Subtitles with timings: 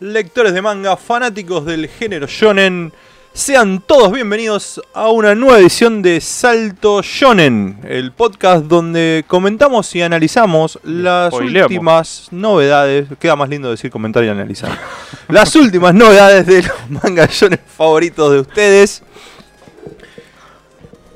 [0.00, 2.92] lectores de manga, fanáticos del género shonen,
[3.32, 10.02] sean todos bienvenidos a una nueva edición de Salto Shonen, el podcast donde comentamos y
[10.02, 11.70] analizamos las Spoileamos.
[11.70, 14.78] últimas novedades, queda más lindo decir comentar y analizar,
[15.28, 19.02] las últimas novedades de los manga shonen favoritos de ustedes.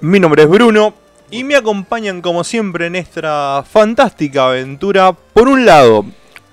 [0.00, 0.94] Mi nombre es Bruno
[1.30, 5.12] y me acompañan como siempre en esta fantástica aventura.
[5.12, 6.04] Por un lado,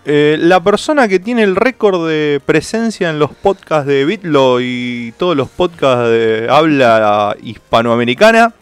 [0.05, 5.13] eh, la persona que tiene el récord de presencia en los podcasts de Bitlo y
[5.17, 8.53] todos los podcasts de habla hispanoamericana,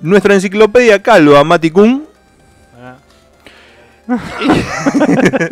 [0.00, 2.04] nuestra enciclopedia calva, Mati Kun.
[2.80, 2.96] Ah,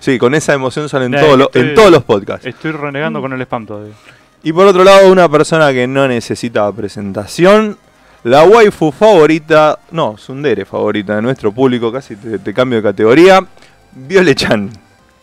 [0.00, 2.46] Sí, con esa emoción salen todos los- estoy- en todos los podcasts.
[2.46, 3.94] Estoy renegando con el spam todavía.
[4.44, 7.76] Y por otro lado, una persona que no necesita presentación,
[8.22, 13.44] la waifu favorita, no, Sundere favorita de nuestro público, casi te, te cambio de categoría,
[13.92, 14.70] Viole-chan.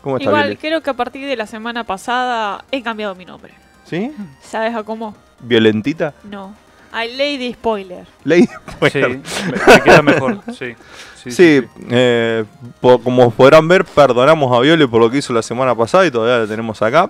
[0.01, 0.57] ¿Cómo está Igual, Viole?
[0.57, 3.53] creo que a partir de la semana pasada he cambiado mi nombre.
[3.85, 4.11] ¿Sí?
[4.41, 5.15] ¿Sabes a cómo?
[5.41, 6.13] ¿Violentita?
[6.23, 6.53] No.
[6.91, 8.05] A Lady Spoiler.
[8.23, 8.47] Lady
[8.91, 10.39] Sí, me, me queda mejor.
[10.57, 10.75] Sí,
[11.23, 12.45] sí, Sí, eh,
[12.79, 16.11] po- como podrán ver, perdonamos a Viole por lo que hizo la semana pasada y
[16.11, 17.09] todavía la tenemos acá.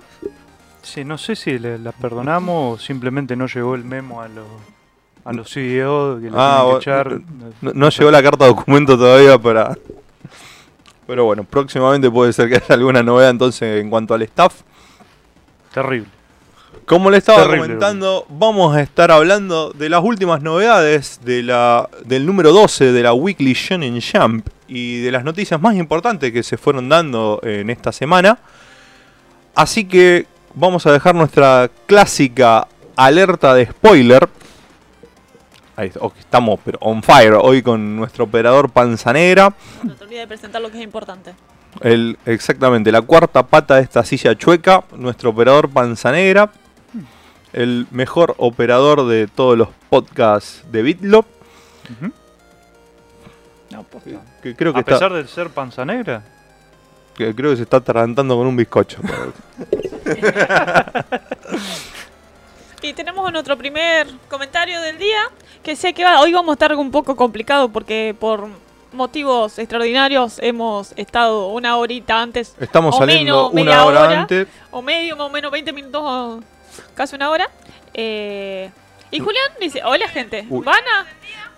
[0.82, 4.46] Sí, no sé si le, la perdonamos o simplemente no llegó el memo a los
[5.24, 7.20] a los CEO que le Ah, tienen que bueno, echar.
[7.60, 9.76] No, no llegó la carta de documento todavía para...
[11.06, 14.62] Pero bueno, próximamente puede ser que haya alguna novedad entonces en cuanto al staff.
[15.72, 16.08] Terrible.
[16.86, 21.88] Como le estaba Terrible, comentando, vamos a estar hablando de las últimas novedades de la,
[22.04, 26.42] del número 12 de la Weekly Shonen Jump y de las noticias más importantes que
[26.42, 28.38] se fueron dando en esta semana.
[29.56, 34.28] Así que vamos a dejar nuestra clásica alerta de spoiler.
[35.76, 39.52] Ahí está, ok, estamos pero on fire hoy con nuestro operador Panza Negra.
[39.82, 41.34] No te olvides de presentar lo que es importante.
[41.82, 46.50] El, exactamente, la cuarta pata de esta silla chueca, nuestro operador Panza Negra,
[47.52, 51.26] el mejor operador de todos los podcasts de Bitlop.
[53.70, 54.10] No, posta.
[54.42, 56.22] que creo que, a está, pesar de ser panza negra,
[57.14, 59.00] que creo que se está atragantando con un bizcocho.
[62.86, 65.18] Y tenemos nuestro primer comentario del día,
[65.64, 68.46] que sé que va- hoy vamos a estar un poco complicado porque por
[68.92, 74.20] motivos extraordinarios hemos estado una horita antes, Estamos O saliendo menos, una hora, hora.
[74.20, 74.46] antes.
[74.70, 76.40] o medio, más o menos 20 minutos, o
[76.94, 77.50] casi una hora.
[77.92, 78.70] Eh,
[79.10, 80.64] y Julián dice, hola gente, Uy.
[80.64, 81.06] ¿van a,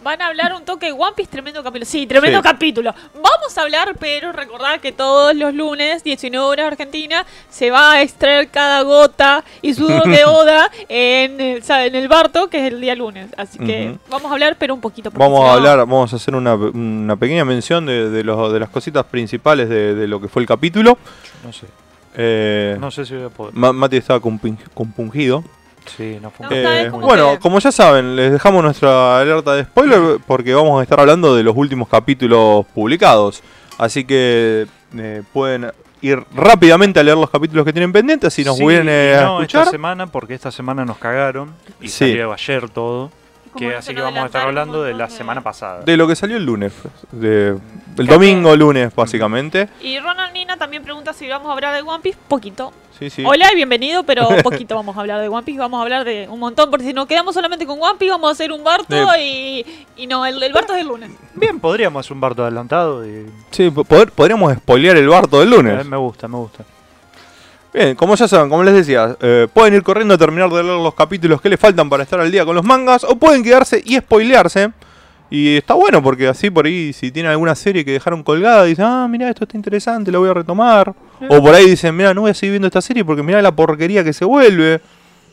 [0.02, 1.30] van a hablar un toque de One Piece?
[1.30, 1.84] Tremendo capítulo.
[1.86, 2.42] Sí, tremendo Sí.
[2.42, 2.94] capítulo.
[3.14, 8.02] Vamos a hablar, pero recordad que todos los lunes, 19 horas Argentina, se va a
[8.02, 12.80] extraer cada gota y sudor de Oda en el, en el Barto, que es el
[12.80, 13.28] día lunes.
[13.36, 15.10] Así que vamos a hablar, pero un poquito.
[15.12, 18.52] Vamos si a no- hablar, vamos a hacer una, una pequeña mención de, de, los-
[18.52, 20.96] de las cositas principales de, de lo que fue el capítulo.
[21.44, 21.66] no sé.
[22.20, 23.54] Eh, No sé si voy a poder.
[23.54, 25.44] Ma- Mati estaba compung- compungido.
[25.96, 30.18] Sí, no fue Eh, bueno, que- como ya saben, les dejamos nuestra alerta de spoiler
[30.26, 33.42] porque vamos a estar hablando de los últimos capítulos publicados.
[33.78, 34.66] Así que
[34.96, 39.16] eh, pueden ir rápidamente a leer los capítulos que tienen pendientes si nos Sí, vienen
[39.18, 39.62] a no escuchar.
[39.62, 42.10] esta semana, porque esta semana nos cagaron y Sí.
[42.10, 43.10] salió ayer todo.
[43.56, 45.80] Que, así que vamos a estar hablando de la semana pasada.
[45.80, 46.72] De lo que salió el lunes.
[47.12, 47.56] De,
[47.96, 49.68] el domingo, lunes, básicamente.
[49.80, 52.18] Y Ronald Nina también pregunta si vamos a hablar de One Piece.
[52.28, 52.72] Poquito.
[52.98, 53.22] Sí, sí.
[53.24, 55.58] Hola y bienvenido, pero poquito vamos a hablar de One Piece.
[55.60, 58.28] Vamos a hablar de un montón, porque si nos quedamos solamente con One Piece, vamos
[58.28, 59.64] a hacer un Barto y,
[59.96, 61.10] y no, el, el Barto es el lunes.
[61.34, 65.56] Bien, podríamos hacer un barto adelantado y Sí, podríamos spoilear el bar todo el eh,
[65.56, 65.86] lunes.
[65.86, 66.64] me gusta, me gusta.
[67.78, 70.80] Bien, como ya saben, como les decía, eh, pueden ir corriendo a terminar de leer
[70.80, 73.80] los capítulos que les faltan para estar al día con los mangas, o pueden quedarse
[73.84, 74.72] y spoilearse.
[75.30, 78.84] Y está bueno porque así por ahí, si tienen alguna serie que dejaron colgada, dicen,
[78.84, 80.92] ah, mira, esto está interesante, lo voy a retomar.
[81.28, 83.54] O por ahí dicen, mira, no voy a seguir viendo esta serie porque mira la
[83.54, 84.80] porquería que se vuelve.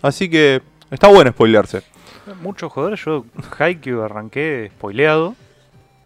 [0.03, 0.61] Así que
[0.91, 1.81] está bueno spoilearse.
[2.43, 3.25] Mucho joder, yo
[3.57, 5.35] Haikyuu arranqué spoileado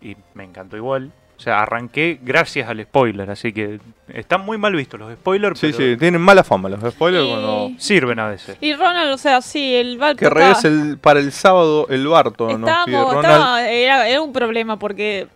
[0.01, 1.11] y me encantó igual.
[1.39, 3.79] O sea, arranqué gracias al spoiler, así que
[4.13, 7.29] están muy mal vistos los spoilers, Sí, pero sí, tienen mala fama los spoilers Y-
[7.29, 7.71] cuando...
[7.77, 8.57] sirven a veces.
[8.59, 10.19] Y Ronald, o sea, sí, el Barto.
[10.19, 13.35] Que regrese el, para el sábado el Barto, nos pide estábamos- Ronald.
[13.35, 15.27] estaba- era, era un problema porque,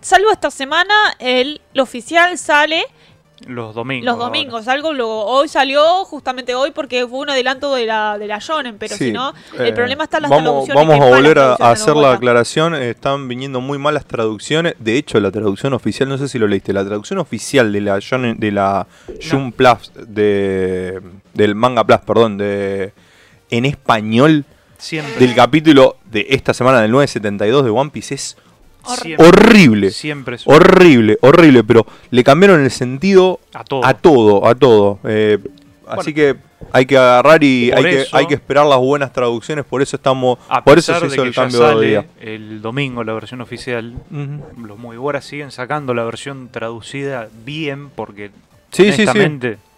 [0.00, 2.82] salvo esta semana, el, el oficial sale
[3.46, 4.04] Los domingos.
[4.04, 4.26] los ahora.
[4.26, 4.68] domingos.
[4.68, 8.76] Algo lo, hoy salió justamente hoy porque fue un adelanto de la, de la Shonen,
[8.78, 10.86] pero Sí, si no, eh, el problema está en las vamos, traducciones.
[10.88, 12.74] Vamos a volver a, hacer la aclaración.
[12.74, 14.74] Están viniendo muy malas traducciones.
[14.78, 17.96] De hecho, la traducción oficial, no sé si lo leíste, la traducción oficial de la
[17.98, 18.86] Shonen- de la
[19.30, 21.00] Jun Plus, de,
[21.34, 22.92] del Manga Plus, perdón, de
[23.50, 24.44] en español
[24.78, 25.14] Siempre.
[25.26, 28.36] del capítulo de esta semana del 972 de One Piece es
[28.86, 29.90] Siempre, horrible.
[29.90, 33.84] Siempre es Horrible, horrible, pero le cambiaron el sentido a todo.
[33.84, 34.98] a todo, a todo.
[35.04, 35.38] Eh,
[35.86, 36.36] así que
[36.72, 40.38] hay que agarrar y hay que, hay que esperar las buenas traducciones, por eso estamos,
[40.48, 42.06] A por eso se de hizo que el ya cambio de día.
[42.20, 44.66] el domingo la versión oficial, Ujú.
[44.66, 48.30] los Moviboras siguen sacando la versión traducida bien porque
[48.72, 49.18] Sí, sí, sí.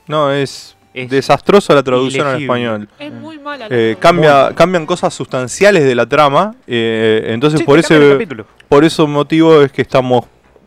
[0.07, 2.89] No, es, Es desastrosa la traducción al español.
[2.99, 7.67] Es muy mala la Eh, cambia, cambian cosas sustanciales de la trama, eh, entonces Sí,
[7.67, 8.27] por ese
[8.69, 10.27] por ese motivo es que estamos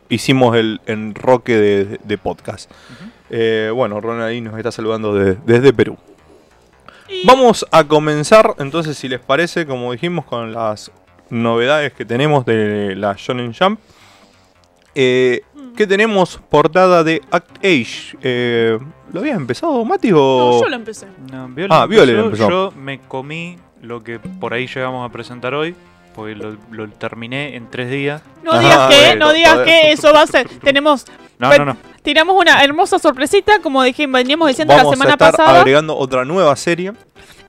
[0.10, 2.70] hicimos el enroque de, de podcast.
[3.30, 5.98] Eh, bueno, Ronald ahí nos está saludando de- desde Perú.
[7.10, 10.92] Y- Vamos a comenzar entonces, si les parece, como dijimos, con las
[11.30, 13.80] novedades que tenemos de la Shonen Jump.
[14.94, 15.42] Eh,
[15.76, 16.40] ¿Qué tenemos?
[16.50, 18.18] Portada de Act Age.
[18.22, 18.80] Eh,
[19.12, 20.12] ¿Lo habías empezado, Mati?
[20.14, 20.16] O...
[20.18, 21.08] No, yo lo empecé.
[21.32, 22.50] No, Viola Ah, Viola empezó, empezó.
[22.50, 25.76] Yo me comí lo que por ahí llegamos a presentar hoy,
[26.16, 28.22] porque lo, lo terminé en tres días.
[28.44, 30.48] No Ah, digas que, bueno, no digas que eso va a ser.
[30.64, 31.06] Tenemos,
[31.40, 31.78] No, no, no.
[32.02, 35.60] tiramos una hermosa sorpresita, como dijimos, veníamos diciendo Vamos la semana a estar pasada.
[35.60, 36.94] agregando otra nueva serie.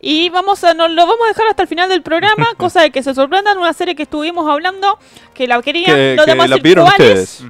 [0.00, 2.90] Y vamos a, nos lo vamos a dejar hasta el final del programa, cosa de
[2.90, 4.98] que se sorprendan, una serie que estuvimos hablando,
[5.32, 7.44] que la querían, Que, que vamos a la pidieron cuál es, ustedes.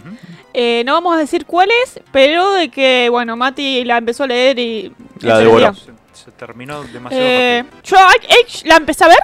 [0.58, 4.26] Eh, no vamos a decir cuál es, pero de que, bueno, Mati la empezó a
[4.26, 4.90] leer y...
[5.20, 5.74] La devoró.
[5.74, 7.82] Se, se terminó demasiado Eh, rápido.
[7.84, 9.18] yo Age la empecé a ver.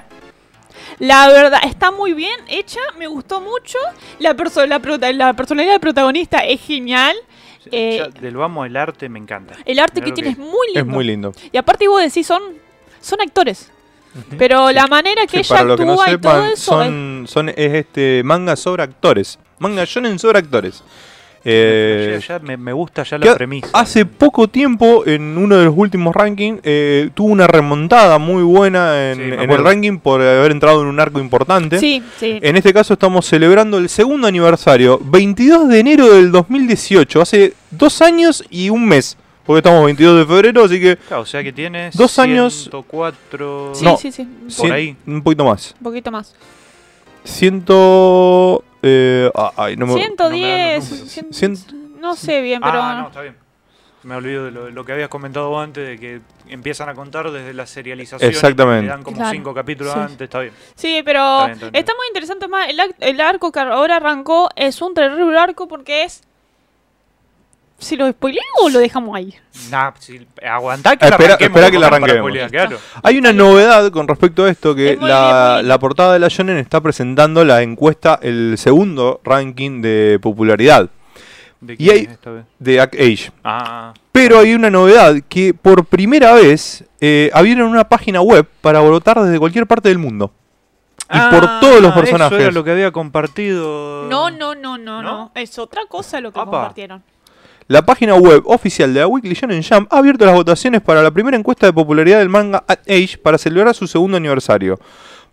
[0.98, 3.78] La verdad, está muy bien hecha, me gustó mucho.
[4.18, 7.16] La, perso la, la personalidad del protagonista es genial.
[7.70, 9.54] eh, Ya del vamos el arte me encanta.
[9.64, 10.80] El arte Mirá que lo tiene es muy lindo.
[10.80, 11.32] Es muy lindo.
[11.50, 12.42] Y aparte vos decís, son,
[13.00, 13.70] son actores.
[14.36, 16.52] Pero la manera que Sí, ella que no actúa y todo eso...
[16.52, 19.38] es- son, son, es este manga sobre actores.
[19.58, 20.84] Manga shonen sobre actores.
[21.44, 23.68] Eh, Ya- ya me, me gusta ya la premisa.
[23.72, 29.10] Hace poco tiempo, en uno de los últimos rankings, eh, tuvo una remontada muy buena
[29.10, 31.78] en, Sí, me en el ranking por haber entrado en un arco importante.
[31.80, 32.38] Sí, sí.
[32.42, 38.00] En este caso estamos celebrando el segundo aniversario, 22 de enero del 2018, hace dos
[38.02, 41.52] años y un mes, porque estamos 22 de febrero, así que Claro, o sea que
[41.52, 43.72] tiene Dos años- 104...
[43.74, 43.96] Sí, no.
[43.96, 44.22] sí, sí.
[44.24, 44.96] Por cien- ahí.
[45.06, 45.74] un poquito más.
[45.80, 46.34] Un poquito más.
[47.24, 48.62] Ciento...
[48.82, 51.08] eh, ay, no me- 110, no, no, no.
[51.08, 52.82] cien- Cien- no sé bien, pero...
[52.82, 53.36] Ah, no, está bien.
[54.02, 57.54] Me olvido de lo, lo que habías comentado antes, de que empiezan a contar desde
[57.54, 58.28] la serialización.
[58.28, 58.82] y Exactamente.
[58.82, 59.30] Le dan como Claro.
[59.30, 60.00] cinco capítulos Sí.
[60.00, 60.52] antes, está bien.
[60.74, 61.76] Sí, pero Está bien, está bien.
[61.80, 62.68] está muy interesante más.
[62.68, 66.22] El, ac- el arco que ahora arrancó es un terrible arco porque es...
[67.82, 69.34] ¿Si lo spoileo o lo dejamos ahí?
[69.70, 71.56] Nah, si, aguantá que Ah, la espera- arranquemos.
[71.56, 72.18] espera que la arranquemos.
[72.18, 72.78] spoilear, claro.
[73.02, 76.28] Hay una novedad con respecto a esto, que Es la, bien, la portada de la
[76.28, 80.88] Shonen está presentando la encuesta, el segundo ranking de popularidad
[81.60, 82.44] ¿De Y quién hay- es esta vez?
[82.58, 83.30] de Act Age.
[83.44, 88.80] Ah, Pero hay una novedad, que por primera vez eh, abrieron una página web para
[88.80, 90.32] votar desde cualquier parte del mundo.
[91.08, 92.40] Y por todos los Ah, Eso personajes.
[92.40, 94.06] era lo que había compartido.
[94.08, 95.02] No, no, no, no, no.
[95.02, 95.30] ¿No?
[95.34, 96.50] Es otra cosa lo que Apa.
[96.50, 97.02] compartieron.
[97.72, 101.10] La página web oficial de la Weekly Shonen Jump ha abierto las votaciones para la
[101.10, 104.78] primera encuesta de popularidad del manga At Age para celebrar su segundo aniversario.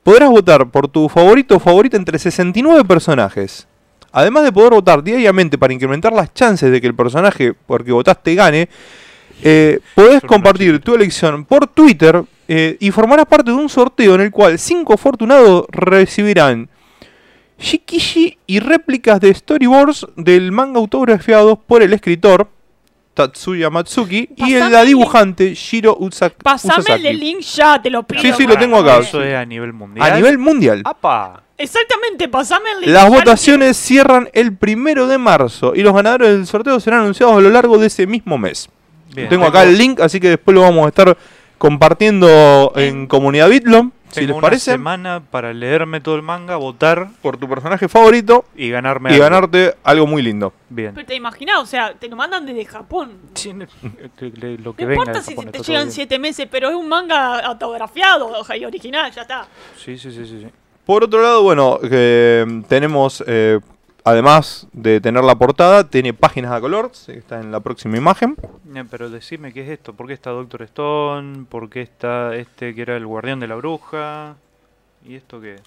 [0.04, 3.68] Podrás votar por tu favorito o favorita entre 69 personajes.
[4.14, 7.92] Además de poder votar diariamente para incrementar las chances de que el personaje por que
[7.92, 8.70] votaste gane,
[9.44, 14.22] eh, podés compartir tu elección por Twitter eh, y formarás parte de un sorteo en
[14.22, 16.70] el cual 5 afortunados recibirán
[17.60, 22.48] shikishi y réplicas de storyboards del manga autografiados por el escritor
[23.14, 27.08] Tatsuya Matsuki y el, la el dibujante Shiro Utsa- Pasame Usasaki.
[27.08, 28.22] el link ya, te lo pido.
[28.22, 29.00] Sí, sí, lo tengo acá.
[29.00, 30.10] Eso es a nivel mundial.
[30.12, 30.82] A nivel mundial.
[30.86, 31.44] ¡Apa!
[31.58, 32.90] Exactamente, pasame el link.
[32.92, 37.42] Las votaciones cierran el primero de marzo y los ganadores del sorteo serán anunciados a
[37.42, 38.70] lo largo de ese mismo mes.
[39.14, 39.28] Bien.
[39.28, 41.18] tengo acá el link, así que después lo vamos a estar
[41.58, 47.10] compartiendo en comunidad Bitlom, si les una parece, semana para leerme todo el manga, votar
[47.22, 49.24] por tu personaje favorito y ganarme y algo.
[49.24, 50.54] ganarte algo muy lindo.
[50.70, 50.94] Bien.
[50.94, 53.14] Pero te imaginas, o sea, te lo mandan desde Japón.
[53.36, 56.70] Sí, no- lo que No venga importa de si Japón, te llegan siete meses, pero
[56.70, 59.48] es un manga autografiado y original, ya está.
[59.78, 60.40] Sí, sí, sí, sí.
[60.42, 60.48] sí.
[60.86, 63.60] Por otro lado, bueno, que tenemos, eh,
[64.04, 68.36] además de tener la portada, tiene páginas a color, está en la próxima imagen.
[68.76, 71.46] Eh, Pero decime qué es esto, ¿por qué está Doctor Stone?
[71.50, 74.36] ¿Por qué está este que era el guardián de la bruja?
[75.06, 75.58] ¿Y esto qué?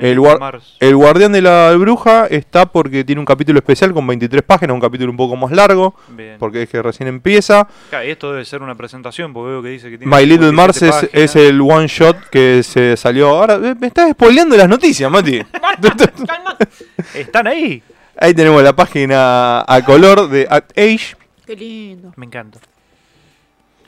[0.00, 4.42] El, guar- el guardián de la bruja está porque tiene un capítulo especial con 23
[4.42, 6.36] páginas, un capítulo un poco más largo, Bien.
[6.38, 7.66] porque es que recién empieza.
[7.90, 10.48] Claro, y esto debe ser una presentación, porque veo que dice que tiene My Little
[10.50, 13.28] 57 Mars es, el one shot que se salió.
[13.28, 15.40] Ahora, me estás spoileando las noticias, Mati.
[17.14, 17.82] ¿Están ahí?
[18.18, 21.16] Ahí tenemos la página a color de At Age.
[21.46, 22.12] Qué lindo.
[22.16, 22.58] Me encanta.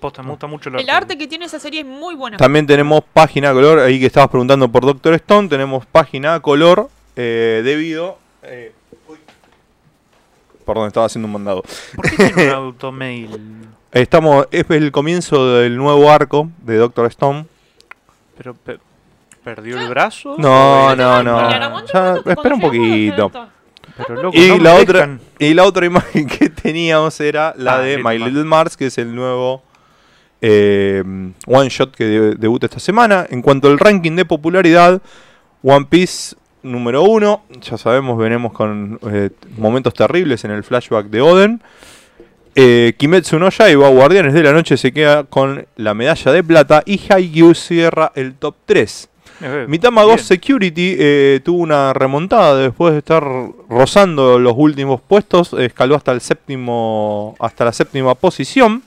[0.00, 2.36] Posta, me gusta mucho El arte que tiene esa serie es muy bueno.
[2.36, 6.40] También tenemos página a color, ahí que estabas preguntando por Doctor Stone, tenemos página a
[6.40, 8.72] color eh, debido Eh,
[9.08, 9.18] uy.
[10.64, 11.62] Perdón, estaba haciendo un mandado.
[11.96, 13.66] ¿Por qué tiene un automail?
[13.90, 17.46] Estamos, es el comienzo del nuevo arco de Doctor Stone.
[18.36, 18.78] Pero pe-
[19.42, 20.36] perdió el brazo.
[20.38, 21.86] No, ¿O no, el- no.
[21.92, 23.30] Ya, espera un poquito.
[23.96, 27.78] Pero loco, Y no la otra, y la otra imagen que teníamos era la Ah,
[27.80, 28.30] de Little My Mars.
[28.32, 29.62] Little Mars, que es el nuevo
[30.40, 31.02] eh,
[31.46, 33.26] one shot que de- debuta esta semana.
[33.30, 35.00] En cuanto al ranking de popularidad,
[35.62, 37.42] One Piece número uno.
[37.62, 41.62] Ya sabemos, venimos con eh, momentos terribles en el flashback de Oden.
[42.54, 46.82] Eh, Kimetsu no Yaiba, Guardianes de la Noche, se queda con la medalla de plata.
[46.86, 49.08] Y Haikyuu cierra el top 3.
[49.40, 50.02] Eh, Mitama.
[50.02, 53.24] Ghost Security eh, tuvo una remontada después de estar
[53.68, 58.82] rozando los últimos puestos, escaló hasta el séptimo, hasta la séptima posición.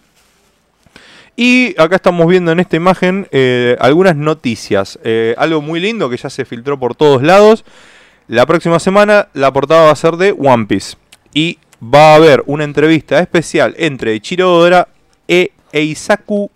[1.43, 4.99] Y acá estamos viendo en esta imagen eh, algunas noticias.
[5.03, 7.65] Eh, algo muy lindo que ya se filtró por todos lados.
[8.27, 10.97] La próxima semana la portada va a ser de One Piece.
[11.33, 14.87] Y va a haber una entrevista especial entre Ichiro Oda
[15.27, 16.51] e Eisaku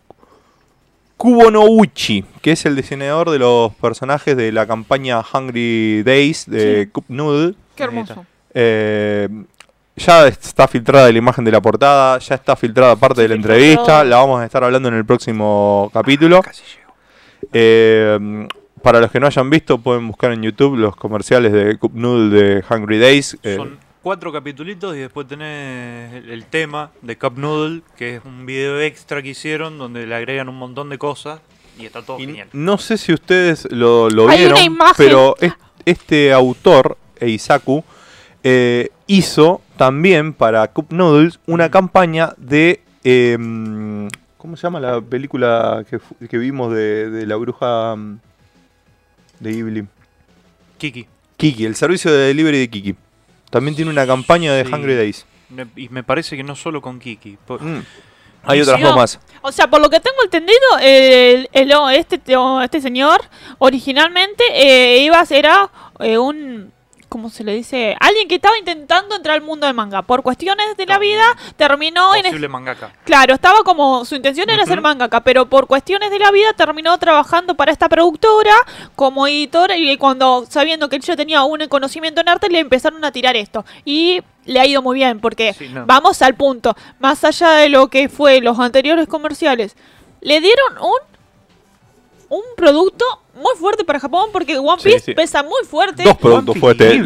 [1.17, 6.91] Kubonouchi, que es el diseñador de los personajes de la campaña Hungry Days de Sí.
[6.91, 7.55] Cup Noodle.
[7.75, 8.23] Qué hermoso.
[8.53, 9.29] Eh,
[9.97, 14.03] ya está filtrada la imagen de la portada, ya está filtrada parte de la entrevista,
[14.03, 16.41] la vamos a estar hablando en el próximo capítulo.
[16.41, 16.93] Casi llego.
[17.53, 18.47] Eh,
[18.81, 22.35] para los que no hayan visto, pueden buscar en YouTube los comerciales de Cup Noodle
[22.39, 23.37] de Hungry Days.
[23.43, 28.21] eh, Son cuatro capitulitos y después tenés el, el tema de Cup Noodle, que es
[28.25, 31.39] un video extra que hicieron donde le agregan un montón de cosas
[31.79, 32.47] y está todo y genial.
[32.53, 34.57] no sé si ustedes lo, lo vieron,
[34.97, 35.53] pero es-
[35.85, 37.83] este autor, Eisaku,
[38.43, 42.81] eh, hizo también para Cup Noodles una campaña de...
[43.03, 48.19] em, ¿Cómo se llama la película que, que vimos de, de la bruja mm,
[49.39, 49.87] de Ghibli?
[50.77, 51.07] Kiki.
[51.37, 52.95] Kiki, el servicio de delivery de Kiki.
[53.49, 54.71] También tiene una campaña de Sí.
[54.73, 55.25] Hungry Days.
[55.49, 57.37] Me- Y me parece que no solo con Kiki.
[57.47, 57.79] Mm.
[58.47, 59.19] Hay otras si dos no- más.
[59.41, 63.21] O sea, por lo que tengo entendido, el, el- o este, o este señor
[63.57, 66.71] originalmente eh, iba a ser a, eh, un.
[67.15, 67.95] ¿Cómo se le dice?
[68.01, 70.01] Alguien que estaba intentando entrar al mundo del manga.
[70.01, 71.23] Por cuestiones de la No, vida,
[71.55, 72.23] terminó en.
[72.23, 72.91] Posible mangaka.
[73.05, 74.03] Claro, estaba como.
[74.03, 77.87] Su intención era ser mangaka, pero por cuestiones de la vida terminó trabajando para esta
[77.87, 78.51] productora
[78.97, 79.77] como editora.
[79.77, 83.37] Y cuando, sabiendo que él ya tenía un conocimiento en arte, le empezaron a tirar
[83.37, 83.63] esto.
[83.85, 85.85] Y le ha ido muy bien, porque Sí, no.
[85.85, 86.75] vamos al punto.
[86.99, 89.77] Más allá de lo que fue los anteriores comerciales,
[90.19, 91.14] le dieron un.
[92.29, 93.05] Un producto
[93.35, 95.13] muy fuerte para Japón porque One Piece sí.
[95.13, 96.03] pesa muy fuerte.
[96.03, 97.01] Dos productos fuertes.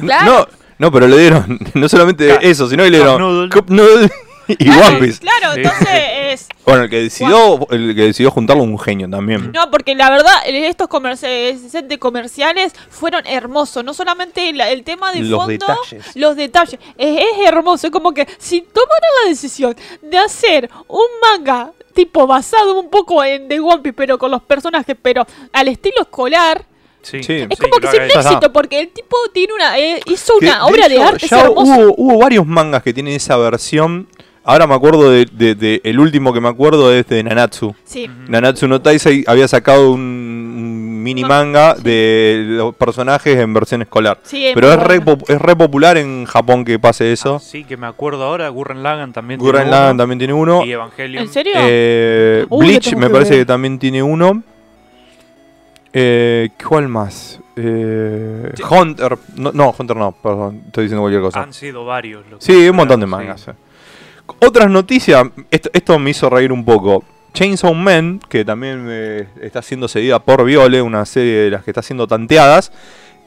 [0.00, 0.32] Claro.
[0.32, 0.46] No,
[0.78, 2.40] no, pero le dieron no solamente Claro.
[2.42, 3.50] eso, sino que le dieron Noodle.
[3.50, 4.10] Cup Noodle
[4.48, 5.18] y Claro, One Piece.
[5.20, 5.88] Claro, entonces
[6.32, 6.48] es.
[6.64, 9.52] Bueno, el que decidió, el que decidió juntarlo un genio también.
[9.52, 13.84] No, porque la verdad, estos comerci- set de comerciales fueron hermosos.
[13.84, 16.16] No solamente la- el tema de Los fondo, detalles.
[16.16, 16.80] los detalles.
[16.96, 17.88] Es, es hermoso.
[17.88, 21.72] Es como que si tomaran la decisión de hacer un manga
[22.04, 26.02] tipo basado un poco en The One Piece, pero con los personajes, pero al estilo
[26.02, 26.64] escolar,
[27.00, 27.32] Sí, Sí.
[27.48, 28.52] es como que sería un éxito, está.
[28.52, 31.40] porque el tipo tiene una eh, hizo Que, una obra de hecho, arte es ya
[31.42, 31.78] hermosa.
[31.78, 34.08] hubo, hubo varios mangas que tienen esa versión.
[34.44, 37.74] Ahora me acuerdo de, de- de- el último que me acuerdo es de Nanatsu.
[37.84, 38.10] Sí.
[38.28, 44.18] Nanatsu no Taisei había sacado un, un mini manga de los personajes en versión escolar.
[44.22, 45.18] Sí, es Pero muy es re, bueno.
[45.18, 47.38] pop- es re popular en Japón que pase eso.
[47.38, 50.64] Sí, que me acuerdo ahora, Gurren Lagann también Gurren tiene Lagann uno, también tiene uno.
[50.64, 51.22] Y Evangelion.
[51.24, 51.52] ¿En serio?
[51.56, 53.40] Eh, Uy, lo Bleach tengo me que parece ver.
[53.40, 54.42] que también tiene uno.
[55.92, 57.40] Eh, ¿Cuál más?
[57.56, 58.62] Eh, Sí.
[58.68, 59.18] Hunter.
[59.36, 61.42] No, no, Hunter no, perdón, estoy diciendo cualquier cosa.
[61.42, 62.24] Han sido varios.
[62.30, 63.10] los Sí, un montón de sí.
[63.10, 63.48] mangas.
[63.48, 63.52] eh.
[64.40, 67.02] Otras noticias, esto, esto me hizo reír un poco.
[67.34, 71.70] Chainsaw Man, que también eh, está siendo seguida por Viole, una serie de las que
[71.70, 72.72] está siendo tanteadas,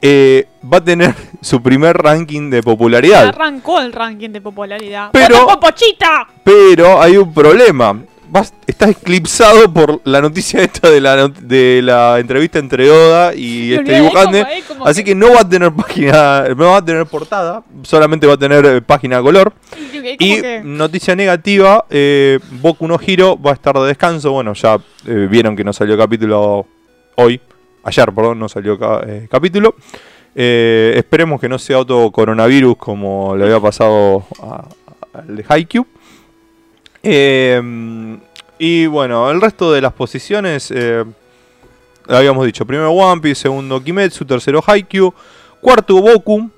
[0.02, 3.28] eh, va a tener su primer ranking de popularidad.
[3.28, 5.10] Arrancó el ranking de popularidad.
[5.12, 6.26] Pero- ¡Vota Popochita!
[6.44, 7.96] Pero hay un problema.
[8.32, 13.68] Vas, estás eclipsado por la noticia esta de la, de la entrevista entre Oda y
[13.68, 14.46] Me este dibujante.
[14.66, 18.26] como- eh, Así que no va a tener página, no va a tener portada, solamente
[18.26, 19.52] va a tener eh, página a color.
[19.78, 24.32] Y, como Y que- noticia negativa, eh, Boku no Hiro va a estar de descanso.
[24.32, 26.66] Bueno, ya eh, vieron que no salió capítulo
[27.16, 27.38] hoy,
[27.84, 29.74] ayer, perdón, no salió ca- capítulo.
[30.34, 34.24] Esperemos que no sea otro coronavirus como le había pasado
[35.12, 35.86] al de Haikyuu.
[37.02, 38.18] Eh,
[38.58, 41.04] y bueno, el resto de las posiciones, eh,
[42.08, 45.12] habíamos dicho, primero One Piece, segundo Kimetsu, tercero Haikyuu,
[45.60, 46.48] cuarto Boku,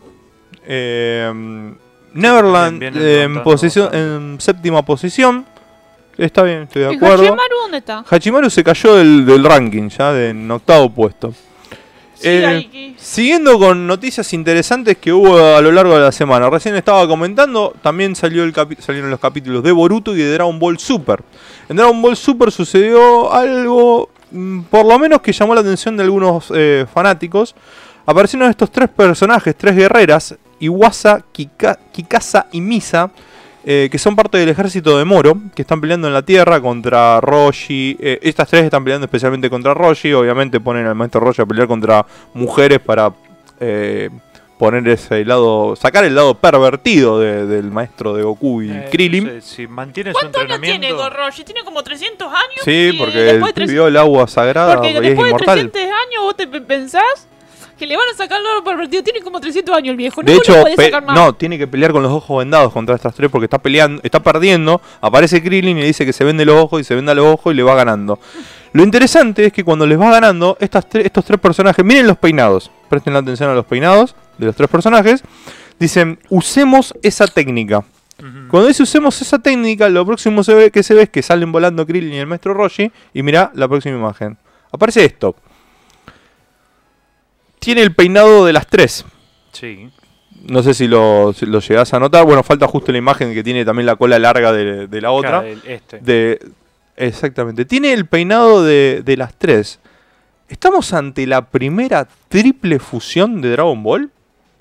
[0.67, 1.73] eh,
[2.13, 5.47] Neverland bien, bien en, posición, séptima posición.
[6.17, 7.25] Está bien, estoy de ¿Y acuerdo.
[7.25, 8.05] Hachimaru dónde está?
[8.09, 11.35] Hachimaru se cayó del, del ranking ya de- en octavo puesto.
[12.15, 16.13] Sí, Eh, hay que- Siguiendo con noticias interesantes que hubo a lo largo de la
[16.13, 16.49] semana.
[16.49, 20.79] Recién estaba comentando, también salió el salieron los capítulos de Boruto y de Dragon Ball
[20.79, 21.23] Super.
[21.69, 26.05] En Dragon Ball Super sucedió algo, mm, por lo menos que llamó la atención de
[26.05, 27.55] algunos eh, fanáticos.
[28.07, 33.11] Aparecieron estos tres personajes, tres guerreras, Iwasa, Kika- Kikasa y Misa,
[33.67, 37.21] eh, que son parte del ejército de Moro, que están peleando en la Tierra contra
[37.21, 37.97] Roshi.
[38.01, 40.13] eh, estas tres están peleando especialmente contra Roshi.
[40.13, 42.05] Obviamente ponen al maestro Roshi a pelear contra
[42.35, 43.13] mujeres para
[43.61, 44.11] eh,
[44.59, 49.25] poner ese lado, sacar el lado pervertido de- del maestro de Goku y Eh, Krillin.
[49.25, 51.17] no sé, si mantiene su ¿Cuántos años tiene entrenamiento.
[51.17, 51.45] Goroshi?
[51.45, 52.61] Tiene como 300 años.
[52.65, 55.71] Sí, porque después vio el agua sagrada Porque y es después de inmortal.
[55.71, 57.29] 300 años vos te pe- pensás
[57.77, 59.03] que le van a sacar el oro pervertido.
[59.03, 60.23] Tiene como 300 años el viejo.
[60.23, 61.15] De no hecho, le podés pe- sacar más.
[61.17, 64.23] no, tiene que pelear con los ojos vendados contra estas tres porque está peleando, está
[64.23, 64.81] perdiendo.
[65.01, 67.53] Aparece Krillin y le dice que se vende los ojos y se venda los ojos
[67.53, 68.19] y le va ganando.
[68.73, 72.17] Lo interesante es que cuando les va ganando, estas tre- estos tres personajes, miren los
[72.19, 75.23] peinados, presten la atención a los peinados de los tres personajes,
[75.79, 77.85] dicen, usemos esa técnica.
[78.49, 81.51] Cuando dice usemos esa técnica, lo próximo se ve, que se ve es que salen
[81.53, 82.91] volando Krillin y el maestro Roshi.
[83.13, 84.39] Y mira la próxima imagen.
[84.73, 85.35] Aparece esto.
[87.65, 89.05] Tiene el peinado de las tres.
[89.53, 89.91] Sí.
[90.43, 92.25] No sé si lo, si lo llegás a notar.
[92.27, 95.41] Bueno, falta justo la imagen que tiene también la cola larga de, de la otra.
[95.41, 95.99] Claro, este.
[96.01, 96.39] De,
[96.97, 97.65] exactamente.
[97.65, 99.81] Tiene el peinado de, de las tres.
[100.49, 104.11] ¿Estamos ante la primera triple fusión de Dragon Ball?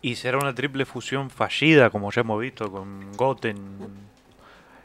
[0.01, 3.57] Y será una triple fusión fallida, como ya hemos visto con Goten.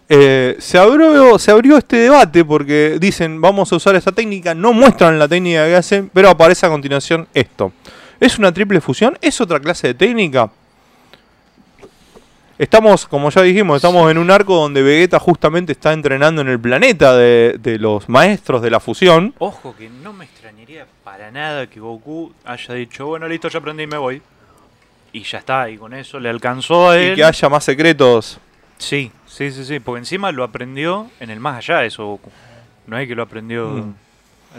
[0.08, 4.72] Eh, se, abrió, se abrió este debate porque dicen vamos a usar esta técnica, no
[4.72, 7.72] muestran la técnica que hacen, pero aparece a continuación esto.
[8.20, 9.16] ¿Es una triple fusión?
[9.20, 10.50] ¿Es otra clase de técnica?
[12.58, 16.58] Estamos, como ya dijimos, estamos en un arco donde Vegeta justamente está entrenando en el
[16.58, 19.32] planeta de, de los maestros de la fusión.
[19.38, 23.84] Ojo que no me extrañaría para nada que Goku haya dicho, bueno, listo, ya aprendí
[23.84, 24.20] y me voy.
[25.12, 27.12] Y ya está, y con eso le alcanzó a él.
[27.12, 28.40] Y que haya más secretos.
[28.78, 32.30] Sí, sí, sí, sí, porque encima lo aprendió en el más allá eso Goku.
[32.88, 33.94] No es que lo aprendió Mm.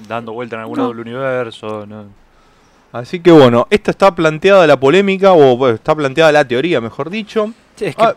[0.08, 0.84] dando vuelta en algún No.
[0.84, 1.86] lado del universo.
[1.86, 2.06] No.
[2.92, 7.10] Así que bueno, esta está planteada la polémica, o bueno, está planteada la teoría, mejor
[7.10, 7.52] dicho.
[7.80, 8.16] Es que Ah,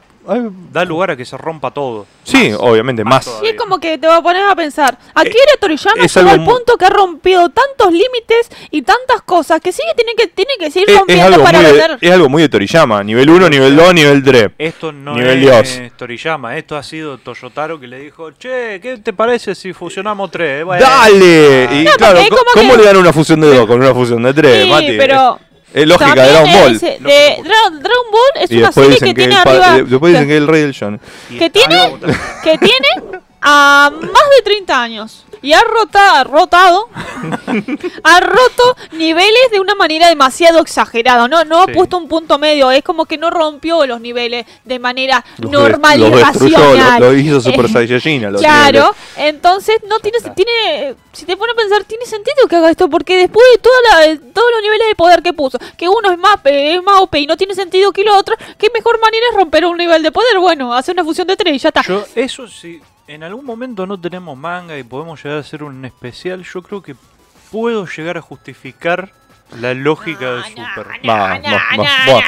[0.72, 2.06] da lugar a que se rompa todo.
[2.24, 2.58] sí, Más.
[2.60, 3.40] obviamente, más más.
[3.42, 6.34] Y es como que te va a poner a pensar, Akira Toriyama es llegó al
[6.34, 10.28] algo mu- punto que ha rompido tantos límites y tantas cosas que sigue tiene que
[10.28, 11.98] tiene que seguir Es, es rompiendo algo para vender.
[12.00, 13.02] es algo muy de Toriyama.
[13.02, 14.48] Nivel 1, nivel 2, nivel 3.
[14.58, 15.92] Esto no Nivel es Dios.
[15.96, 20.64] Toriyama, esto ha sido Toyotaro que le dijo, che, ¿qué te parece si fusionamos tres?
[20.64, 21.68] Bueno, ¡Dale!
[21.72, 24.22] Y No, claro, es ¿cómo que- le dan una fusión de 2 con una fusión
[24.22, 24.96] de 3, Sí, Mati?
[24.96, 26.76] pero Es lógica de Dragon Ball.
[26.76, 27.42] es, eh, Lógica de.
[27.42, 30.34] Dra- Dragon Ball es Y una serie que que, tiene arriba de- después dicen que
[30.36, 31.00] es el rey del shonen.
[31.38, 31.94] que tiene-
[32.42, 32.88] que tiene
[33.42, 36.88] a más de 30 años y ha rota, rotado,
[38.04, 41.26] ha roto niveles de una manera demasiado exagerada.
[41.26, 41.70] No, no Sí.
[41.70, 42.70] ha puesto un punto medio.
[42.70, 46.58] Es como que no rompió los niveles de manera Los normal des- y los destruyó,
[46.58, 47.00] racional.
[47.00, 48.32] lo, lo hizo Super Saiyajin.
[48.36, 52.88] Claro, entonces no tiene, tiene, si te pones a pensar, tiene sentido que haga esto,
[52.88, 56.12] porque después de toda la- de todos los niveles de poder que puso, que uno
[56.12, 59.00] es más, eh, es más OP y no tiene sentido que lo otro, qué mejor
[59.00, 61.68] manera es romper un nivel de poder, bueno, hacer una fusión de tres y ya
[61.70, 61.82] está.
[61.82, 65.84] Yo, eso sí, en algún momento no tenemos manga y podemos llegar a hacer un
[65.84, 66.96] especial, yo creo que
[67.50, 69.12] puedo llegar a justificar
[69.60, 70.86] la lógica de Super.
[71.08, 72.22] Va, va, va, va.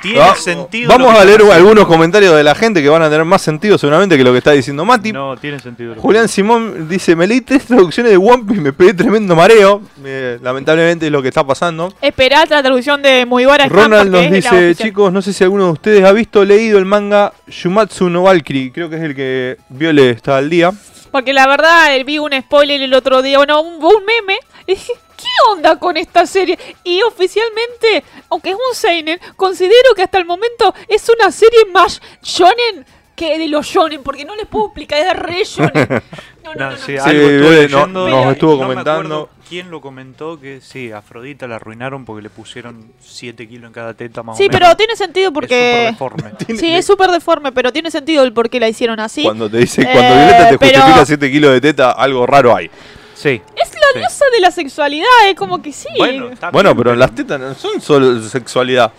[0.00, 0.88] Tiene sentido.
[0.88, 4.16] Vamos a leer algunos comentarios de la gente que van a tener más sentido seguramente
[4.16, 5.12] que lo que está diciendo Mati.
[5.12, 5.94] No, tiene sentido.
[5.96, 9.82] Julián Simón dice, me leí tres traducciones de One Piece y me pegué tremendo mareo.
[10.04, 11.92] Eh, lamentablemente es lo que está pasando.
[12.00, 16.04] Esperad la traducción de Mugiwara Ronald nos dice, chicos, no sé si alguno de ustedes
[16.04, 18.72] ha visto o leído el manga Shumatsu no Valkyrie.
[18.72, 20.72] Creo que es el que Viole está al día.
[21.10, 24.38] Porque la verdad, eh, vi un spoiler el otro día, bueno, un, un meme,
[25.18, 26.58] ¿qué onda con esta serie?
[26.84, 32.00] Y oficialmente, aunque es un seinen, considero que hasta el momento es una serie más
[32.22, 36.02] shonen que de los shonen, porque no les puedo explicar, es de re shonen.
[36.48, 36.76] No, no, No, no, no.
[36.78, 39.28] sí, Sí, algo no- leyendo, nos estuvo me comentando.
[39.50, 40.40] ¿Quién lo comentó?
[40.40, 44.38] Que sí, a Afrodita la arruinaron porque le pusieron 7 kilos en cada teta más
[44.38, 44.60] Sí, o menos.
[44.60, 45.88] pero tiene sentido Es porque...
[45.98, 46.56] súper deforme.
[46.58, 49.24] Sí, es súper deforme, pero tiene sentido el por qué la hicieron así.
[49.24, 52.56] Cuando te dice, Eh, cuando Violeta te pero- justifica 7 kilos de teta, algo raro
[52.56, 52.70] hay.
[53.18, 53.42] Sí.
[53.56, 53.98] Es la Sí.
[53.98, 55.88] diosa de la sexualidad, es como que sí.
[55.98, 58.92] Bueno, Bueno, pero las tetas no son solo sexualidad.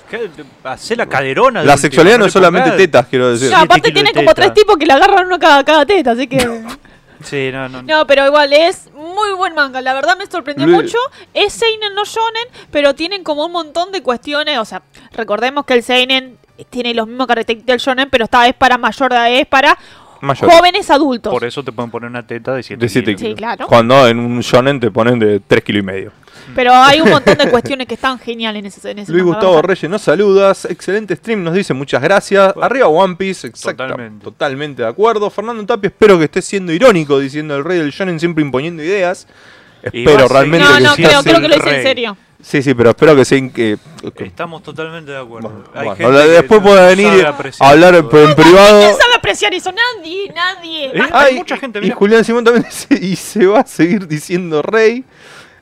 [0.64, 1.62] Hacé la caderona.
[1.62, 3.50] de La última, sexualidad no es solamente tetas, quiero decir.
[3.52, 6.38] No, aparte tiene como tres tipos que le agarran uno cada, cada teta, así que...
[7.22, 7.82] Sí, no, no.
[7.84, 9.82] No, pero igual es muy buen manga.
[9.82, 10.98] La verdad me sorprendió Le- mucho.
[11.34, 14.58] Es Seinen no Shonen, pero tienen como un montón de cuestiones.
[14.58, 16.38] O sea, recordemos que el Seinen
[16.70, 19.78] tiene los mismos características del Shonen, pero esta vez para mayor de edad, es para
[20.22, 20.56] Mayores.
[20.56, 21.32] jóvenes adultos.
[21.32, 23.68] Por eso te pueden poner una teta de 7 De 7 Sí, claro.
[23.68, 26.12] Cuando en un shonen te ponen de 3 kilos y medio.
[26.56, 29.56] Pero hay un montón de cuestiones que están geniales en ese, en ese Luis Gustavo
[29.56, 29.70] ¿verdad?
[29.70, 30.66] Reyes nos saludas.
[30.66, 32.54] Excelente stream, nos dice muchas gracias.
[32.60, 33.84] Arriba One Piece, exacto.
[33.84, 34.24] Totalmente.
[34.24, 35.30] Totalmente de acuerdo.
[35.30, 39.28] Fernando Tapia, espero que esté siendo irónico diciendo el rey del shonen siempre imponiendo ideas.
[39.92, 41.04] Y Espero a realmente No, que no, sí.
[41.04, 42.18] creo, creo que lo dice en serio.
[42.42, 43.78] Sí, sí, pero espero que sea in- que-
[44.16, 45.50] que- Estamos totalmente de acuerdo.
[45.50, 48.80] Bueno, Hay bueno, gente después no puede venir y apreciar hablar en privado.
[48.80, 49.72] ¿Quién sabe apreciar eso?
[49.74, 50.86] Nadie, nadie.
[50.88, 51.04] ¿Eh?
[51.12, 51.96] Hay mucha gente, y mira.
[51.96, 55.04] Julián Simón también dice, y se va a seguir diciendo rey.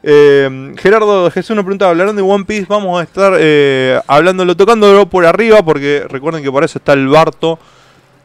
[0.04, 2.68] Eh, Gerardo Jesús nos pregunta, ¿hablarán de One Piece?
[2.70, 7.08] Vamos a estar eh, hablándolo, tocándolo por arriba, porque recuerden que por eso está el
[7.08, 7.58] Barto,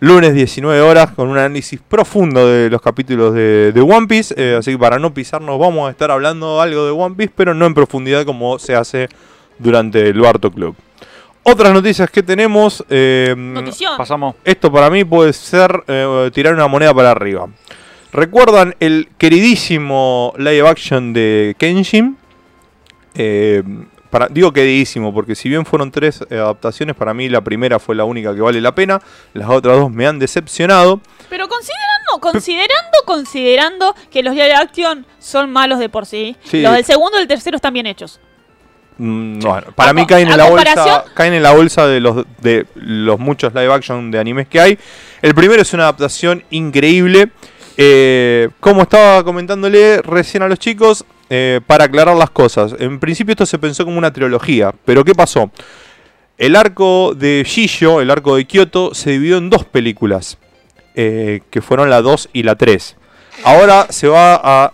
[0.02, 4.34] lunes 19 horas, con un análisis profundo de los capítulos de, de One Piece.
[4.36, 7.54] Eh, así que para no pisarnos vamos a estar hablando algo de One Piece, pero
[7.54, 9.08] no en profundidad como se hace
[9.60, 10.74] durante el Barto Club.
[11.44, 12.84] Otras noticias que tenemos...
[12.90, 13.96] eh, Notición.
[13.96, 14.34] Pasamos.
[14.44, 17.48] esto para mí puede ser eh, tirar una moneda para arriba.
[18.12, 22.16] ¿Recuerdan el queridísimo live action de Kenshin?
[24.12, 27.94] Para, digo queridísimo porque si bien fueron tres eh, adaptaciones, para mí la primera fue
[27.94, 29.00] la única que vale la pena.
[29.32, 31.00] Las otras dos me han decepcionado.
[31.30, 36.60] Pero considerando, considerando, considerando que los live action son malos de por sí, Sí.
[36.60, 38.20] los del segundo y el tercero están bien hechos.
[38.98, 42.26] Mm, bueno, para A mí caen en la bolsa, caen en la bolsa de los
[42.42, 44.78] de los muchos live action de animes que hay.
[45.22, 47.30] El primero es una adaptación increíble.
[47.78, 52.74] Eh, como estaba comentándole recién a los chicos, eh, para aclarar las cosas.
[52.78, 55.50] En principio esto se pensó como una trilogía, pero ¿qué pasó?
[56.36, 60.36] El arco de Shijo, el arco de Kyoto, se dividió en dos películas,
[60.94, 62.96] eh, que fueron la 2 y la 3.
[63.44, 64.72] Ahora se va a...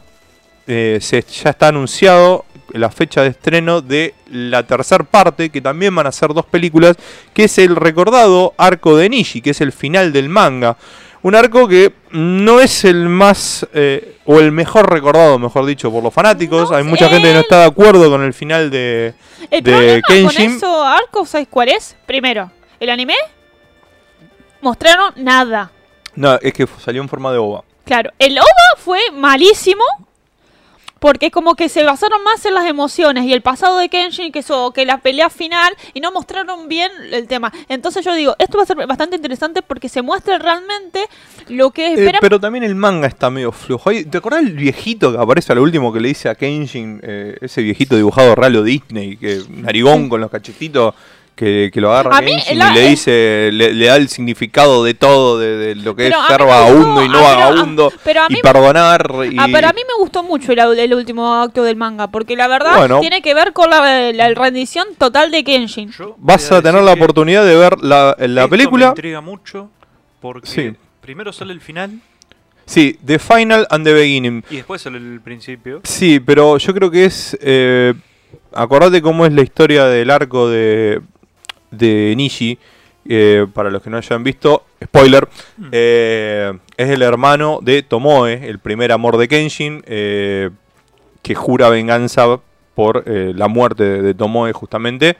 [0.67, 5.95] eh, se, ya está anunciado la fecha de estreno de la tercera parte, que también
[5.95, 6.97] van a ser dos películas,
[7.35, 10.77] que es el recordado arco de Nishi, que es el final del manga.
[11.23, 16.03] Un arco que no es el más, eh, o el mejor recordado, mejor dicho, por
[16.03, 16.71] los fanáticos.
[16.71, 16.89] No Hay sé.
[16.89, 19.15] mucha gente que no está de acuerdo con el final de,
[19.51, 20.47] El de problema Kenshin.
[20.51, 21.97] con eso, Arco, ¿sabes cuál es?
[22.07, 23.15] Primero, el anime
[24.61, 25.71] mostraron nada.
[26.15, 27.63] No, es que salió en forma de ova.
[27.85, 29.83] Claro, el OVA fue malísimo
[30.99, 34.33] porque es como que se basaron más en las emociones y el pasado de Kenshin
[34.33, 37.53] que, eso, que la pelea final y no mostraron bien el tema.
[37.69, 41.05] Entonces yo digo, esto va a ser bastante interesante porque se muestra realmente
[41.49, 42.19] lo que Eh, espera.
[42.21, 43.91] pero también el manga está medio flojo.
[44.11, 47.01] ¿Te acordás el viejito que aparece a lo último que le dice a Kenshin?
[47.03, 50.95] eh, ese viejito dibujado raro Disney, que narigón con los cachetitos,
[51.39, 55.39] que, que lo agarra la- y le dice, le, le da el significado de todo,
[55.39, 57.93] de, de lo que es ser vagabundo y no ah, vagabundo,
[58.29, 59.09] y perdonar.
[59.31, 59.37] Y...
[59.39, 62.77] Ah, pero a mí me gustó mucho el, último acto del manga, porque la verdad
[62.77, 62.99] Bueno.
[63.01, 65.93] tiene que ver con la, la rendición total de Kenshin.
[66.17, 68.87] Vas a tener la oportunidad de ver la, la esto Me película.
[68.89, 69.71] intriga mucho
[70.21, 70.73] porque Sí.
[71.01, 72.01] primero sale el final
[72.67, 74.45] Sí, The Final and the Beginning.
[74.51, 75.81] y después sale el principio.
[75.85, 77.39] Sí, pero yo creo que es.
[77.41, 77.95] Eh,
[78.53, 81.01] acordate cómo es la historia del arco de,
[81.71, 82.59] de Nishi.
[83.11, 85.27] eh, para los que no hayan visto, spoiler.
[85.57, 85.69] Mm.
[85.73, 89.83] eh, es el hermano de Tomoe, el primer amor de Kenshin.
[89.87, 90.51] eh,
[91.23, 92.39] que jura venganza
[92.75, 95.17] por eh, la muerte de, de Tomoe, justamente.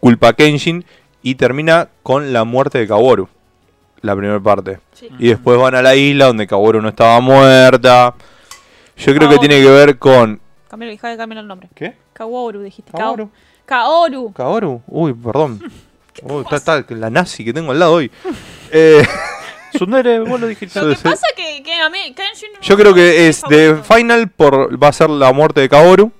[0.00, 0.84] Culpa a Kenshin.
[1.22, 3.28] Y termina con la muerte de Kaworu.
[4.02, 4.78] La primera parte.
[4.92, 5.08] Sí.
[5.18, 8.14] Y después van a la isla donde Kaworu no estaba muerta.
[8.96, 10.38] Yo creo que tiene que ver con.
[10.68, 11.68] Cambialo, hija de cambiar el nombre.
[11.74, 11.94] ¿Qué?
[12.12, 12.92] Kaworu, dijiste.
[12.92, 13.30] Kaoru.
[13.64, 14.32] Kaoru.
[14.34, 14.82] Kaoru.
[14.86, 15.60] Uy, perdón.
[16.16, 18.10] Está, está la nazi que tengo al lado hoy.
[18.76, 19.06] Eh,
[19.78, 20.80] Sundere, vos lo dijiste.
[20.80, 23.76] Lo que pasa que, que a mí Kenshin no- yo creo que es de.
[23.82, 26.10] Final por va a ser la muerte de Kaoru.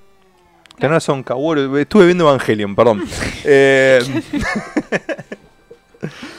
[0.78, 1.76] Que no son Kaoru.
[1.76, 3.02] Estuve viendo Evangelion, perdón.
[3.44, 4.00] Eh,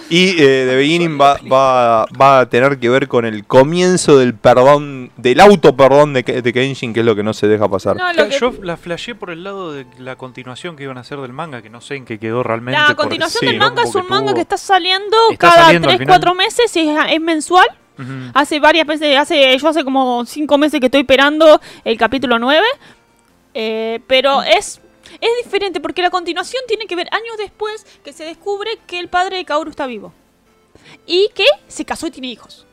[0.09, 4.33] y eh, The Beginning va, va, va a tener que ver con el comienzo del
[4.35, 7.95] perdón, del auto perdón de, de Kenshin, que es lo que no se deja pasar.
[7.97, 11.01] No, lo que- Yo la flasheé por el lado de la continuación que iban a
[11.01, 12.79] hacer del manga, que no sé en qué quedó realmente.
[12.79, 15.87] la continuación sí, del manga es un manga tuvo- que está saliendo Está cada saliendo
[15.89, 16.19] al 3, final.
[16.19, 17.67] 4 meses y es, es mensual.
[18.33, 22.65] Hace varias veces, hace, yo hace como 5 meses que estoy esperando el capítulo 9.
[23.53, 24.81] eh, pero es,
[25.21, 29.09] es diferente porque la continuación tiene que ver años después que se descubre que el
[29.09, 30.13] padre de Kaoru está vivo.
[31.05, 32.65] Y que se casó y tiene hijos.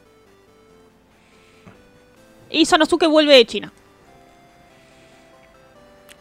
[2.51, 3.73] Y Sanosuke vuelve de China.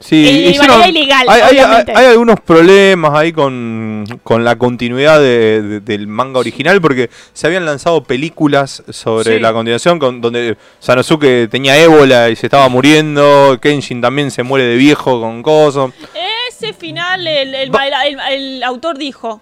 [0.02, 1.58] Sí, Eh, de manera ilegal, hay,
[1.96, 7.46] hay- algunos problemas ahí con, con la continuidad de- de- del manga original porque se
[7.48, 9.40] habían lanzado películas sobre Sí.
[9.40, 14.66] la continuación con, donde Sanosuke tenía ébola y se estaba muriendo, Kenshin también se muere
[14.66, 15.92] de viejo con cosas.
[16.50, 19.42] Ese final, el, el, Va- el- el autor dijo: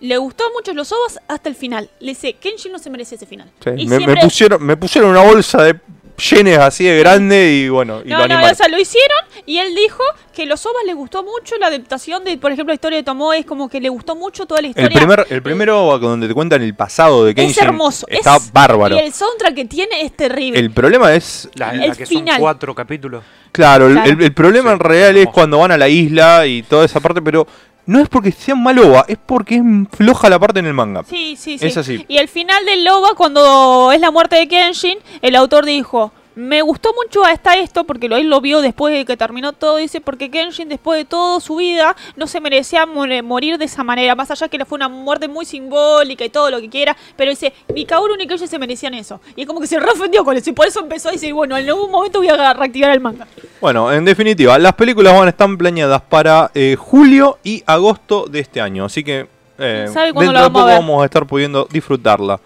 [0.00, 1.90] le gustó mucho los ovas hasta el final.
[2.00, 3.50] Le dice, Kenshin no se merece ese final.
[3.62, 5.76] Sí, Y me, me siempre- pusieron, me pusieron una bolsa de
[6.20, 9.58] yenes así de grande y bueno, y No, lo no, o sea, lo hicieron y
[9.58, 10.02] él dijo
[10.34, 13.38] que los ovas le gustó mucho la adaptación de, por ejemplo, la historia de Tomoe,
[13.38, 14.88] es como que le gustó mucho toda la historia.
[14.88, 18.06] El primer, el primero donde te cuentan el pasado de es Kenshin hermoso.
[18.08, 18.96] está es- bárbaro.
[18.96, 20.58] Y el soundtrack que tiene es terrible.
[20.60, 22.34] El problema es, La, El que final.
[22.34, 23.22] son cuatro capítulos.
[23.52, 24.10] claro, el- Claro.
[24.10, 27.00] El, el problema Sí, en real es cuando van a la isla y toda esa
[27.00, 27.46] parte, pero
[27.90, 31.02] no es porque sean malova, es porque es floja la parte en el manga.
[31.02, 31.66] Sí, sí, sí.
[31.66, 32.04] Es así.
[32.06, 36.62] Y el final del Loba, cuando es la muerte de Kenshin, el autor dijo, me
[36.62, 40.00] gustó mucho hasta esto, porque lo, él lo vio después de que terminó todo, dice,
[40.00, 44.14] porque Kenshin después de toda su vida no se merecía mor- morir de esa manera,
[44.14, 47.30] más allá que le fue una muerte muy simbólica y todo lo que quiera, pero
[47.30, 49.20] dice, ni Kaoru ni Kenshin se merecían eso.
[49.34, 51.56] Y es como que se reofendió con eso, y por eso empezó a decir, bueno,
[51.56, 53.26] en algún momento voy a reactivar el manga.
[53.60, 58.40] Bueno, en definitiva, las películas van a estar planeadas para eh, julio y agosto de
[58.40, 59.26] este año, así que
[59.58, 60.76] eh, ¿Sabe dentro de vamos a poco ver?
[60.76, 62.40] vamos a estar pudiendo disfrutarla.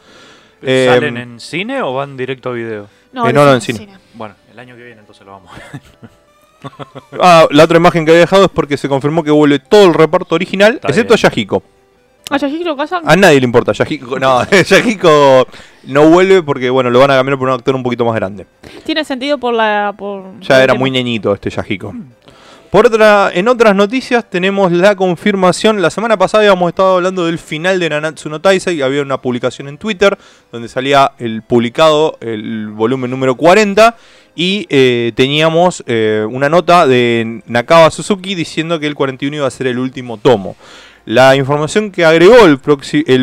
[0.63, 2.89] Eh, ¿Salen en cine o van directo a video?
[3.29, 3.89] Eh, no, no, en cine.
[4.15, 7.21] Bueno, el año que viene entonces lo vamos a ver.
[7.21, 9.95] Ah, la otra imagen que había dejado es porque se confirmó que vuelve todo el
[9.95, 11.23] reparto original, Está excepto bien.
[11.23, 11.63] Yahiko.
[12.31, 13.03] ¿A Yahiko lo casan?
[13.07, 15.47] A nadie le importa, Yahiko no, Yahiko
[15.85, 18.47] no vuelve porque bueno, lo van a cambiar por un actor un poquito más grande.
[18.85, 19.95] Tiene sentido por la...
[19.97, 20.79] Por, Ya era tema.
[20.81, 21.95] muy neñito este Yahiko.
[22.77, 25.81] En otras noticias tenemos la confirmación.
[25.81, 28.83] La semana pasada habíamos estado hablando del final de Nanatsu no Taisei.
[28.83, 30.19] Había una publicación en Twitter
[30.51, 33.97] donde salía el publicado, el volumen número 40.
[34.35, 39.51] Y eh, teníamos eh, una nota de Nakaba Suzuki diciendo que el 41 iba a
[39.53, 40.57] ser el último tomo.
[41.05, 42.59] La información que agregó el,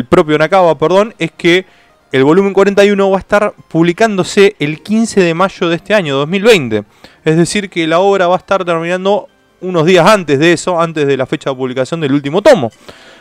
[0.06, 1.66] propio Nakaba perdón, es que
[2.10, 6.84] el volumen 41 va a estar publicándose el 15 de mayo de este año, 2020.
[7.26, 9.28] Es decir, que la obra va a estar terminando
[9.62, 12.70] unos días antes de eso, antes de la fecha de publicación del último tomo.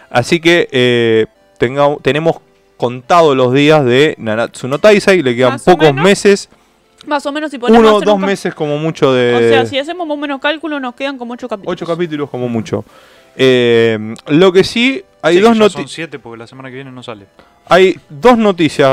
[0.10, 1.26] Así que eh,
[1.58, 2.38] tenga- tenemos
[2.78, 6.04] contados los días de Nanatsu no Taisei, le quedan pocos menos.
[6.04, 6.50] meses,
[7.06, 7.80] Más o menos si ponemos...
[7.80, 9.36] uno hacer dos un meses como mucho de...
[9.36, 11.74] O sea, si hacemos más o menos cálculo, nos quedan como ocho capítulos.
[11.74, 12.84] Ocho capítulos como mucho.
[13.38, 15.84] Eh, lo que sí, hay Sí, dos noticias.
[15.84, 17.28] son siete porque la semana que viene no sale.
[17.70, 18.90] Hay dos noticias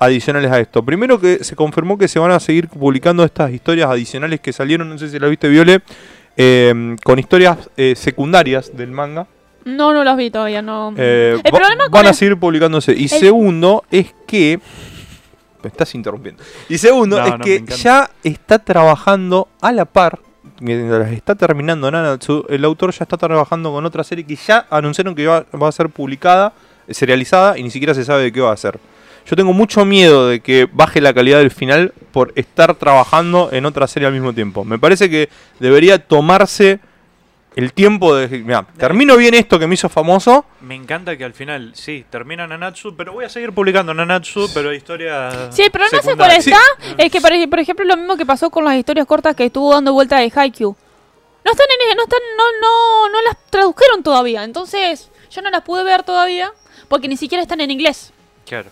[0.00, 0.82] adicionales a esto.
[0.82, 4.88] Primero que se confirmó que se van a seguir publicando estas historias adicionales que salieron,
[4.88, 5.80] no sé si la viste Viole,
[6.38, 9.26] eh, con historias eh, secundarias del manga.
[9.64, 10.94] No, no las vi todavía, no.
[10.96, 12.92] Eh, el va- problema con van a seguir publicándose.
[12.92, 14.58] Y segundo es que...
[15.62, 16.42] Me estás interrumpiendo.
[16.68, 20.20] Y segundo No, es no, que ya está trabajando a la par,
[20.60, 25.14] mientras está terminando Nanatsu, el autor ya está trabajando con otra serie que ya anunciaron
[25.16, 26.52] que va, va a ser publicada,
[26.88, 28.78] serializada, y ni siquiera se sabe de qué va a ser.
[29.28, 33.66] Yo tengo mucho miedo de que baje la calidad del final por estar trabajando en
[33.66, 34.64] otra serie al mismo tiempo.
[34.64, 35.28] Me parece que
[35.60, 36.80] debería tomarse
[37.56, 41.34] el tiempo de mira, termino bien esto que me hizo famoso, Me encanta que al
[41.34, 45.50] final, sí, termina Nanatsu, pero voy a seguir publicando Nanatsu, pero historia.
[45.50, 46.60] Sí, pero no sé cuál está.
[46.96, 49.46] Es que, por ej- por ejemplo, lo mismo que pasó con las historias cortas que
[49.46, 50.76] estuvo dando vuelta de Haikyuu.
[51.44, 54.44] No están en, no están, no, no, no las tradujeron todavía.
[54.44, 56.52] Entonces, yo no las pude ver todavía
[56.88, 58.12] porque ni siquiera están en inglés.
[58.46, 58.70] Claro.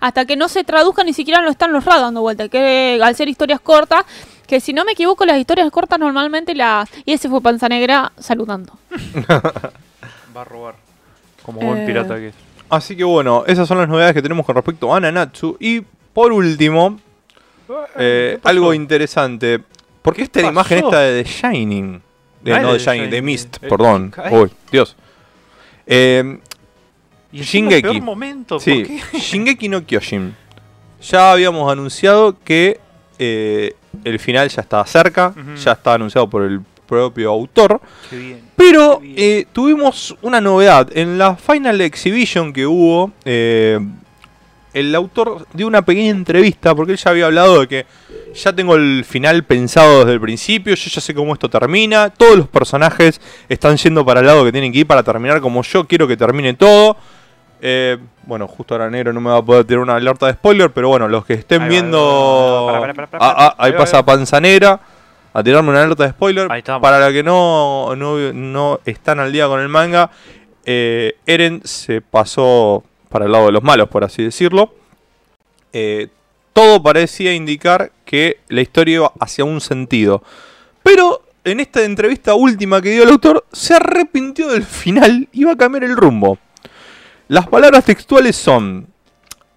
[0.00, 2.48] Hasta que no se traduzcan, ni siquiera no están los RA dando vuelta.
[2.48, 4.04] Que al ser historias cortas,
[4.46, 6.88] que si no me equivoco, las historias cortas normalmente las.
[7.04, 8.72] Y ese fue Panza Negra saludando.
[10.36, 10.74] Va a robar.
[11.42, 11.86] Como buen Eh.
[11.86, 12.34] pirata que es.
[12.70, 15.56] Así que bueno, esas son las novedades que tenemos con respecto a Nanatsu.
[15.58, 15.80] Y
[16.12, 16.98] por último,
[17.96, 18.48] eh, ¿Qué pasó?
[18.50, 19.60] algo interesante.
[20.02, 20.74] Porque esta es la pasó?
[20.74, 22.02] imagen esta de The Shining.
[22.42, 23.22] De, Ah, no de The Shining, de.
[23.22, 24.12] Mist, Eh, perdón.
[24.30, 24.96] Uy, Dios.
[25.86, 26.38] Eh,
[27.32, 27.82] Y Shingeki.
[27.82, 29.00] peor momento, ¿por sí?
[29.18, 30.34] Shingeki no Kyojin.
[31.02, 32.80] Ya habíamos anunciado que
[33.18, 35.34] eh, el final ya estaba cerca.
[35.62, 37.80] Ya estaba anunciado por el propio autor.
[38.08, 38.40] Qué bien.
[38.56, 39.14] Pero Qué bien.
[39.18, 40.88] eh, tuvimos una novedad.
[40.96, 43.78] En la Final Exhibition que hubo, eh,
[44.72, 47.86] el autor dio una pequeña entrevista porque él ya había hablado de que
[48.34, 52.36] ya tengo el final pensado desde el principio, yo ya sé cómo esto termina, todos
[52.36, 55.86] los personajes están yendo para el lado que tienen que ir para terminar como yo
[55.86, 56.96] quiero que termine todo.
[57.60, 60.70] Eh, bueno, justo ahora negro no me va a poder tirar una alerta de spoiler,
[60.70, 62.66] pero bueno, los que estén va, viendo...
[62.66, 64.06] para, para, para, para, Ah, ah, para, ahí ahí va, pasa ahí va.
[64.06, 64.80] Panza Negra
[65.32, 66.48] a tirarme una alerta de spoiler.
[66.80, 70.10] Para la que no, no, no están al día con el manga,
[70.64, 74.74] eh, Eren se pasó para el lado de los malos, por así decirlo.
[75.72, 76.08] Eh,
[76.52, 80.22] todo parecía indicar que la historia iba hacia un sentido.
[80.82, 85.52] Pero en esta entrevista última que dio el autor, se arrepintió del final y va
[85.52, 86.38] a cambiar el rumbo.
[87.28, 88.86] Las palabras textuales son: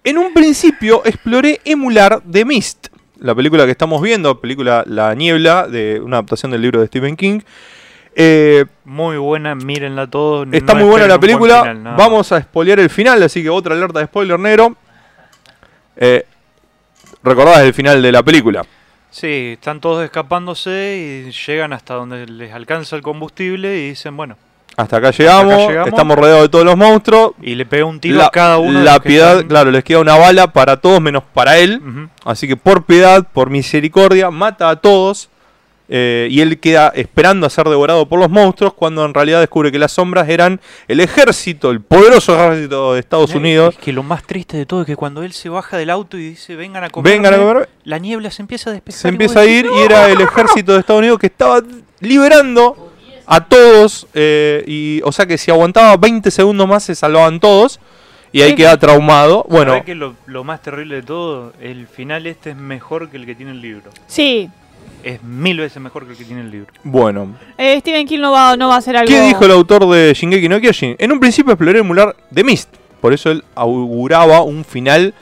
[0.04, 5.66] En un principio exploré emular The Mist, la película que estamos viendo, película La Niebla,
[5.68, 7.40] de una adaptación del libro de Stephen King.
[8.14, 10.46] Eh, Muy buena, mírenla todos.
[10.52, 11.62] está no muy buena la película.
[11.62, 11.94] final.
[11.96, 14.76] Vamos a spoilear el final, así que otra alerta de spoiler negro.
[15.96, 16.26] Eh,
[17.22, 18.66] recordás el final de la película.
[19.10, 24.36] Sí, están todos escapándose y llegan hasta donde les alcanza el combustible y dicen, bueno,
[24.76, 25.88] Hasta acá llegamos, llegamos.
[25.88, 27.32] estamos rodeados de todos los monstruos.
[27.42, 28.80] y le pega un tiro La, a cada uno.
[28.80, 31.80] la piedad, están- claro, les queda una bala para todos menos para él.
[32.24, 35.28] Así que por piedad, por misericordia, mata a todos.
[35.94, 39.70] eh, y él queda esperando a ser devorado por los monstruos cuando en realidad descubre
[39.70, 40.58] que las sombras eran
[40.88, 43.74] el ejército, el poderoso ejército de Estados Unidos.
[43.74, 46.16] Es que lo más triste de todo es que cuando él se baja del auto
[46.16, 47.12] y dice, vengan a comer.
[47.12, 47.68] Vengan a comer.
[47.84, 49.00] La niebla se empieza a despejar.
[49.02, 51.60] Se empieza a ir y era el ejército de Estados Unidos que estaba
[52.00, 52.91] liberando
[53.36, 54.06] a todos.
[54.14, 57.80] eh, y, o sea que si aguantaba 20 segundos más se salvaban todos.
[58.34, 59.44] Y ahí queda traumado.
[59.50, 61.52] Bueno, ¿Sabés que lo, lo más terrible de todo?
[61.60, 63.90] El final este es mejor que el que tiene el libro.
[64.06, 64.48] Sí.
[65.04, 66.72] Es mil veces mejor que el que tiene el libro.
[66.82, 67.36] bueno.
[67.58, 69.06] Eh, Steven King no va, no va a hacer algo.
[69.12, 70.96] ¿Qué dijo el autor de Shingeki no Kyojin?
[70.98, 72.70] En un principio exploré emular The Mist,
[73.02, 75.12] por eso él auguraba un final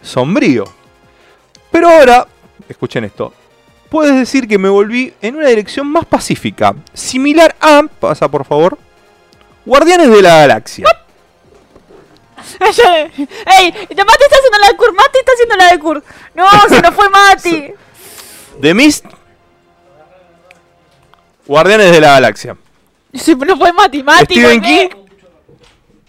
[0.00, 0.64] sombrío.
[1.70, 2.26] Pero ahora,
[2.68, 3.34] escuchen esto,
[3.88, 8.78] puedes decir que me volví en una dirección más pacífica, similar a, pasa por favor,
[9.64, 10.86] Guardianes de la Galaxia.
[12.60, 13.72] ¡Ey!
[13.72, 16.04] Mati está haciendo la de Kur, Mati está haciendo la de Kur.
[16.34, 17.72] No, se nos fue Mati.
[18.60, 19.06] The Mist,
[21.46, 22.56] Guardianes de la Galaxia.
[23.14, 24.40] Se nos fue Mati, Mati.
[24.40, 24.60] Volvé.
[24.60, 24.88] King,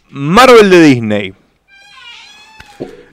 [0.09, 1.33] Marvel de Disney.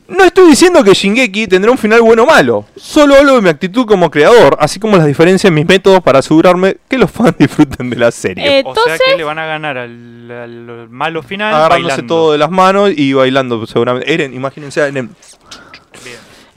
[0.06, 3.48] No estoy diciendo que Shingeki tendrá un final bueno o malo, solo hablo de mi
[3.48, 7.34] actitud como creador, así como las diferencias en mis métodos para asegurarme que los fans
[7.38, 8.44] disfruten de la serie.
[8.58, 12.14] Eh, O sea Entonces- que le van a ganar al, al malo final Agarrándose bailando.
[12.14, 14.12] todo de las manos y bailando seguramente.
[14.12, 15.10] Eren, imagínense a Eren.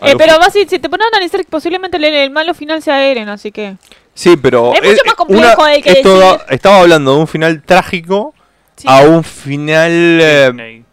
[0.03, 3.03] Eh, pero vas, si, si te pones a analizar, posiblemente el, el malo final sea
[3.09, 3.77] Eren, así que.
[4.13, 6.45] Sí, pero Es mucho más complejo el que esto da- decir.
[6.49, 8.33] estaba hablando de un final trágico
[8.75, 8.87] Sí.
[8.87, 10.83] a un final eh,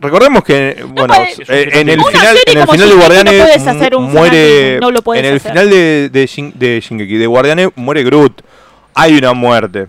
[0.00, 4.00] Recordemos que, bueno, puede- eh, en el final, en el final de no Guardianes final
[4.00, 5.52] muere, no lo en el hacer.
[5.52, 8.42] final de, de, Shin- de Shingeki, de Guardianes muere Groot.
[8.94, 9.86] Hay una muerte.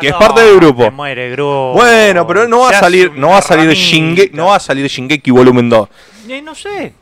[0.00, 0.90] Que es ¿A parte del grupo.
[0.90, 1.74] muere Groot?
[1.76, 3.70] Bueno, pero no va a salir, no va a salir.
[3.72, 5.88] Shingeki, no va a salir Shingeki volumen 2.
[6.28, 6.92] Eh, no sé.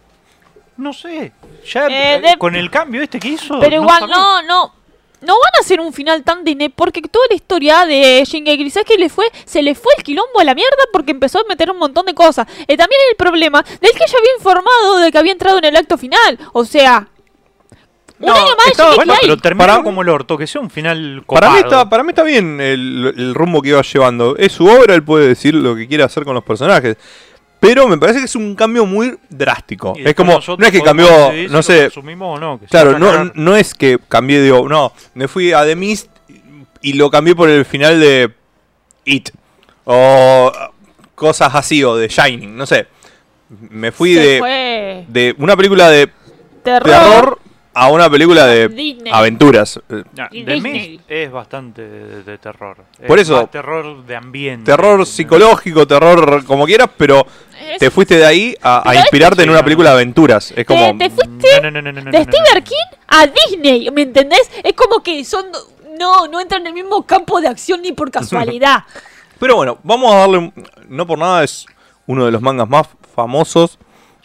[0.76, 1.32] No sé.
[1.72, 3.58] Ya Eh, de- con el cambio este que hizo.
[3.60, 4.74] Pero igual, no, no.
[5.22, 8.86] No van a hacer un final tan Disney porque toda la historia de Shingeki, ¿sabes
[8.86, 9.24] qué le fue?
[9.46, 12.14] Se le fue el quilombo a la mierda porque empezó a meter un montón de
[12.14, 12.46] cosas.
[12.68, 15.76] Eh, también el problema del que ya había informado de que había entrado en el
[15.76, 16.38] acto final.
[16.52, 17.08] O sea,
[18.20, 20.60] un No, año más de estaba- Bueno, pero terminó Para- como el orto, que sea
[20.60, 24.36] un final Para mí, está, para mí está bien el, el rumbo que iba llevando.
[24.36, 26.96] Es su obra, él puede decir lo que quiere hacer con los personajes.
[27.58, 29.94] Pero me parece que es un cambio muy drástico.
[29.96, 31.06] Es como, no es que cambió,
[31.48, 34.50] no sé, o no, que Claro, no, no es que cambié de.
[34.50, 36.10] No, me fui a The Mist
[36.82, 38.32] y lo cambié por el final de
[39.04, 39.30] It.
[39.84, 40.52] O
[41.14, 42.86] cosas así, o de Shining, no sé.
[43.48, 45.04] Me fui de, fue.
[45.08, 46.10] de una película de
[46.62, 46.82] Terror.
[46.82, 47.38] terror
[47.76, 49.12] a una película de Disney.
[49.12, 49.78] aventuras.
[49.88, 50.60] The Disney.
[50.60, 52.78] Mist es bastante de, de terror.
[53.06, 54.64] Por Es eso- más terror de ambiente.
[54.70, 57.26] Terror psicológico, terror como quieras, pero
[57.72, 60.52] Es- te fuiste de ahí a, inspirarte en una película de aventuras.
[60.56, 60.96] Es como.
[60.96, 62.64] te fuiste No, no, no, no, no, de no, no, Stephen no.
[62.64, 64.50] King a Disney, ¿me entendés?
[64.64, 65.46] Es como que son.
[65.98, 68.84] No, no entran en el mismo campo de acción ni por casualidad.
[69.38, 70.38] Pero bueno, vamos a darle.
[70.38, 70.52] un-
[70.88, 71.66] No por nada, es
[72.06, 73.78] uno de los mangas más famosos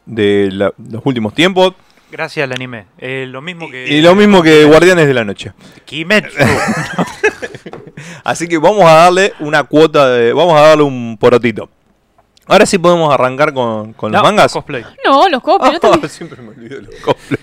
[0.05, 1.73] de la- los últimos tiempos.
[2.11, 2.85] Gracias al anime.
[2.97, 3.87] Eh, lo mismo que.
[3.87, 5.53] Y lo mismo que Guardianes de la Noche.
[5.85, 6.35] Kimetsu.
[8.23, 10.33] Así que vamos a darle una cuota de.
[10.33, 11.69] Vamos a darle un porotito.
[12.47, 14.51] Ahora sí podemos arrancar con, con los No, mangas.
[14.51, 14.83] Cosplay.
[15.05, 17.39] No, los no Ah, te- siempre me olvido de los cosplays.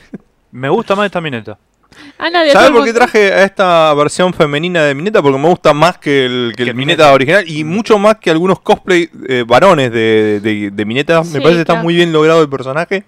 [0.52, 1.56] Me gusta más esta mineta.
[2.18, 5.20] A nadie, ¿Sabes por qué traje a esta versión femenina de Mineta?
[5.22, 7.12] Porque me gusta más que el, que el Mineta, Mineta.
[7.14, 11.24] original y mucho más que algunos cosplay eh, varones de, de, de Mineta.
[11.24, 13.04] Sí, me parece que está muy bien logrado el personaje.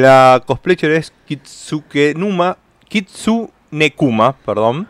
[0.00, 2.56] La cosplayer es Kitsuke Numa,
[2.88, 4.88] Kitsune Kuma, perdón.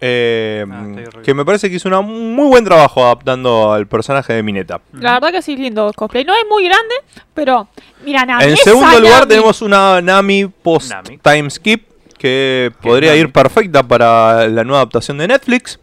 [0.00, 4.42] Eh, Ah, que me parece que hizo un muy buen trabajo adaptando al personaje de
[4.42, 4.80] Mineta.
[4.92, 6.24] La verdad que sí es lindo el cosplay.
[6.24, 6.94] No es muy grande,
[7.34, 7.68] pero
[8.04, 8.44] mira, Nami.
[8.44, 9.28] En segundo lugar Nami.
[9.28, 11.18] tenemos una Nami post Nami.
[11.18, 11.82] time skip
[12.18, 13.20] que Que podría Nami.
[13.20, 15.78] ir perfecta para la nueva adaptación de Netflix.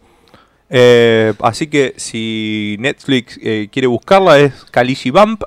[0.70, 5.44] Eh, así que si Netflix eh, quiere buscarla es Kalishi Bump.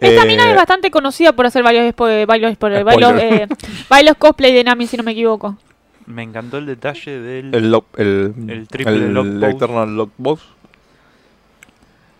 [0.00, 2.84] Esta Eh, mina es bastante conocida por hacer varios, spo- bailos, Spoiler.
[2.84, 3.46] bailos, eh,
[3.88, 5.56] bailos cosplay de Nami, si no me equivoco.
[6.06, 7.54] Me encantó el detalle del.
[7.54, 9.26] el, el, El triple el lock.
[9.42, 10.10] Eternal Lock.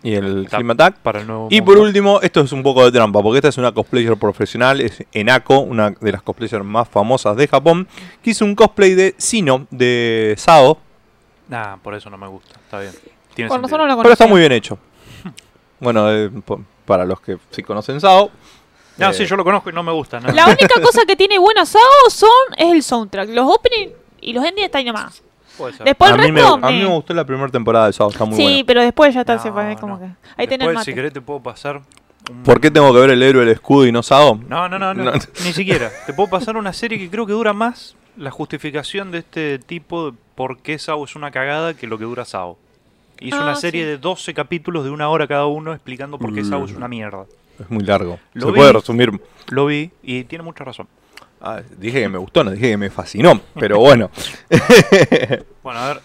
[0.03, 0.61] Y el Tap.
[0.69, 0.97] Attack.
[0.99, 1.65] para el nuevo Y mundo.
[1.73, 5.03] por último, esto es un poco de trampa, porque esta es una cosplayer profesional, es
[5.11, 7.87] Enako, una de las cosplayers más famosas de Japón,
[8.21, 10.79] que hizo un cosplay de Sino, de Sao,
[11.49, 12.59] Nah, por eso no me gusta.
[12.59, 12.91] Está bien.
[13.33, 13.61] Tiene Por sentido.
[13.61, 14.77] nosotros no lo Pero está muy bien hecho.
[15.79, 16.29] Bueno, eh,
[16.85, 18.31] para los que sí conocen Sao.
[18.97, 20.19] No, eh, sí, yo lo conozco y no me gusta.
[20.19, 20.33] nada.
[20.33, 23.29] La única cosa que tiene buena SAO son es el soundtrack.
[23.29, 23.89] Los opening
[24.21, 25.21] y los endings están ahí nomás.
[25.83, 26.53] Después a, el mí me, resto.
[26.61, 28.63] a mí me- me gustó la primera temporada de Sao, está muy sí, buena.
[28.67, 29.99] pero después ya está, No, se fue como no.
[29.99, 30.09] que.
[30.35, 30.85] Ahí tenés mate.
[30.85, 31.81] si querés, te puedo pasar.
[32.29, 34.39] un- ¿Por qué tengo que ver el héroe del escudo y no Sao?
[34.47, 35.11] No, no, no, no, No.
[35.13, 35.91] ni siquiera.
[36.05, 40.11] Te puedo pasar una serie que creo que dura más la justificación de este tipo
[40.11, 42.57] de por qué Sao es una cagada que lo que dura Sao.
[43.19, 43.89] Hizo Ah, una serie sí.
[43.89, 46.77] de 12 capítulos de una hora cada uno explicando por qué Sao es Mm.
[46.77, 47.25] una mierda.
[47.59, 48.19] Es muy largo.
[48.33, 48.57] Lo Se vi.
[48.57, 49.21] puede resumir.
[49.49, 50.87] Lo vi y tiene mucha razón.
[51.41, 53.39] Ah, dije que me gustó, no dije que me fascinó.
[53.59, 54.09] Pero bueno.
[55.63, 56.01] Bueno, a ver.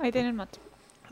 [0.00, 0.58] Ahí el mate.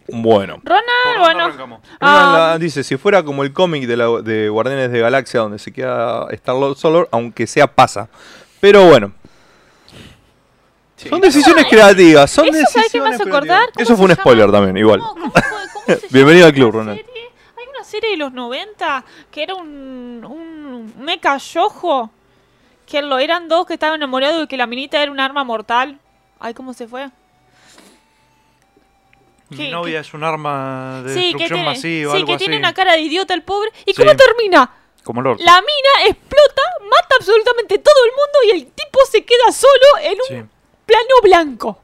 [0.09, 0.61] bueno.
[0.65, 1.45] Ronald, ¿por dónde bueno.
[1.45, 1.81] arrancamos?
[2.01, 2.57] Ah.
[2.61, 6.27] Dice, si fuera como el cómic de, la- de Guardianes de Galaxia donde se queda
[6.31, 8.09] Star-Lord solo, aunque sea pasa.
[8.61, 9.13] Pero bueno.
[11.09, 13.47] Son decisiones creativas, son Eso, ¿sabes qué me decisiones hace acordar?
[13.47, 13.73] creativas.
[13.75, 14.59] ¿Cómo Eso fue un spoiler llama?
[14.59, 15.01] también, igual.
[15.01, 16.99] ¿Cómo- cómo fue- cómo se llama Bienvenido al club, Ronald.
[17.05, 17.31] serie?
[17.59, 22.11] Hay una serie de los 90 que era un, un mecha yojo.
[22.87, 25.99] Que lo eran dos que estaban enamorados y que la minita era un arma mortal.
[26.39, 27.09] Ay, ¿cómo se fue?
[29.51, 32.45] Mi ¿Qué- novia es un arma de sí, que tiene, masiva, sí, algo que así.
[32.45, 33.71] tiene una cara de idiota el pobre.
[33.87, 34.03] ¿Y Sí.
[34.03, 34.71] cómo termina?
[35.05, 35.39] Como Lord.
[35.41, 39.73] La mina explota, mata absolutamente todo el mundo y el tipo se queda solo
[40.03, 40.51] en un Sí,
[40.87, 41.81] plano blanco.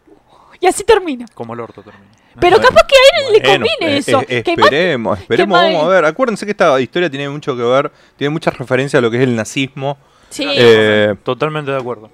[0.61, 1.27] Y así termina.
[1.35, 2.07] como el orto termina.
[2.41, 4.21] Pero Bueno, capaz que a él le conviene eh, eso.
[4.23, 6.05] eh, esperemos, esperemos, que vamos a ver.
[6.05, 9.23] Acuérdense que esta historia tiene mucho que ver, tiene mucha referencia a lo que es
[9.25, 9.99] el nazismo.
[10.31, 10.47] Sí.
[10.49, 12.11] Eh, Totalmente de acuerdo.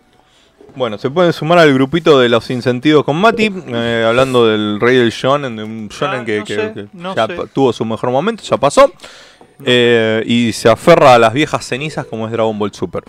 [0.76, 4.96] Bueno, se pueden sumar al grupito de los insentidos con Mati, eh, hablando del rey
[4.96, 7.36] del shonen, de un shonen Ah, que, no que- sé, que no ya sé.
[7.52, 8.90] tuvo su mejor momento, ya pasó,
[9.64, 13.04] eh, y se aferra a las viejas cenizas como es Dragon Ball Super.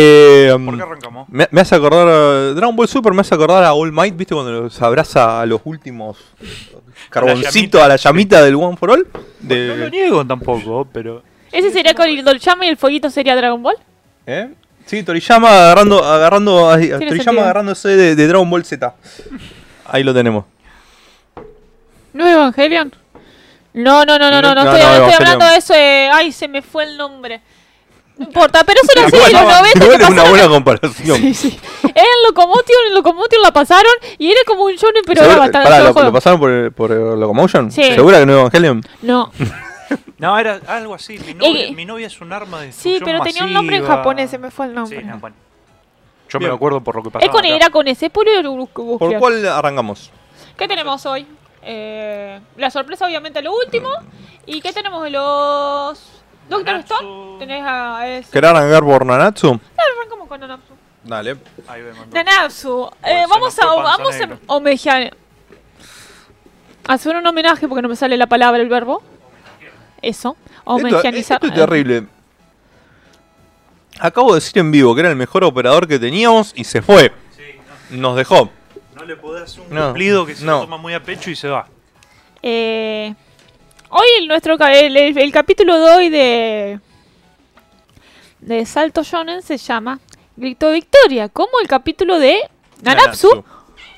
[0.00, 1.28] Eh, ¿Por qué arrancamos?
[1.28, 2.06] me, me hace acordar,
[2.54, 4.34] Dragon Ball Super me hace acordar a All Might, ¿viste?
[4.34, 6.16] Cuando se abraza a los últimos
[7.10, 9.06] carboncitos, a la llamita del One for All.
[9.40, 11.22] de- No lo niego tampoco, pero.
[11.50, 13.76] ¿Ese sería con el Dolchama y el fueguito sería Dragon Ball?
[14.26, 14.50] ¿Eh?
[14.86, 17.40] Sí, Toriyama agarrando, agarrando, Toriyama sentido.
[17.40, 18.94] agarrándose de, de Dragon Ball Z.
[19.86, 20.44] Ahí lo tenemos.
[22.12, 22.92] ¿No es Evangelion?
[23.74, 26.10] No, no, no, no, no, no, No, estoy, no, estoy hablando de eso de...
[26.12, 27.40] Ay, se me fue el nombre.
[28.18, 31.16] No importa, pero eso era serie de los Igual- 90 igual es una buena comparación.
[31.18, 31.60] Sí, sí.
[31.84, 35.68] Era en Locomotion, en Locomotion la pasaron y era como un shonen, pero era bastante
[35.70, 37.70] pará, ¿lo, pasaron por, por eh, Locomotion?
[37.70, 37.82] Sí.
[37.94, 38.82] ¿Segura que no es Evangelion?
[39.02, 39.32] No,
[40.18, 41.18] No, era algo así.
[41.20, 43.86] Mi novia, Eh, mi novia es un arma de sí, pero tenía un nombre en
[43.86, 45.02] japonés, se me fue el Sí, nombre.
[45.04, 45.36] no, bueno.
[46.28, 46.56] Yo me Bien.
[46.56, 47.24] acuerdo por lo que pasaba.
[47.24, 47.54] es con, acá.
[47.56, 49.18] era con ese ¿Por búsqueda.
[49.18, 50.10] cuál arrancamos?
[50.58, 51.24] ¿Qué tenemos hoy?
[51.62, 53.88] Eh, la sorpresa, obviamente, lo último.
[54.44, 56.17] ¿Y qué tenemos de los.
[56.48, 56.94] Doctor Nanatsu.
[56.94, 57.38] Stone?
[57.38, 58.08] Tenés a.
[58.08, 58.26] Es...
[58.28, 59.58] ¿Querés arrancar por Nanatsu?
[59.74, 60.72] Claro, arrancamos con Nanatsu.
[61.04, 61.36] Dale.
[61.66, 62.14] Ahí ve, mandó.
[62.16, 62.90] Nanatsu.
[63.04, 65.14] Eh, vamos a, vamos a homenajear.
[66.86, 69.02] Hacer un homenaje porque no me sale la palabra, el verbo.
[70.00, 70.36] Eso.
[70.40, 71.36] Esto, Homenajeanizar.
[71.42, 72.06] esto es terrible.
[74.00, 77.12] Acabo de decir en vivo que era el mejor operador que teníamos y se fue.
[77.36, 77.42] Sí,
[77.90, 78.50] no, Nos dejó.
[78.94, 80.52] no le podés hacer un No, cumplido que se no.
[80.52, 81.66] lo toma muy a pecho y se va.
[82.42, 83.14] Eh,
[83.90, 86.80] hoy el, nuestro, el, el- el capítulo de hoy de,
[88.40, 89.98] de Salto Shonen se llama
[90.36, 92.40] Grito Victoria, como el capítulo de
[92.82, 93.44] Nanatsu,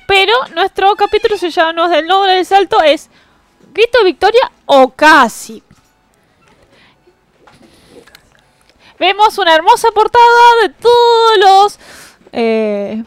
[0.07, 3.09] pero nuestro capítulo se llama, no es del nombre del salto, es
[3.73, 5.63] Grito Victoria o casi.
[8.99, 10.27] Vemos una hermosa portada
[10.63, 11.79] de todos los...
[12.33, 13.03] eh,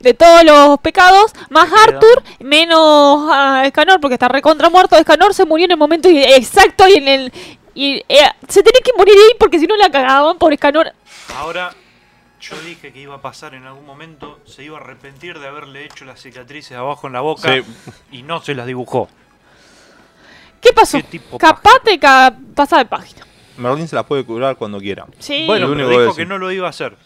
[0.00, 4.96] de todos los pecados, más Arthur, menos ah, Escanor, porque está recontra muerto.
[4.96, 7.32] Escanor se murió en el momento exacto y en el.
[7.74, 10.92] Y, eh, se tenía que morir ahí porque si no la cagaban por Escanor.
[11.36, 11.72] Ahora,
[12.40, 15.84] yo dije que iba a pasar en algún momento, se iba a arrepentir de haberle
[15.84, 17.62] hecho las cicatrices abajo en la boca Sí.
[18.12, 19.08] y no se las dibujó.
[20.60, 20.98] ¿Qué pasó?
[20.98, 23.26] Qué tipo Capaz de ca pasa de página.
[23.56, 25.06] Merlin se la puede curar cuando quiera.
[25.18, 25.44] Sí.
[25.46, 26.96] Bueno, Lo pero único dijo es- que no lo iba a hacer.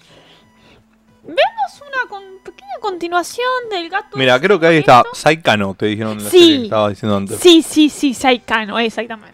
[1.26, 4.16] Vemos una con- pequeña continuación del gato.
[4.16, 5.02] Mira, creo que ahí está.
[5.14, 6.38] Saikano, te dijeron la Sí.
[6.38, 7.40] serie que estaba diciendo antes.
[7.40, 9.32] Sí, sí, sí, Saikano, exactamente.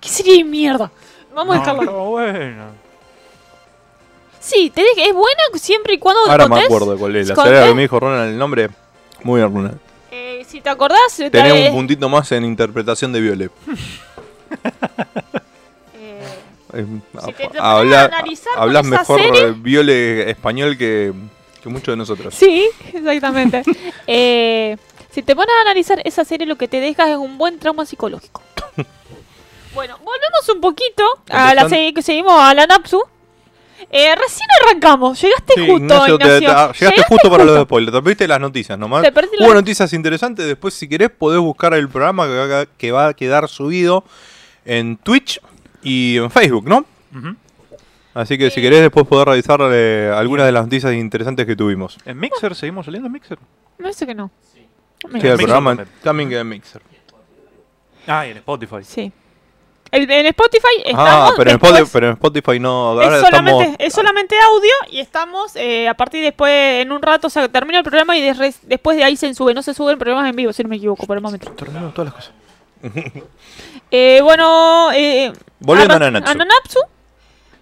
[0.00, 0.90] ¿Qué serie de mierda?
[1.34, 1.82] Vamos a No, dejarlo.
[1.82, 2.64] estaba bueno.
[4.40, 7.28] Sí, te dije, es buena siempre y cuando Ahora me acuerdo de cuál es.
[7.28, 8.70] La serie que me dijo Ronald el nombre.
[9.22, 9.78] Muy bien, Ronald.
[10.10, 13.52] Eh, si te acordás, te- Tenés un puntito más en interpretación de Violet.
[16.72, 20.76] eh, Si a- te- te habla- pones a analizar con hablas mejor serie- Viole español
[20.78, 21.12] que,
[21.62, 22.34] que muchos de nosotros.
[22.34, 23.62] Sí, exactamente.
[24.06, 24.76] Eh,
[25.10, 27.84] si te pones a analizar esa serie, lo que te deja es un buen trauma
[27.86, 28.42] psicológico.
[29.74, 33.02] bueno, volvemos un poquito a la serie que seguimos a la Napsu.
[33.90, 35.20] Eh, recién arrancamos.
[35.20, 37.96] Llegaste Sí, justo, Ignacio, te- te- llegaste justo para los spoilers.
[37.96, 39.02] Te perdiste las noticias nomás.
[39.02, 40.46] Te Hubo noticias interesantes.
[40.46, 42.26] Después, si querés, podés buscar el programa
[42.76, 44.04] que va a quedar subido
[44.64, 45.40] en Twitch
[45.82, 46.84] y en Facebook, ¿no?
[48.14, 51.98] Así que si querés, después podés revisar eh, algunas de las noticias interesantes que tuvimos.
[52.04, 52.54] ¿En Mixer?
[52.54, 53.38] ¿Seguimos saliendo en Mixer?
[53.78, 54.30] Me parece que no.
[54.52, 54.66] Sí,
[55.06, 56.28] Mira, el Mixer programa también.
[56.28, 56.82] queda en Mixer.
[58.06, 58.76] Ah, y en Spotify.
[58.82, 59.12] Sí.
[59.90, 61.34] El- en Spotify Ah, estamos.
[61.36, 62.70] pero en, después- Spotify, pero en Spotify no.
[62.90, 63.76] Ahora es, solamente, estamos.
[63.80, 67.78] es solamente audio y estamos eh, a partir después, en un rato, o sea, termina
[67.78, 69.54] el programa y de- después de ahí se sube.
[69.54, 71.50] No se suben programas en vivo, si no me equivoco, por el momento.
[71.52, 72.32] Terminamos todas las cosas.
[73.90, 76.34] Eh, bueno, eh, Volviendo a Nanatsu.
[76.36, 76.80] Nanatsu.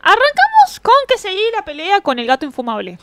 [0.01, 2.99] Arrancamos con que seguí la pelea con el gato infumable.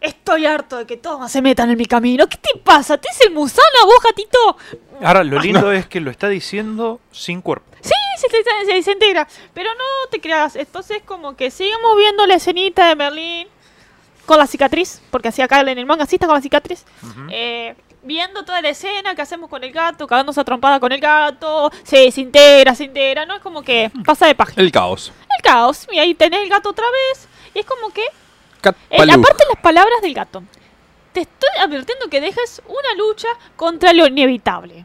[0.00, 2.26] Estoy harto de que todos se metan en mi camino.
[2.28, 2.96] ¿Qué te pasa?
[2.98, 4.56] ¿Te es el musana vos, gatito?
[5.02, 7.66] Ahora, lo lindo es que lo está diciendo sin cuerpo.
[7.80, 9.26] Sí, se, se- se desintegra.
[9.54, 10.54] Pero no te creas.
[10.56, 13.48] Entonces, como que seguimos viendo la escenita de Merlín
[14.24, 15.02] con la cicatriz.
[15.10, 16.84] Porque así acá en el manga sí está con la cicatriz.
[17.30, 17.74] Eh,
[18.08, 21.70] viendo toda la escena que hacemos con el gato, cagándose a trompada con el gato.
[21.84, 23.26] Se desintegra, se integra.
[23.26, 24.62] No es como que pasa de página.
[24.62, 25.12] El caos.
[25.36, 25.86] El caos.
[25.92, 27.28] Y ahí tenés el gato otra vez.
[27.54, 28.02] Y es como que
[28.90, 30.42] Eh, aparte las palabras del gato.
[31.12, 34.84] Te estoy advirtiendo que dejes una lucha contra lo inevitable.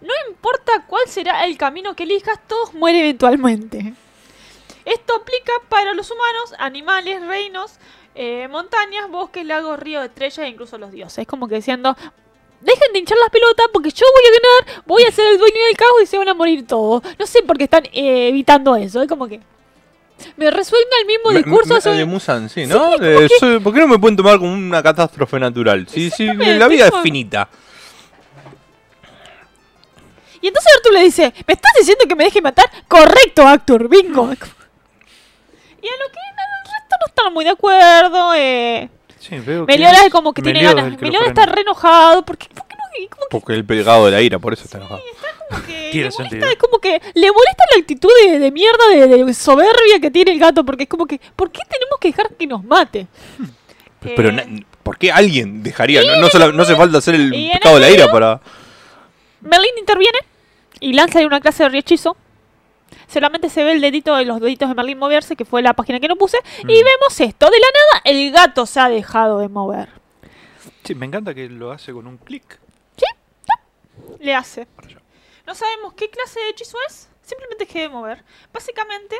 [0.00, 3.94] No importa cuál será el camino que elijas, todos mueren eventualmente.
[4.84, 7.78] Esto aplica para los humanos, animales, reinos,
[8.14, 11.18] eh, montañas, bosques, lagos, ríos, estrellas e incluso los dioses.
[11.18, 11.96] Es como que diciendo,
[12.60, 15.64] dejen de hinchar las pelotas porque yo voy a ganar, voy a ser el dueño
[15.66, 17.02] del caos y se van a morir todos.
[17.18, 19.00] No sé por qué están eh, evitando eso.
[19.02, 19.40] Es como que...
[20.36, 22.92] Me resuena el mismo discurso me- sobre- de Musan, sí, ¿no?
[22.92, 25.86] Sí, como Eh, que- soy- ¿Por qué no me pueden tomar como una catástrofe natural?
[25.88, 27.48] Sí, sí, la vida es finita.
[30.42, 32.66] Y entonces Arthur le dice, ¿me estás diciendo que me deje matar?
[32.88, 34.30] Correcto, Arthur, bingo.
[35.82, 36.18] Y a lo que
[37.00, 38.32] no están muy de acuerdo.
[38.36, 38.88] Eh.
[39.18, 40.92] Sí, veo que Meliodas es es como que tiene Meliodas ganas.
[40.92, 42.24] el que lo Meliodas está re enojado.
[42.24, 44.78] Porque, porque no, y como que, Porque el pegado de la ira, por eso está
[44.78, 45.00] enojado.
[45.48, 46.46] como que Tiene le molesta, sentido.
[46.50, 50.32] es como que le molesta la actitud de, de mierda, de, de soberbia que tiene
[50.32, 50.64] el gato.
[50.64, 53.06] Porque es como que, ¿por qué tenemos que dejar que nos mate?
[54.00, 54.44] Pero, Eh, na-
[54.82, 56.02] ¿por qué alguien dejaría?
[56.02, 58.40] No, no, no hace falta hacer el pecado de la el ira para.
[59.42, 60.18] Merlin interviene
[60.80, 62.16] y lanza ahí una clase de hechizo.
[63.08, 66.00] Solamente se ve el dedito de los deditos de Merlin moverse, que fue la página
[66.00, 66.38] que no puse.
[66.60, 66.84] Y Mm.
[66.84, 67.46] vemos esto.
[67.46, 69.88] De la nada, el gato se ha dejado de mover.
[70.84, 72.58] Sí, me encanta que lo hace con un clic.
[74.18, 74.66] Le hace.
[75.46, 77.08] No sabemos qué clase de hechizo es.
[77.22, 78.22] Simplemente deje de mover.
[78.52, 79.16] Básicamente,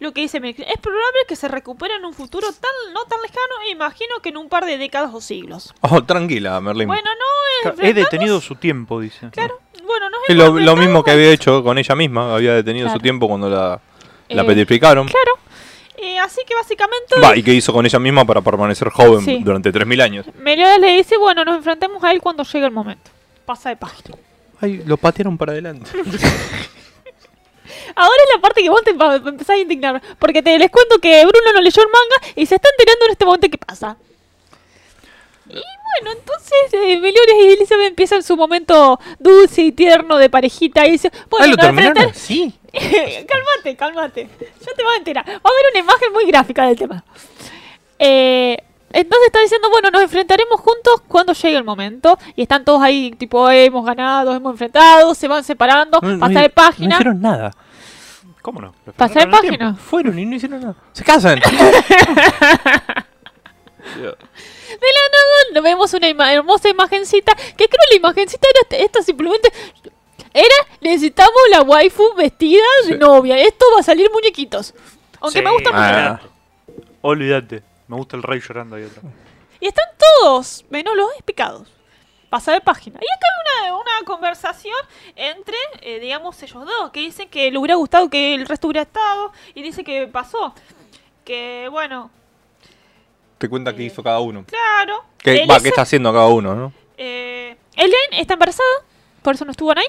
[0.00, 3.20] lo que dice Merlin, es probable que se recupere en un futuro tan no tan
[3.22, 3.54] lejano.
[3.66, 5.72] e Imagino que en un par de décadas o siglos.
[5.82, 6.88] Oh, tranquila, Merlin.
[6.88, 7.08] Bueno,
[7.64, 7.78] no es.
[7.80, 9.30] He detenido su tiempo, dice.
[9.30, 9.60] Claro.
[9.86, 12.34] Bueno, no es lo, lo mismo que había hecho con ella misma.
[12.34, 12.98] Había detenido Claro.
[12.98, 13.80] su tiempo cuando la,
[14.28, 15.06] la Eh, petrificaron.
[15.06, 15.32] Claro.
[15.98, 17.20] Eh, así que básicamente.
[17.22, 19.40] Va, ¿y qué hizo con ella misma para permanecer joven Sí.
[19.44, 20.26] durante 3.000 años?
[20.38, 23.10] Meliodas le dice, bueno, nos enfrentemos a él cuando llegue el momento.
[23.44, 24.16] Pasa de página.
[24.62, 25.90] Ay, lo patearon para adelante.
[27.94, 30.00] Ahora es la parte que vos te empezás a indignar.
[30.18, 33.10] Porque te les cuento que Bruno no leyó el manga y se está enterando en
[33.12, 33.96] este momento qué pasa.
[35.48, 40.86] Y bueno, entonces eh, Meliodas y Elizabeth empiezan su momento dulce y tierno de parejita
[40.86, 42.54] y dice, bueno, ah, lo terminaron así.
[42.72, 44.28] cálmate, cálmate.
[44.38, 45.24] Ya te vas a enterar.
[45.26, 47.02] Va a haber una imagen muy gráfica del tema.
[47.98, 48.56] Eh,
[48.92, 52.16] entonces está diciendo, bueno, nos enfrentaremos juntos cuando llegue el momento.
[52.36, 56.20] Y están todos ahí, tipo, "Eh, hemos ganado, hemos enfrentado, se van separando, No- no
[56.20, 56.88] pasa hi- de página.
[56.90, 57.50] No hicieron nada.
[58.42, 58.74] ¿Cómo no?
[58.86, 59.74] Lo Pasa de frenaron el página.
[59.76, 60.74] Fueron y no hicieron nada.
[60.92, 61.40] Se casan.
[64.00, 65.02] De la
[65.52, 67.34] nada vemos una ima- hermosa imagencita.
[67.34, 69.52] Que creo la imagencita era esta simplemente.
[70.32, 72.98] Era, necesitamos la waifu vestida de Sí.
[72.98, 73.38] novia.
[73.38, 74.74] Esto va a salir muñequitos.
[75.20, 75.82] Aunque Sí, me gusta mucho.
[75.82, 76.20] Ah.
[77.02, 77.62] Olvídate.
[77.88, 79.04] Me gusta el rey llorando ahí atrás.
[79.58, 79.86] Y están
[80.22, 81.68] todos, menos los despicados.
[82.30, 82.98] Pasa de página.
[83.00, 83.26] Y acá
[83.64, 84.76] hay una, una conversación
[85.16, 88.82] entre, eh, digamos, ellos dos, que dicen que le hubiera gustado que el resto hubiera
[88.82, 90.54] estado, y dice que pasó.
[91.24, 92.10] Que, bueno,
[93.38, 94.44] Te cuenta qué hizo cada uno.
[94.46, 95.04] claro.
[95.18, 96.72] ¿Qué, Elisa- va, ¿Qué está haciendo cada uno, no?
[96.96, 98.68] eh, Ellen está embarazada,
[99.22, 99.86] por eso no estuvo ahí.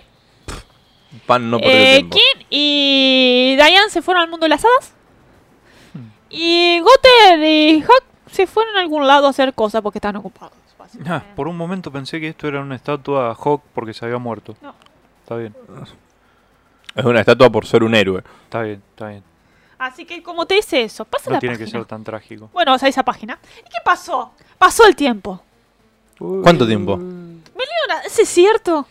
[1.26, 2.16] Pan no Eh, tiempo.
[2.18, 4.94] Kim y Diane se fueron al mundo de las hadas.
[6.30, 10.54] Y Guter y Hawk se fueron a algún lado a hacer cosas porque estaban ocupados.
[11.08, 14.56] Ah, por un momento pensé que esto era una estatua Hawk porque se había muerto.
[14.62, 14.74] No.
[15.24, 15.56] Está bien,
[16.96, 18.22] Es una estatua por ser un héroe.
[18.44, 19.24] está bien, está bien.
[19.80, 21.80] Así que como te dice eso, pasa No la tiene que página.
[21.80, 22.50] ser tan trágico.
[22.54, 23.40] Bueno, o sea, esa página.
[23.60, 24.32] ¿Y qué pasó?
[24.58, 25.42] Pasó el tiempo.
[26.20, 27.00] ¿Cuánto tiempo?
[28.06, 28.86] ¿ese es cierto?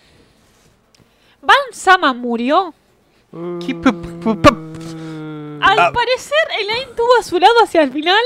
[1.42, 2.72] ¿Van Sama murió?
[3.64, 4.48] ¿Qué p- p- p-
[5.62, 5.92] Al Ah.
[5.92, 8.20] parecer, Elaine tuvo a su lado hacia el final.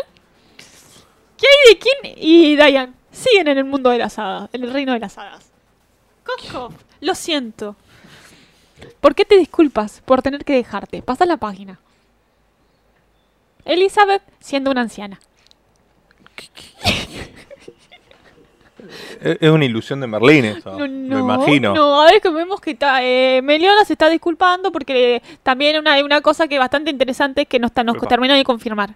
[1.37, 2.93] ¿Qué hay de quién y Diane?
[3.15, 5.51] Siguen en el mundo de las hadas, en el reino de las hadas.
[6.25, 7.77] Coco, lo siento.
[9.01, 11.01] ¿Por qué te disculpas por tener que dejarte?
[11.01, 11.79] Pasa la página.
[13.65, 15.19] Elizabeth siendo una anciana.
[19.21, 21.75] Es una ilusión de Merlín eso, No, me no, imagino.
[21.75, 26.03] No, a ver que vemos que está, eh, Meliodas se está disculpando porque también una,
[26.05, 28.95] una cosa que es bastante interesante es que nos, está- nos termina de confirmar.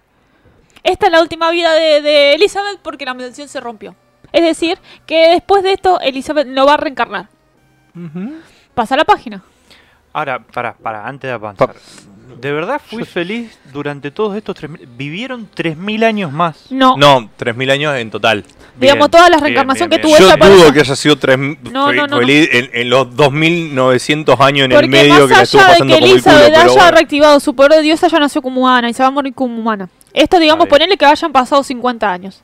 [0.83, 3.95] Esta es la última vida de, de Elizabeth porque la maldición se rompió.
[4.31, 7.27] Es decir, que después de esto Elizabeth no va a reencarnar.
[7.95, 8.33] Ujú.
[8.73, 9.41] Pasa la página.
[10.13, 11.75] Ahora, para, para, antes de avanzar.
[12.39, 14.87] De verdad fui feliz durante todos estos 3.000.
[14.95, 16.67] Vivieron 3.000 años más.
[16.71, 16.95] No.
[16.95, 18.45] No, 3.000 años en total.
[18.79, 21.17] Digamos, Bien, toda la bien, reencarnación bien, que tuvo Yo ella dudo que haya sido
[21.17, 25.27] tres, No, fe- no, no, feliz En, en los 2.900 años en Porque el medio
[25.27, 26.35] que la estuvo de pasando que como el culo.
[26.35, 26.91] Elizabeth haya bueno.
[26.91, 29.57] reactivado su poder de diosa, ya nació como humana y se va a morir como
[29.59, 29.89] humana.
[30.13, 32.41] Esto, digamos, ponerle que hayan pasado 50 años.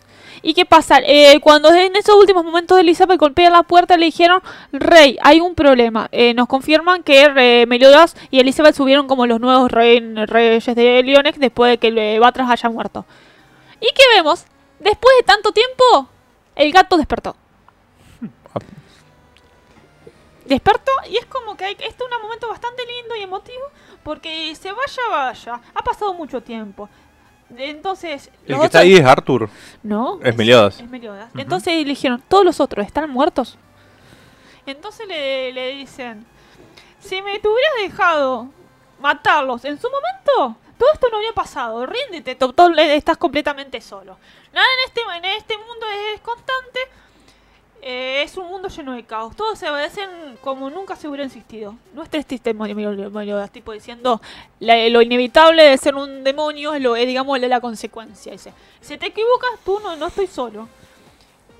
[0.47, 0.99] ¿Y qué pasa?
[1.03, 5.55] Eh, cuando en esos últimos momentos Elizabeth golpea la puerta, le dijeron, Rey, hay un
[5.55, 6.07] problema.
[6.11, 11.01] Eh, nos confirman que eh, Meliodas y Elizabeth subieron como los nuevos rey- reyes de
[11.03, 13.05] Leonex después de que eh, Batras haya muerto.
[13.81, 14.45] ¿Y qué vemos?
[14.79, 16.09] Después de tanto tiempo,
[16.55, 17.35] el gato despertó.
[20.45, 23.63] Despertó y es como que hay, este es un momento bastante lindo y emotivo
[24.03, 25.59] porque se vaya, vaya.
[25.73, 26.87] Ha pasado mucho tiempo.
[27.57, 29.49] Entonces, El los que está otros- ahí es Arthur.
[29.83, 30.19] no.
[30.23, 30.79] Es Meliodas.
[30.79, 31.29] Es Meliodas.
[31.35, 33.57] Entonces le dijeron, todos los otros están muertos.
[34.65, 36.25] Entonces le, le dicen,
[36.99, 38.49] si me te hubieras dejado
[38.99, 41.85] matarlos en su momento, todo esto no habría pasado.
[41.85, 42.37] Ríndete,
[42.95, 44.17] estás completamente solo.
[44.51, 46.79] Nada en este, en este mundo es constante.
[47.87, 49.35] Eh, es un mundo lleno de caos.
[49.35, 50.09] Todos se obedecen
[50.41, 51.75] como nunca se hubiera existido.
[51.93, 54.19] No estés triste, Mel- Mel- Meliodas, tipo diciendo
[54.59, 58.31] lo inevitable de ser un demonio es, lo, es digamos, la, la consecuencia.
[58.31, 60.67] Dice, si te equivocas, tú no, no estoy solo.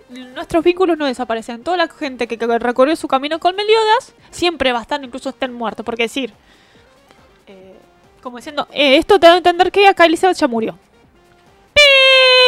[0.09, 1.63] Nuestros vínculos no desaparecen.
[1.63, 5.30] Toda la gente que, que recorrió su camino con Meliodas siempre va a estar, incluso
[5.30, 5.86] estén muertos.
[5.86, 6.34] Porque decir,
[7.47, 7.76] eh,
[8.21, 10.78] como diciendo, eh, esto te da a entender que acá Elizabeth ya murió.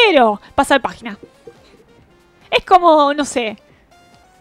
[0.10, 1.18] Pero, pasa de página.
[2.50, 3.58] Es como, no sé,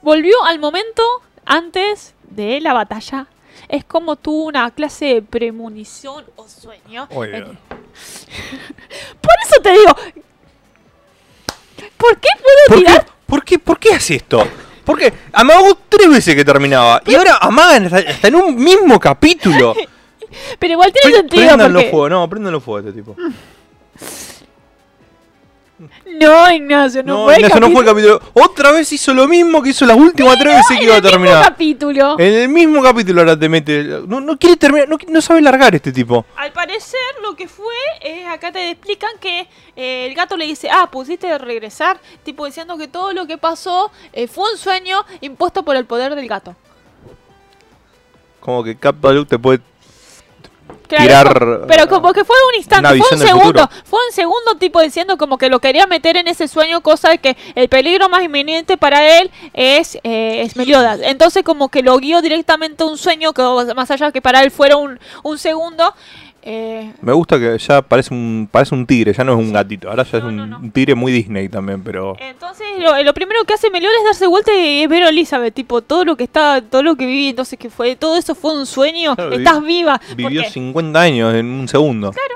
[0.07, 1.03] volvió al momento
[1.45, 3.27] antes de la batalla.
[3.69, 7.09] Es como tuvo una clase de premonición o sueño.
[7.11, 7.39] Oye.
[7.39, 7.45] En-
[9.21, 9.97] Por eso te digo.
[11.97, 14.47] ¿Por qué puedo ¿Por tirar qué, por, qué, ¿Por qué hace esto?
[14.85, 17.03] Porque amagó tres veces que terminaba.
[17.05, 19.75] Y ahora amagan hasta, hasta en un mismo capítulo.
[20.61, 21.91] Pero igual tiene sentido Prendan los porque...
[21.91, 23.17] fuegos, no, prendan los fuegos este tipo.
[25.79, 28.21] No, Ignacio, no, No, fue Ignacio, no fue el capítulo.
[28.33, 31.05] Otra vez hizo lo mismo que hizo las últimas tres veces que iba a En
[31.05, 31.45] el mismo terminar.
[31.45, 32.19] capítulo.
[32.19, 33.85] En el mismo capítulo ahora te mete.
[34.07, 36.25] No, no quiere terminar, no, no sabe largar este tipo.
[36.37, 40.71] Al parecer lo que fue es acá te explican que eh, el gato le dice,
[40.71, 45.05] ah, pusiste de regresar, tipo diciendo que todo lo que pasó eh, fue un sueño
[45.21, 46.57] impuesto por el poder del gato.
[48.41, 49.61] Como que Cap Baloo te puede.
[50.89, 53.69] Claro, Tirar, como- pero como que fue un instante, fue un segundo, futuro.
[53.85, 57.19] fue un segundo tipo diciendo como que lo quería meter en ese sueño, cosa de
[57.19, 61.01] que el peligro más inminente para él es, eh, es Meliodas.
[61.03, 63.43] Entonces como que lo guió directamente a un sueño que
[63.75, 65.93] más allá que para él fuera un, un segundo,
[66.49, 69.91] eh, Me gusta que ya parece un parece un tigre, ya no es un gatito.
[69.91, 70.59] Ahora ya es un, no, no.
[70.61, 72.17] un tigre muy Disney también, pero.
[72.21, 75.53] Entonces lo, lo primero que hace Meliodas es darse vuelta y es ver a Elizabeth,
[75.53, 78.57] tipo todo lo que está, todo lo que viví, entonces que fue, todo eso fue
[78.57, 80.01] un sueño, Claro, vi- estás viva.
[80.17, 82.13] Vivió porque- 50 años en un segundo.
[82.13, 82.35] Claro.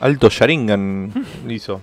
[0.00, 1.12] Alto Sharingan
[1.48, 1.80] hizo.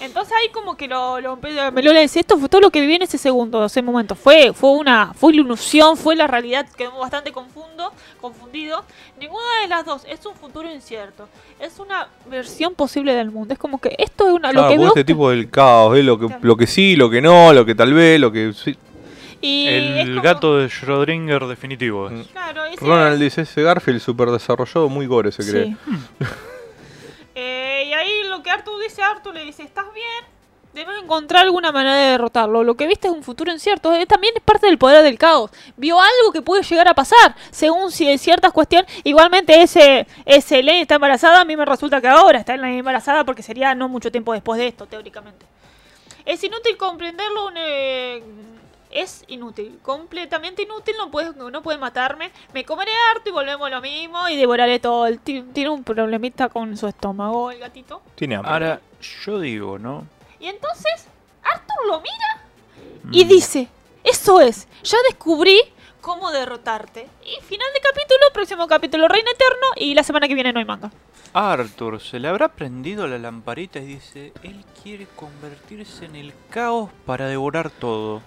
[0.00, 2.94] Entonces ahí como que lo, lo Meliodas le dice, esto fue todo lo que viví
[2.94, 4.14] en ese segundo, ese momento.
[4.14, 8.84] Fue, fue una, fue la ilusión, fue la realidad, quedó bastante confundo, confundido.
[9.18, 11.28] Ninguna de las dos es un futuro incierto.
[11.58, 13.52] Es una versión posible del mundo.
[13.54, 14.88] Es como que esto es una, Claro, lo que veo.
[14.88, 16.02] este tipo del caos, ¿eh?
[16.04, 16.40] lo, que, Claro.
[16.42, 18.76] lo que sí, lo que no, lo que tal vez, lo que sí.
[19.40, 22.08] y El como- gato de Schrödinger definitivo.
[22.08, 22.20] Mm.
[22.20, 22.26] es.
[22.28, 25.64] Claro, ese- Ronald dice, ese Garfield super desarrollado, muy gore se cree.
[25.66, 25.76] Sí.
[27.40, 27.67] Eh,
[28.38, 30.38] lo que Arthur dice, Arthur le dice, ¿estás bien?
[30.72, 32.62] Debes encontrar alguna manera de derrotarlo.
[32.62, 33.92] Lo que viste es un futuro incierto.
[33.94, 35.50] Eh, también es parte del poder del caos.
[35.76, 37.34] Vio algo que puede llegar a pasar.
[37.50, 38.88] Según si ciertas cuestiones.
[39.02, 41.40] Igualmente ese, ese está embarazada.
[41.40, 44.68] A mí me resulta que ahora está embarazada porque sería no mucho tiempo después de
[44.68, 45.46] esto, teóricamente.
[46.24, 47.50] Es inútil comprenderlo.
[47.56, 48.22] eh,
[48.90, 49.78] es inútil.
[49.82, 50.94] Completamente inútil.
[50.98, 52.30] No puede, no puede matarme.
[52.52, 54.28] Me comeré harto y volvemos a lo mismo.
[54.28, 55.06] Y devoraré todo.
[55.06, 58.02] El ti- tiene un problemita con su estómago, el gatito.
[58.14, 58.52] Tiene hambre.
[58.52, 58.80] Ahora,
[59.26, 60.06] yo digo, ¿no?
[60.40, 61.06] Y entonces
[61.42, 62.44] Arthur lo mira
[63.10, 63.68] y dice,
[64.04, 65.58] eso es, ya descubrí
[66.00, 67.08] cómo derrotarte.
[67.24, 70.64] Y final de capítulo, próximo capítulo, Reino Eterno y la semana que viene no hay
[70.64, 70.90] manga.
[71.32, 76.90] Arthur se le habrá prendido la lamparita y dice, él quiere convertirse en el caos
[77.04, 78.22] para devorar todo.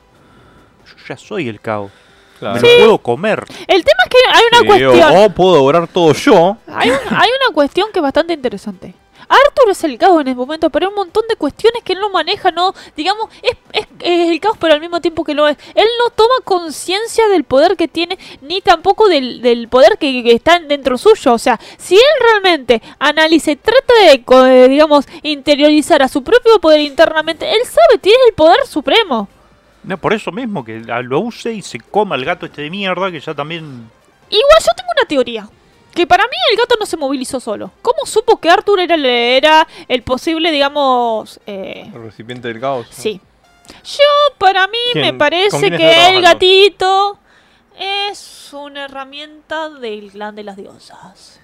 [0.98, 1.92] Yo ya soy el caos.
[2.40, 2.56] Claro.
[2.60, 3.46] Me lo puedo comer.
[3.68, 5.16] El tema es que hay una Sí, cuestión.
[5.16, 6.58] o, puedo devorar todo yo.
[6.68, 8.96] Hay, un- hay una cuestión que es bastante interesante.
[9.30, 12.00] Arthur es el caos en el momento, pero hay un montón de cuestiones que él
[12.00, 15.48] no maneja, no, digamos, es, es- es el caos, pero al mismo tiempo que lo
[15.48, 15.56] es.
[15.76, 20.34] Él no toma conciencia del poder que tiene, ni tampoco del, del poder que, que
[20.34, 21.34] está dentro suyo.
[21.34, 26.24] O sea, si él realmente analiza y trata de, co- de, digamos, interiorizar a su
[26.24, 29.30] propio poder internamente, él sabe, tiene el poder supremo.
[29.84, 32.70] No, por eso mismo, que la- lo use y se coma al gato este de
[32.70, 33.90] mierda que ya también...
[34.30, 35.50] Igual yo tengo una teoría.
[35.94, 37.72] Que para mí el gato no se movilizó solo.
[37.82, 42.88] ¿Cómo supo que Arthur era, el- era el posible, digamos, eh, El recipiente del caos.
[42.92, 43.20] Sí.
[43.84, 47.18] Yo, para mí, ¿Quién- me parece que el gatito
[47.78, 51.41] es una herramienta del clan de las diosas.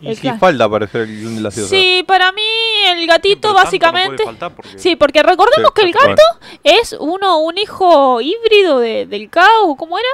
[0.00, 0.38] Y El si clan.
[0.40, 1.68] falta aparecer el guion de la ciudad.
[1.68, 2.42] Sí, para mí
[2.88, 4.16] el gatito no básicamente...
[4.16, 6.08] puede faltar porque- Sí, porque recordemos Sí, que el bueno.
[6.16, 6.22] gato
[6.64, 10.08] es uno un hijo híbrido de- del caos, ¿cómo era?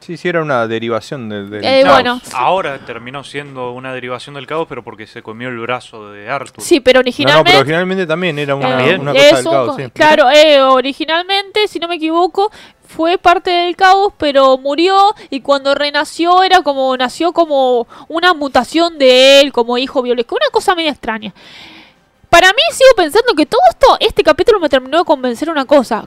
[0.00, 1.48] Sí, sí, era una derivación del.
[1.48, 1.94] del Eh, caos.
[1.94, 2.20] bueno.
[2.34, 6.62] Ahora terminó siendo una derivación del caos, pero porque se comió el brazo de Arthur.
[6.62, 7.50] Sí, pero No, no, originalmente...
[7.50, 9.76] pero originalmente también era una, cosa del un caos.
[9.76, 9.82] sí.
[9.94, 12.52] Claro, eh, originalmente, si no me equivoco,
[12.94, 18.98] fue parte del caos, pero murió y cuando renació era como, nació como una mutación
[18.98, 21.34] de él como hijo biológico, una cosa medio extraña.
[22.30, 26.06] Para mí sigo pensando que todo esto, este capítulo me terminó de convencer una cosa.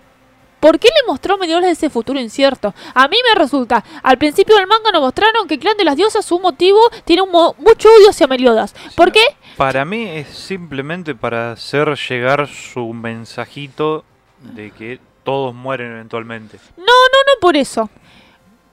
[0.59, 2.73] ¿Por qué le mostró Mediolas ese futuro incierto?
[2.95, 5.95] A mí me resulta, al principio del manga nos mostraron que el clan de las
[5.95, 8.73] diosas, su motivo, tiene un mo- mucho odio hacia Meliodas.
[8.95, 9.21] ¿Por qué?
[9.55, 14.03] Para mí es simplemente para hacer llegar su mensajito
[14.41, 16.57] de que todos mueren eventualmente.
[16.77, 17.89] No, no, no por eso.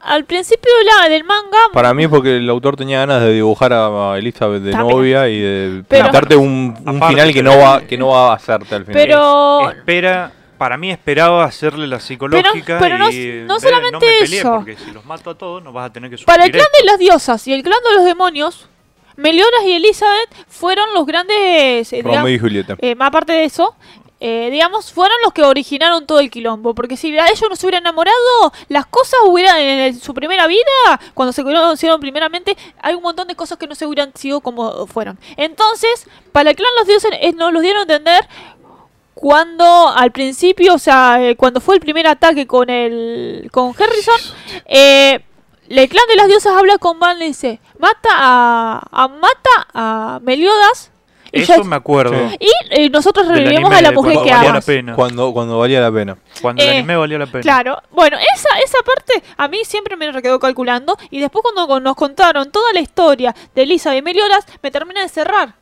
[0.01, 3.73] Al principio de la, del manga Para mí, porque el autor tenía ganas de dibujar
[3.73, 4.97] a Elizabeth de También.
[4.97, 8.31] novia y de Pero- pintarte un, un Aparte, final que no va que no va
[8.31, 9.03] a hacerte al final.
[9.03, 14.19] Pero- Espera, para mí esperaba hacerle la psicológica pero no- y no ver, solamente me
[14.21, 14.55] peleé, eso.
[14.55, 16.63] porque si los mato a todos no vas a tener que sufrir Para el clan
[16.71, 16.79] esto.
[16.79, 18.69] de las diosas y el clan de los demonios,
[19.17, 22.77] Meliodas y Elizabeth fueron los grandes, eh, digamos, Romeo y Julieta.
[22.79, 23.75] eh, más aparte de eso,
[24.27, 26.75] eh, digamos, fueron los que originaron todo el quilombo.
[26.75, 31.01] Porque si a ellos no se hubieran enamorado, las cosas hubieran, en su primera vida,
[31.13, 34.87] cuando se conocieron primeramente, hay un montón de cosas que no se hubieran sido como
[34.87, 35.19] fueron.
[35.37, 38.27] Entonces, para el clan de los dioses eh, nos los dieron a entender
[39.13, 44.19] cuando al principio, o sea, eh, cuando fue el primer ataque con el con Harrison,
[44.67, 45.21] eh,
[45.69, 50.19] el clan de las diosas habla con Van y dice, mata a, a- mata a
[50.23, 50.91] Meliodas
[51.43, 52.15] Eso me acuerdo.
[52.31, 52.37] Sí.
[52.41, 54.53] y, eh, nosotros revivimos a la de mujer que valía amas.
[54.55, 54.95] la pena.
[54.95, 56.17] Cuando, cuando valía la pena.
[56.41, 57.43] Cuando el Eh, anime valía la pena.
[57.43, 61.97] Claro, bueno, esa, esa parte a mí siempre me quedó calculando y después cuando nos
[61.97, 65.55] contaron toda la historia de Elisa y Meliodas, me termina de cerrar.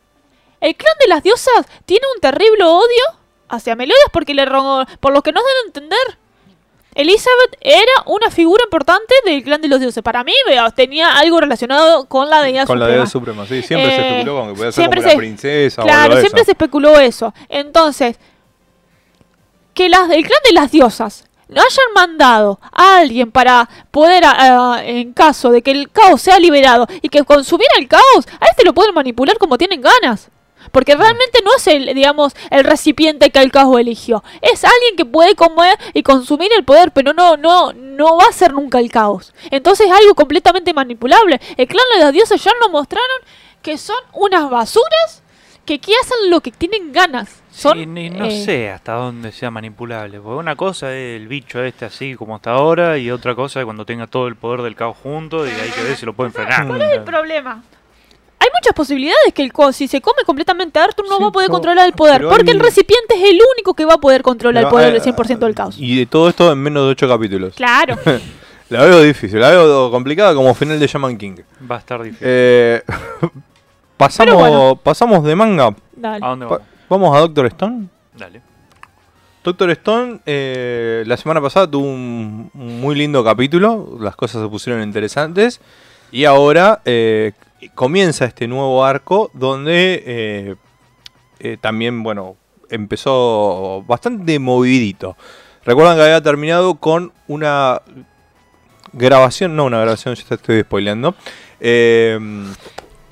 [0.60, 3.04] El clan de las diosas tiene un terrible odio
[3.48, 6.18] hacia Meliodas porque le ro- por lo que nos dan a entender.
[6.94, 10.02] Elizabeth era una figura importante del clan de los dioses.
[10.02, 10.32] Para mí,
[10.74, 12.96] tenía algo relacionado con la deidad Con la suprema.
[12.98, 13.62] deidad suprema, sí.
[13.62, 16.14] Siempre se Eh, especuló con que podía ser como la se- princesa o Claro, algo
[16.16, 16.44] de siempre eso.
[16.46, 17.34] se especuló eso.
[17.48, 18.16] Entonces,
[19.74, 24.80] que las, el clan de las diosas no hayan mandado a alguien para poder, ah,
[24.84, 28.64] en caso de que el caos sea liberado y que consumiera el caos, a este
[28.64, 30.28] lo pueden manipular como tienen ganas.
[30.72, 34.24] Porque realmente no es el, digamos, el recipiente que el caos eligió.
[34.40, 38.32] Es alguien que puede comer y consumir el poder, pero no, no, no va a
[38.32, 39.32] ser nunca el caos.
[39.50, 41.40] Entonces es algo completamente manipulable.
[41.56, 43.18] El clan de las diosas ya nos mostraron
[43.62, 45.22] que son unas basuras
[45.64, 47.40] que aquí hacen lo que tienen ganas.
[47.52, 50.18] Son, Sí, ni- no eh, sé hasta dónde sea manipulable.
[50.20, 53.64] Porque una cosa es el bicho este así como está ahora y otra cosa es
[53.66, 56.32] cuando tenga todo el poder del caos junto y hay que ver si lo pueden
[56.32, 56.66] frenar.
[56.66, 57.62] ¿Cuál es el problema?
[58.42, 61.28] Hay muchas posibilidades que el co- si se come completamente a Arthur no Sí, va
[61.28, 62.22] a poder no, controlar el poder.
[62.22, 64.92] Porque hay- el recipiente es el único que va a poder controlar el poder eh,
[65.00, 65.76] del 100% del caos.
[65.78, 67.54] Y de todo esto en menos de 8 capítulos.
[67.54, 67.96] Claro.
[68.68, 71.36] La veo difícil, la veo complicada como final de Shaman King.
[71.70, 72.26] Va a estar difícil.
[72.26, 72.82] Eh,
[73.98, 74.80] pasamos, Pero bueno.
[74.82, 75.74] pasamos de manga.
[75.94, 76.24] Dale.
[76.24, 76.62] ¿A dónde vamos?
[76.88, 77.86] vamos a Doctor Stone.
[78.16, 78.40] Dale.
[79.44, 84.48] Doctor Stone, eh, la semana pasada tuvo un, un muy lindo capítulo, las cosas se
[84.48, 85.60] pusieron interesantes
[86.10, 87.32] y ahora eh,
[87.70, 90.54] comienza este nuevo arco donde eh,
[91.40, 92.36] eh, también, bueno,
[92.70, 95.16] empezó bastante movidito.
[95.64, 97.82] Recuerdan que había terminado con una
[98.92, 101.14] grabación, no una grabación, ya te estoy spoileando.
[101.60, 102.18] eh,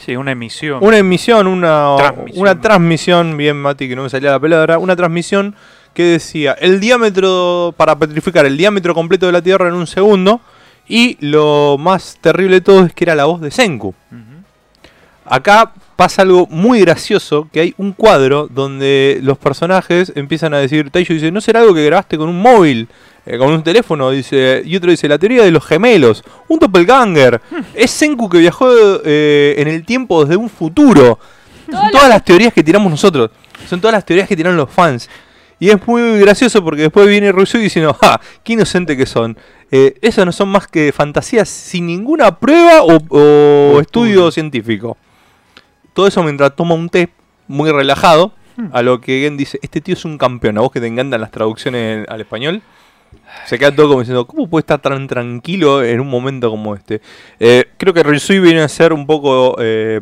[0.04, 0.78] Sí, una emisión.
[0.82, 2.40] una emisión, una Transmisión.
[2.42, 5.54] una transmisión, bien Mati que no me salía la palabra, una transmisión
[5.92, 10.40] que decía el diámetro, para petrificar el diámetro completo de la Tierra en un segundo,
[10.88, 13.94] y lo más terrible de todo es que era la voz de Senku.
[15.30, 20.90] Acá pasa algo muy gracioso, que hay un cuadro donde los personajes empiezan a decir,
[20.90, 22.88] Taisho dice, ¿no será algo que grabaste con un móvil?
[23.26, 27.40] eh, con un teléfono, dice, y otro dice, la teoría de los gemelos, un doppelganger,
[27.74, 28.68] es Senku que viajó
[29.04, 31.18] eh, en el tiempo desde un futuro.
[31.70, 33.30] Son Todas las teorías que tiramos nosotros,
[33.68, 35.08] son todas las teorías que tiraron los fans.
[35.60, 38.18] Y es muy gracioso porque después viene Rusui diciendo, ¡ja!
[38.42, 39.36] ¡Qué inocente que son!
[39.70, 44.30] Eh, eso no son más que fantasías sin ninguna prueba o, o O estudio estudio.
[44.32, 44.96] científico.
[45.92, 47.10] Todo eso mientras toma un té
[47.48, 48.32] muy relajado,
[48.72, 51.20] a lo que Gen dice, este tío es un campeón, a vos que te encantan
[51.20, 52.62] las traducciones al español.
[53.46, 57.00] Se queda todo como diciendo, ¿cómo puede estar tan tranquilo en un momento como este?
[57.38, 60.00] Eh, creo que Ryusui viene a ser un poco eh,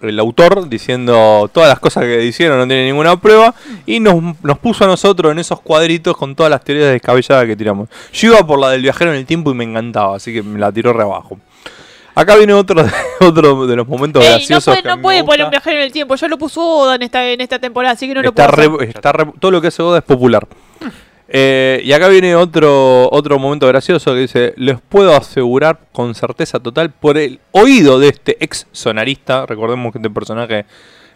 [0.00, 3.54] el autor, diciendo todas las cosas que hicieron no tiene ninguna prueba,
[3.86, 7.56] y nos, nos puso a nosotros en esos cuadritos con todas las teorías descabelladas que
[7.56, 7.88] tiramos.
[8.12, 10.58] Yo iba por la del viajero en el tiempo y me encantaba, así que me
[10.58, 11.38] la tiró re abajo.
[12.14, 12.90] Acá viene otro de,
[13.20, 14.64] otro de los momentos Ey, no graciosos.
[14.74, 16.14] puede, que no puede poner un viajero en el tiempo.
[16.14, 18.78] Ya lo puso Oda en esta, en esta temporada, así que no lo está puedo
[18.78, 20.46] re- está re- todo lo que hace Oda es popular.
[21.28, 26.60] Eh, y acá viene otro, otro momento gracioso que dice, les puedo asegurar con certeza
[26.60, 30.66] total por el oído de este ex sonarista, recordemos que este personaje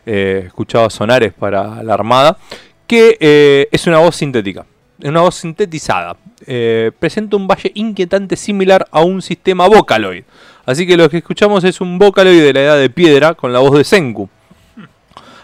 [0.06, 2.38] eh, escuchaba sonares para la Armada,
[2.86, 4.64] que eh, es una voz sintética,
[5.04, 6.16] una voz sintetizada.
[6.46, 10.24] Eh, presenta un valle inquietante similar a un sistema Vocaloid.
[10.68, 13.58] Así que lo que escuchamos es un Vocaloid de la edad de piedra con la
[13.58, 14.28] voz de Senku.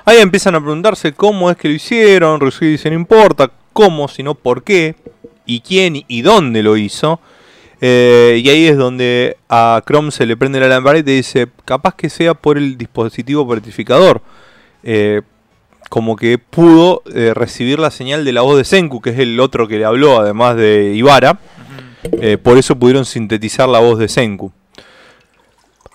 [0.05, 2.41] Ahí empiezan a preguntarse cómo es que lo hicieron.
[2.41, 4.97] Ryusui dice no importa cómo, sino por qué,
[5.47, 7.21] y quién y dónde lo hizo.
[7.81, 11.95] Eh, y ahí es donde a Chrome se le prende la lamparita y dice, capaz
[11.95, 14.21] que sea por el dispositivo verificador.
[14.83, 15.23] Eh,
[15.89, 19.41] como que pudo eh, recibir la señal de la voz de Senku, que es el
[19.41, 21.39] otro que le habló, además de Ibara.
[22.21, 24.53] Eh, por eso pudieron sintetizar la voz de Senku.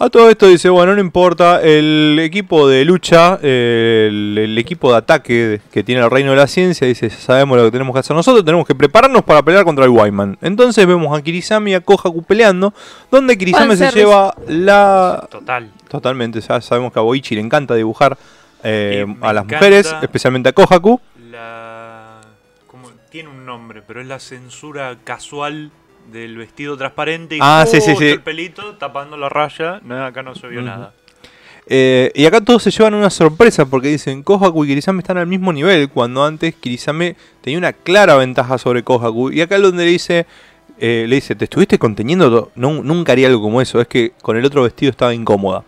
[0.02, 4.98] A todo esto dice, bueno, no importa, el equipo de lucha, el, el equipo de
[4.98, 8.16] ataque que tiene el reino de la ciencia, dice, sabemos lo que tenemos que hacer
[8.16, 10.38] nosotros, tenemos que prepararnos para pelear contra el Wyman.
[10.42, 12.74] Entonces vemos a Kirisame y a Kohaku peleando,
[13.12, 15.28] donde Kirisame se lleva la...
[15.30, 15.70] Total.
[15.90, 18.18] Totalmente, ya sabemos que a Boichi le encanta dibujar
[18.64, 21.02] eh, a las mujeres, especialmente a Kohaku.
[21.30, 22.22] La.
[23.12, 25.72] Tiene un nombre, pero es la censura casual
[26.12, 28.12] del vestido transparente y Ah, sí, sí, justo sí.
[28.12, 29.80] el pelito tapando la raya.
[29.84, 30.94] No, acá no se vio nada.
[31.72, 35.28] Eh, y acá todos se llevan una sorpresa porque dicen Kohaku y Kirisame están al
[35.28, 39.32] mismo nivel, cuando antes Kirisame tenía una clara ventaja sobre Kohaku.
[39.32, 40.26] Y acá es donde le dice,
[40.80, 42.52] eh, le dice, ¿te estuviste conteniendo?
[42.56, 45.64] No, nunca haría algo como eso, es que con el otro vestido estaba incómoda.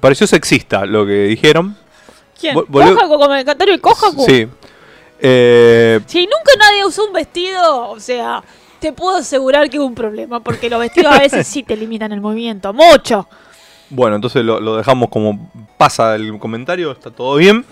[0.00, 1.76] Pareció sexista lo que dijeron.
[2.40, 2.54] ¿Quién?
[2.54, 4.24] ¿Kohaku como el cantario de Kohaku?
[4.26, 4.48] Sí.
[5.20, 8.42] Eh, Si nunca nadie usó un vestido, o sea,
[8.80, 12.12] te puedo asegurar que hubo un problema, porque los vestidos a veces sí te limitan
[12.12, 13.28] el movimiento, mucho.
[13.90, 17.64] Bueno, entonces lo, dejamos como pasa el comentario, está todo bien.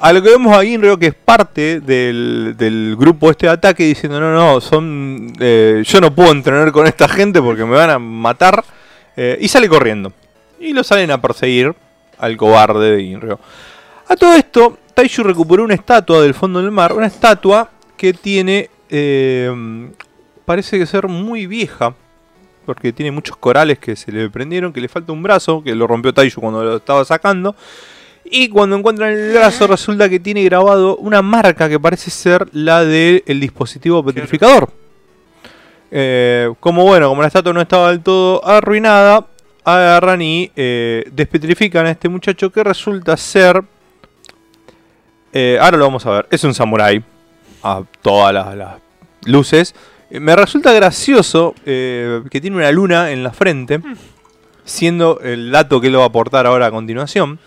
[0.00, 4.20] A lo que vemos a Ginryo, que es parte del, del grupo este ataque, diciendo,
[4.20, 7.98] no, no, son eh, yo no puedo entrenar con esta gente porque me van a
[7.98, 8.64] matar.
[9.16, 10.12] eh, y sale corriendo.
[10.60, 11.74] Y lo salen a perseguir
[12.18, 13.40] al cobarde de Ginryo.
[14.08, 18.70] A todo esto, Taishu recuperó una estatua del fondo del mar, una estatua que tiene,
[18.88, 19.90] eh,
[20.48, 21.94] parece que ser muy vieja,
[22.64, 25.86] porque tiene muchos corales que se le prendieron, que le falta un brazo, que lo
[25.86, 27.54] rompió Taishu cuando lo estaba sacando.
[28.24, 32.82] Y cuando encuentran el brazo resulta que tiene grabado una marca que parece ser la
[32.82, 34.70] del dispositivo petrificador.
[35.90, 39.26] Eh, como bueno, como la estatua no estaba del todo arruinada,
[39.64, 43.62] agarran y eh, despetrifican a este muchacho que resulta ser...
[45.34, 47.04] eh, ahora lo vamos a ver, es un samurái
[47.62, 48.76] a todas las, las
[49.26, 49.74] luces.
[50.10, 53.80] Eh, Me resulta gracioso eh, que tiene una luna en la frente,
[54.64, 57.38] siendo el dato que lo va a aportar ahora a continuación.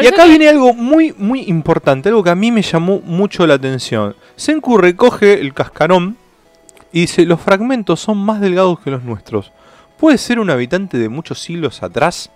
[0.00, 3.54] Y acá viene algo muy, muy importante, algo que a mí me llamó mucho la
[3.54, 4.14] atención.
[4.36, 6.16] Senku recoge el cascarón
[6.92, 9.52] y dice, los fragmentos son más delgados que los nuestros.
[9.98, 12.30] ¿Puede ser un habitante de muchos siglos atrás?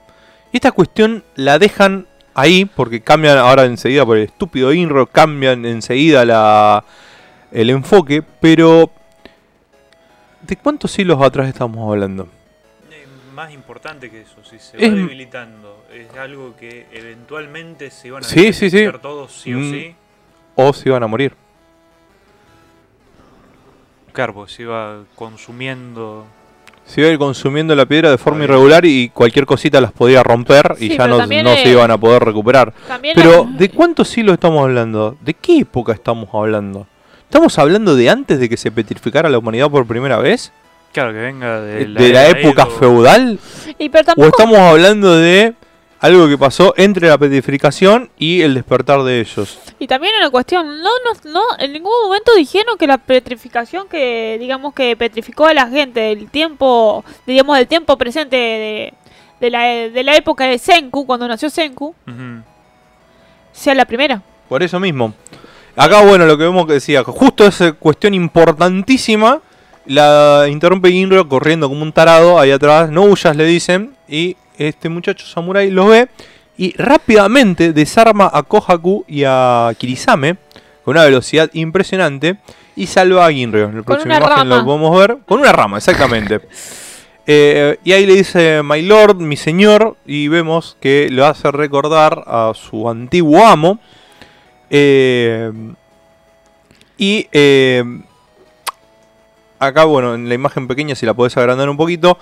[0.53, 5.65] Y esta cuestión la dejan ahí, porque cambian ahora enseguida por el estúpido Inro, cambian
[5.67, 6.85] enseguida la,
[7.53, 8.91] el enfoque, pero...
[10.47, 12.29] ¿De cuántos siglos atrás estamos hablando?
[13.35, 18.23] Más importante que eso, si se Es- va debilitando, es algo que eventualmente se van
[18.23, 18.77] a Sí, sí, sí.
[18.77, 19.71] debilitar todos sí o Mm.
[19.73, 19.95] sí.
[20.55, 21.35] ¿O se iban a morir?
[24.13, 26.25] Claro, pues se iba consumiendo.
[26.87, 30.23] Se iba a ir consumiendo la piedra de forma irregular y cualquier cosita las podía
[30.23, 32.73] romper y Sí, ya no, también no es- se iban a poder recuperar.
[32.87, 35.17] También Pero, la- ¿de cuántos siglos estamos hablando?
[35.23, 36.87] ¿De qué época estamos hablando?
[37.35, 40.53] ¿Estamos hablando de antes de que se petrificara la humanidad por primera vez?
[40.93, 42.71] Claro, que venga de, ¿De, la, época Edo.
[42.71, 43.41] feudal?
[43.77, 45.53] Y pero ¿O estamos hablando de
[45.99, 49.59] algo que pasó entre la petrificación y el despertar de ellos.
[49.81, 54.37] Y también una cuestión, no, no, no, en ningún momento dijeron que la petrificación que,
[54.39, 58.95] digamos, que petrificó a la gente del tiempo, digamos, del tiempo presente de,
[59.41, 61.97] de la, de la época de Senku, cuando nació Senku,
[63.51, 64.23] sea la primera.
[64.49, 65.13] Por eso mismo.
[65.77, 69.41] Acá, bueno, lo que vemos que decía, justo esa cuestión importantísima,
[69.87, 72.91] la interrumpe Ginro corriendo como un tarado ahí atrás.
[72.91, 73.95] No huyas, le dicen.
[74.09, 76.09] Y este muchacho samurai lo ve
[76.57, 80.37] y rápidamente desarma a Kohaku y a Kirisame
[80.85, 82.37] con una velocidad impresionante
[82.77, 83.65] y salva a Ginryo.
[83.65, 84.65] En la próxima imagen lo rama.
[84.65, 85.19] podemos ver.
[85.27, 86.41] Con una rama, exactamente.
[87.27, 92.23] Eh, y ahí le dice My Lord, mi señor, y vemos que le hace recordar
[92.27, 93.79] a su antiguo amo.
[94.71, 95.53] Eh,
[96.97, 97.85] y eh,
[99.59, 102.19] acá, bueno, en la imagen pequeña, si la podés agrandar un poquito,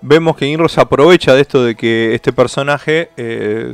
[0.00, 3.72] vemos que Inro se aprovecha de esto de que este personaje eh,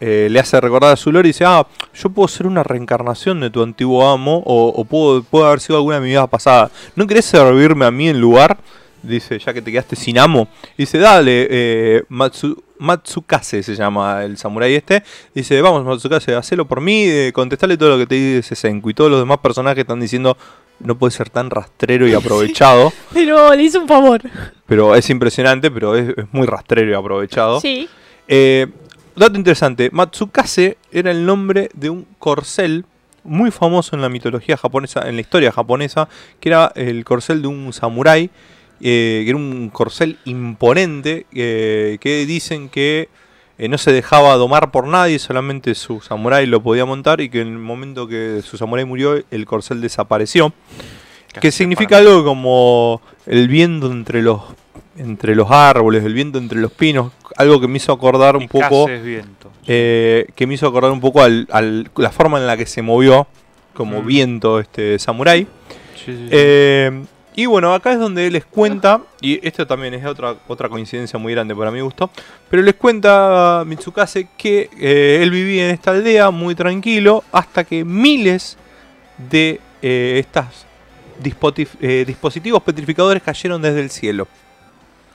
[0.00, 3.50] le hace recordar a su lore y dice, ah, yo puedo ser una reencarnación de
[3.50, 6.70] tu antiguo amo o, o puedo, puedo haber sido alguna de mi vida pasada.
[6.96, 8.58] ¿No querés servirme a mí en lugar?
[9.02, 10.48] Dice, ya que te quedaste sin amo.
[10.78, 15.02] Dice, dale, eh, Matsu- Matsukase se llama el samurái este.
[15.34, 18.90] Dice, vamos Matsukase, hacelo por mí, eh, contestale todo lo que te dice Senku.
[18.90, 20.36] Y todos los demás personajes están diciendo,
[20.80, 22.92] no puede ser tan rastrero y aprovechado.
[23.12, 24.20] Pero le hizo un favor.
[24.66, 27.60] Pero es impresionante, pero es, es muy rastrero y aprovechado.
[27.60, 27.88] Sí.
[28.28, 28.66] Eh,
[29.16, 32.84] dato interesante, Matsukase era el nombre de un corcel
[33.24, 36.08] muy famoso en la mitología japonesa, en la historia japonesa,
[36.40, 38.30] que era el corcel de un samurái,
[38.82, 43.08] eh, que era un corcel imponente, eh, que dicen que
[43.58, 47.40] eh, no se dejaba domar por nadie, solamente su samurái lo podía montar y que
[47.42, 50.52] en el momento que su samurái murió, el corcel desapareció.
[51.40, 54.40] Que significa algo como el viento entre los
[54.98, 58.86] entre los árboles, el viento entre los pinos, algo que me hizo acordar un poco
[58.86, 59.50] viento.
[59.64, 63.26] que me hizo acordar un poco al, al- la forma en la que se movió
[63.72, 64.06] como Mm.
[64.06, 65.46] viento este samurái.
[65.94, 66.28] Sí, sí, sí.
[67.34, 71.32] Y bueno, acá es donde les cuenta, y esto también es otra, otra coincidencia muy
[71.32, 72.10] grande para mi gusto,
[72.50, 77.84] pero les cuenta Mitsukase que eh, él vivía en esta aldea muy tranquilo hasta que
[77.86, 78.58] miles
[79.30, 80.22] de eh,
[81.22, 84.28] dispotif- eh, dispositivos petrificadores cayeron desde el cielo.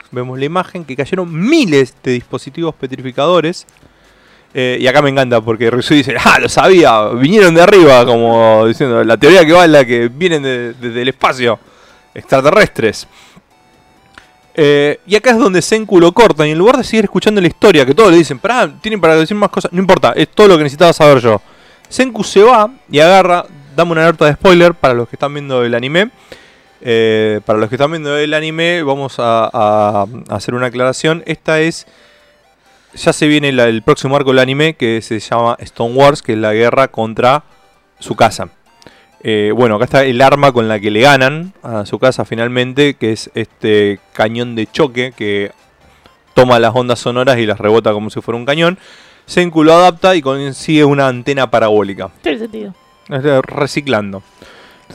[0.09, 3.67] Vemos la imagen que cayeron miles de dispositivos petrificadores.
[4.53, 9.03] Y acá me encanta porque Ryusu dice, ah, lo sabía, vinieron de arriba, como diciendo,
[9.03, 11.59] la teoría que va es la que vienen de- desde el espacio,
[12.17, 13.07] extraterrestres.
[14.55, 17.47] Eh, y acá es donde Senku lo corta y en lugar de seguir escuchando la
[17.47, 20.47] historia, que todos le dicen, pará, tienen para decir más cosas, no importa, es todo
[20.47, 21.39] lo que necesitaba saber yo.
[21.87, 23.45] Senku se va y agarra,
[23.75, 26.09] dame una alerta de spoiler para los que están viendo el anime.
[26.81, 31.23] Eh, para los que están viendo el anime, vamos a, hacer una aclaración.
[31.25, 31.87] Esta es.
[32.95, 36.37] Ya se viene el próximo arco del anime que se llama Stone Wars, que es
[36.39, 37.43] la guerra contra
[37.99, 38.49] su casa.
[39.23, 42.93] Eh, bueno, acá está el arma con la que le ganan a su casa finalmente,
[42.95, 45.51] que es este cañón de choque que
[46.33, 48.77] toma las ondas sonoras y las rebota como si fuera un cañón.
[49.25, 52.09] Senku lo adapta y consigue una antena parabólica.
[52.21, 52.73] Tiene sentido.
[53.43, 54.23] Reciclando.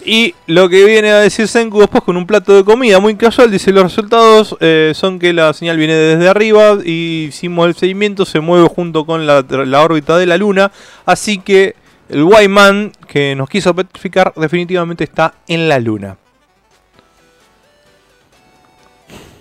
[0.05, 3.51] Y lo que viene a decir Senku después con un plato de comida muy casual,
[3.51, 8.25] dice los resultados eh, son que la señal viene desde arriba y hicimos el seguimiento,
[8.25, 10.73] se mueve junto con la, la órbita de la luna,
[11.05, 11.77] así que
[12.13, 16.17] el Wyman que nos quiso petrificar definitivamente está en la luna.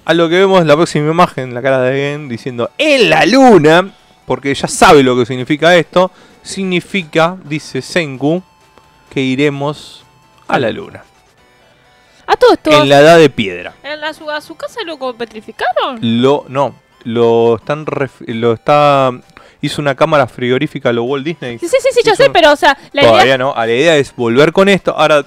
[0.06, 3.26] A lo que vemos en la próxima imagen, la cara de Gen diciendo en la
[3.26, 3.92] luna,
[4.26, 6.12] porque ya sabe lo que significa esto,
[6.42, 8.42] significa, dice Senku,
[9.10, 10.04] que iremos
[10.48, 11.04] a la luna.
[12.26, 12.72] A todo esto.
[12.72, 13.74] En la edad de piedra.
[13.84, 16.00] ¿En la, su, a su casa lo petrificaron?
[16.02, 19.12] Lo, no, lo están, ref- lo está,
[19.62, 21.59] hizo una cámara frigorífica a lo Walt Disney.
[21.59, 23.38] Sí, sí, sí, yo sé, pero o sea, la Todavía idea.
[23.38, 24.95] no, a la idea es volver con esto.
[24.97, 25.26] Ahora,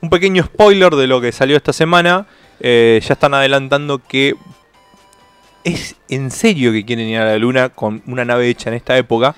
[0.00, 2.26] un pequeño spoiler de lo que salió esta semana.
[2.60, 4.34] eh, ya están adelantando que
[5.64, 8.96] es en serio que quieren ir a la luna con una nave hecha en esta
[8.96, 9.34] época.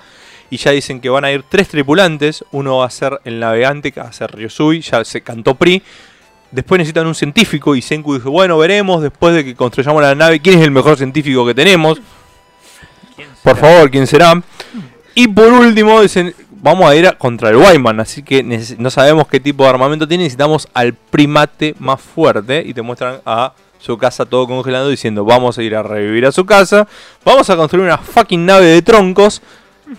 [0.49, 2.43] Y ya dicen que van a ir tres tripulantes.
[2.51, 5.81] Uno va a ser el navegante, que va a ser Ryosui, ya se cantó Pri.
[6.51, 10.39] Después necesitan un científico y Senku dijo, bueno, veremos después de que construyamos la nave
[10.39, 11.99] quién es el mejor científico que tenemos.
[13.15, 14.41] ¿Quién Por favor, ¿quién será?
[15.13, 18.43] Y por último, dicen, vamos a ir a- contra el Wyman, así que
[18.77, 22.63] no sabemos qué tipo de armamento tiene, necesitamos al primate más fuerte.
[22.65, 26.31] Y te muestran a su casa todo congelado diciendo, vamos a ir a revivir a
[26.31, 26.87] su casa,
[27.23, 29.41] vamos a construir una fucking nave de troncos.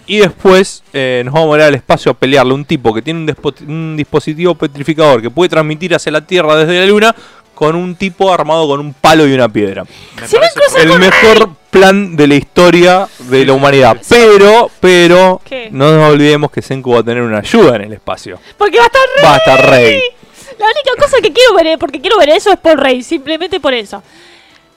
[0.07, 3.03] Y después eh, nos vamos a ir al espacio a pelearle a un tipo que
[3.03, 7.15] tiene un, dispo- un dispositivo petrificador que puede transmitir hacia la Tierra desde la Luna
[7.55, 9.85] con un tipo armado con un palo y una piedra.
[9.85, 11.51] Me El mejor
[11.81, 13.97] plan de la historia de la humanidad.
[14.09, 15.69] Pero, pero, ¿Qué?
[15.71, 18.39] no nos olvidemos que Senku va a tener una ayuda en el espacio.
[18.57, 19.25] Porque va a estar Rey.
[19.25, 20.01] Va a estar Rey.
[20.59, 23.75] La única cosa que quiero ver, porque quiero ver eso, es por Rey, simplemente por
[23.75, 24.03] eso.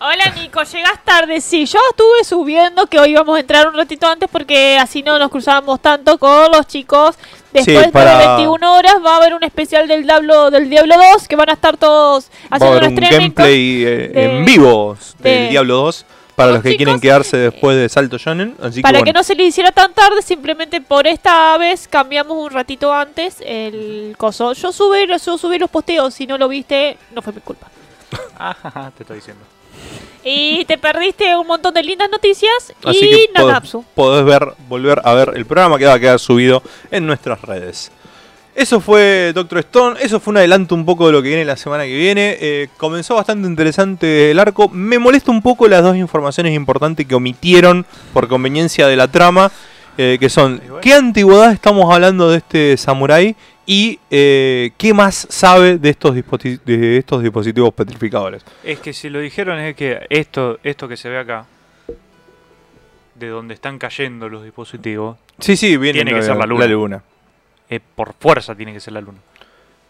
[0.01, 1.41] Hola Nico, llegas tarde.
[1.41, 5.19] Sí, yo estuve subiendo que hoy íbamos a entrar un ratito antes porque así no
[5.19, 7.15] nos cruzábamos tanto con los chicos.
[7.51, 11.27] Después para- de 21 horas va a haber un especial del Diablo, del Diablo 2
[11.27, 14.95] que van a estar todos Va a haciendo haber un gameplay eh, de- en vivo
[15.19, 16.05] de- del Diablo 2
[16.39, 18.55] para los que quieren quedarse después de Salto Shonen.
[18.61, 22.49] Así Para que, no se le hiciera tan tarde, simplemente por esta vez cambiamos un
[22.49, 24.53] ratito antes el coso.
[24.53, 27.67] Yo subí, yo subí los posteos, si no lo viste, no fue mi culpa.
[28.37, 29.43] Ajá, te estoy diciendo.
[30.23, 33.85] Y te perdiste un montón de lindas noticias Así y que podés, Nanatsu.
[33.93, 37.91] podés ver, volver a ver el programa que va a quedar subido en nuestras redes.
[38.59, 41.55] Eso fue Doctor Stone, eso fue un adelanto un poco de lo que viene la
[41.55, 42.37] semana que viene.
[42.41, 44.67] Eh, comenzó bastante interesante el arco.
[44.67, 49.49] Me molesta un poco las dos informaciones importantes que omitieron por conveniencia de la trama,
[49.97, 55.77] eh, que son qué antigüedad estamos hablando de este samurái y eh, qué más sabe
[55.77, 58.43] de estos, disposi- de estos dispositivos petrificadores.
[58.65, 61.45] Es que si lo dijeron es que esto, esto que se ve acá,
[63.15, 66.65] de donde están cayendo los dispositivos, Sí, sí, viene Tiene que ser la luna.
[66.65, 67.03] La luna.
[67.69, 69.19] Eh, por fuerza tiene que ser la luna.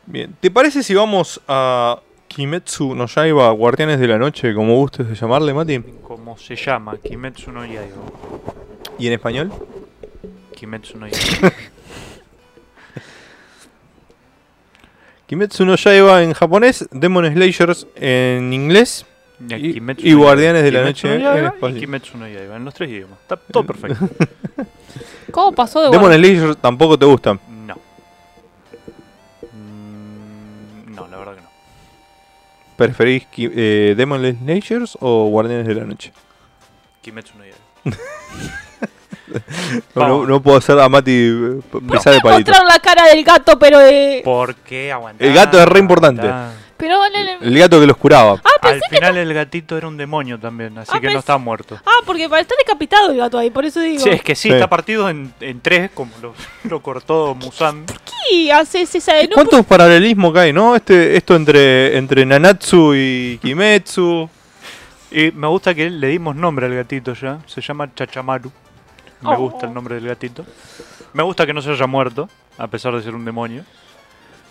[0.05, 5.07] Bien, ¿te parece si vamos a Kimetsu no Yaiba, Guardianes de la Noche, como gustes
[5.07, 5.79] de llamarle, Mati?
[6.03, 6.97] ¿Cómo se llama?
[6.97, 8.03] Kimetsu no Yaiba.
[8.97, 9.51] ¿Y en español?
[10.55, 11.53] Kimetsu no Yaiba.
[15.27, 19.05] Kimetsu no Yaiba en japonés, Demon Slayers en inglés
[19.47, 20.23] y, Kimetsu y no Yaiba.
[20.23, 21.79] Guardianes de la Kimetsu Noche no Yaiba en y español.
[21.79, 23.19] Kimetsu no Yaiba, en los tres idiomas.
[23.21, 24.09] Está todo perfecto.
[25.31, 26.13] ¿Cómo pasó de Demon?
[26.13, 27.39] Slayers tampoco te gustan.
[32.79, 36.11] ¿Preferís Ki- eh, Demon Slayers o Guardianes de la Noche?
[37.01, 37.57] Kimetsu no Yaiba.
[39.93, 42.49] No, no, puedo hacer a Mati eh, p- ¿Por pisar qué de palito.
[42.51, 44.21] mostraron la cara del gato, pero de...
[44.25, 45.27] ¿Por qué aguantar?
[45.27, 46.27] El gato es re importante.
[46.79, 48.41] Pero en el- El gato que los curaba.
[48.43, 48.95] Ah, Al pensé que...
[48.95, 51.77] final el gatito era un demonio también, así Ah, que no está muerto.
[51.85, 54.01] Ah, porque está decapitado el gato ahí, por eso digo.
[54.01, 54.53] Sí, es que sí, Sí.
[54.55, 57.85] está partido en, en tres, como lo, lo cortó Musan.
[57.85, 60.75] ¿Qué haces esa de no ¿Cuántos paralelismos que hay, no?
[60.75, 64.29] Este, esto entre, entre Nanatsu y Kimetsu.
[65.11, 67.39] Y me gusta que le dimos nombre al gatito ya.
[67.45, 68.51] Se llama Chachamaru.
[69.21, 69.37] Me Oh.
[69.37, 70.45] gusta el nombre del gatito.
[71.11, 73.65] Me gusta que no se haya muerto, a pesar de ser un demonio.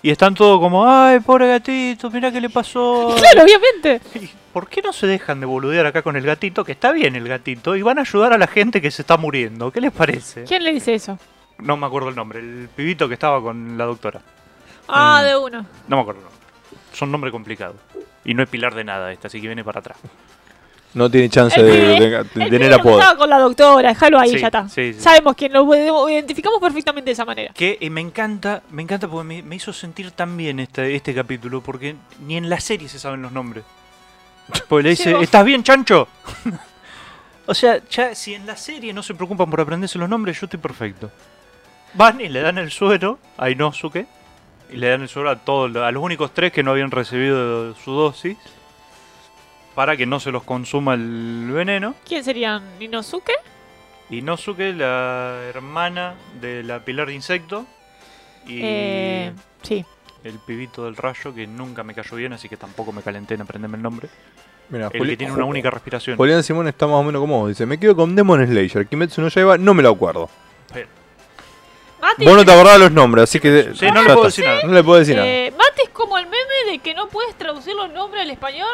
[0.02, 3.14] Y están todos como, ay, pobre gatito, mira qué le pasó.
[3.18, 4.00] Claro, obviamente.
[4.14, 6.64] Y, ¿Por qué no se dejan de boludear acá con el gatito?
[6.64, 7.76] Que está bien el gatito.
[7.76, 9.70] Y van a ayudar a la gente que se está muriendo.
[9.72, 10.44] ¿Qué les parece?
[10.44, 11.18] ¿Quién le dice eso?
[11.58, 12.38] No me acuerdo el nombre.
[12.40, 14.20] El pibito que estaba con la doctora.
[14.88, 15.26] Ah, Mm.
[15.26, 15.66] de uno.
[15.88, 16.22] No me acuerdo.
[16.92, 17.76] Son nombres complicados.
[18.24, 19.98] Y no es pilar de nada esta, así que viene para atrás.
[20.94, 22.98] No tiene chance de, de- de tener apodo.
[22.98, 24.68] estaba con la doctora, déjalo ahí, Sí, ya está.
[24.68, 25.00] sí, sí.
[25.00, 27.52] Sabemos quién lo lo identificamos perfectamente de esa manera.
[27.52, 31.14] Que eh, me encanta, me encanta porque me, me hizo sentir tan bien este, este
[31.14, 31.94] capítulo, porque
[32.26, 33.64] ni en la serie se saben los nombres.
[34.66, 36.08] Porque le dice, ¿estás bien, chancho?
[37.46, 40.46] o sea, ya si en la serie no se preocupan por aprenderse los nombres, yo
[40.46, 41.10] estoy perfecto.
[41.94, 44.06] Van y le dan el suero a Inosuke,
[44.70, 47.74] y le dan el suero a todos, a los únicos tres que no habían recibido
[47.74, 48.36] su dosis,
[49.78, 51.94] para que no se los consuma el veneno.
[52.04, 52.64] ¿Quién serían?
[52.80, 53.30] ¿Inosuke?
[54.10, 57.64] Inosuke, la hermana de la pilar de insecto.
[58.44, 59.84] Y Eh, sí.
[60.24, 63.42] el pibito del rayo que nunca me cayó bien, así que tampoco me calenté en
[63.42, 64.08] aprenderme el nombre.
[64.68, 66.16] Mira, El que tiene una única respiración.
[66.16, 67.48] Julián Simón está más o menos como vos.
[67.50, 68.84] Dice, me quedo con Demon Slayer.
[68.88, 70.28] Kimetsu no Yaiba, no me lo acuerdo.
[70.72, 70.88] Pero-
[72.02, 73.74] Mati, Vos no te acordás los nombres, así que...
[73.76, 74.60] Sí, no le puedo decir nada.
[74.64, 75.28] No le puedo decir nada.
[75.28, 78.68] eh, Mati es como el meme de que no puedes traducir los nombres al español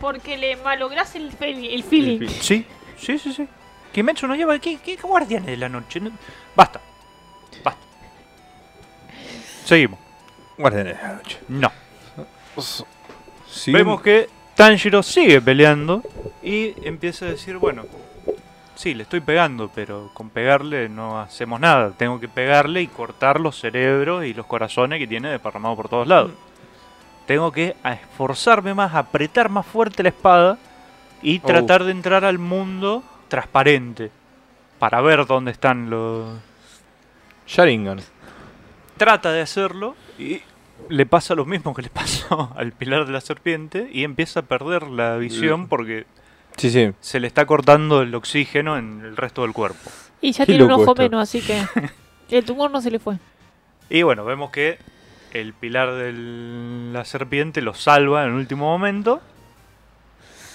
[0.00, 2.26] porque le malográs el, fe- el feeling.
[2.28, 2.66] Sí,
[2.96, 3.46] sí, sí, sí.
[3.92, 4.58] Kimetsu no lleva.
[4.58, 6.00] ¿Qué, qué guardianes de la noche?
[6.00, 6.10] No-
[6.56, 6.80] Basta.
[7.62, 7.80] Basta.
[9.64, 9.98] Seguimos.
[10.58, 11.38] Guardianes de la noche.
[11.48, 11.72] No.
[13.48, 16.02] Sí, Vemos que Tanjiro sigue peleando
[16.42, 17.84] y empieza a decir, bueno,
[18.74, 21.92] sí, le estoy pegando, pero con pegarle no hacemos nada.
[21.96, 26.06] Tengo que pegarle y cortar los cerebros y los corazones que tiene desparramados por todos
[26.06, 26.32] lados.
[27.30, 30.58] Tengo que esforzarme más, apretar más fuerte la espada
[31.22, 31.46] y Oh.
[31.46, 34.10] tratar de entrar al mundo transparente
[34.80, 36.40] para ver dónde están los...
[37.46, 38.00] Sharingan.
[38.96, 40.40] Trata de hacerlo y
[40.88, 44.42] le pasa lo mismo que le pasó al pilar de la serpiente y empieza a
[44.42, 46.06] perder la visión porque
[46.56, 46.90] Sí, sí.
[46.98, 49.88] se le está cortando el oxígeno en el resto del cuerpo.
[50.20, 50.94] Y ya Qué tiene un ojo esto.
[50.96, 51.62] menos, así que
[52.36, 53.18] el tumor no se le fue.
[53.88, 54.78] Y bueno, vemos que
[55.32, 56.12] el pilar de
[56.92, 59.20] la serpiente lo salva en el último momento,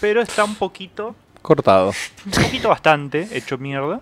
[0.01, 1.91] pero está un poquito Cortado.
[2.25, 4.01] Un poquito bastante, hecho mierda.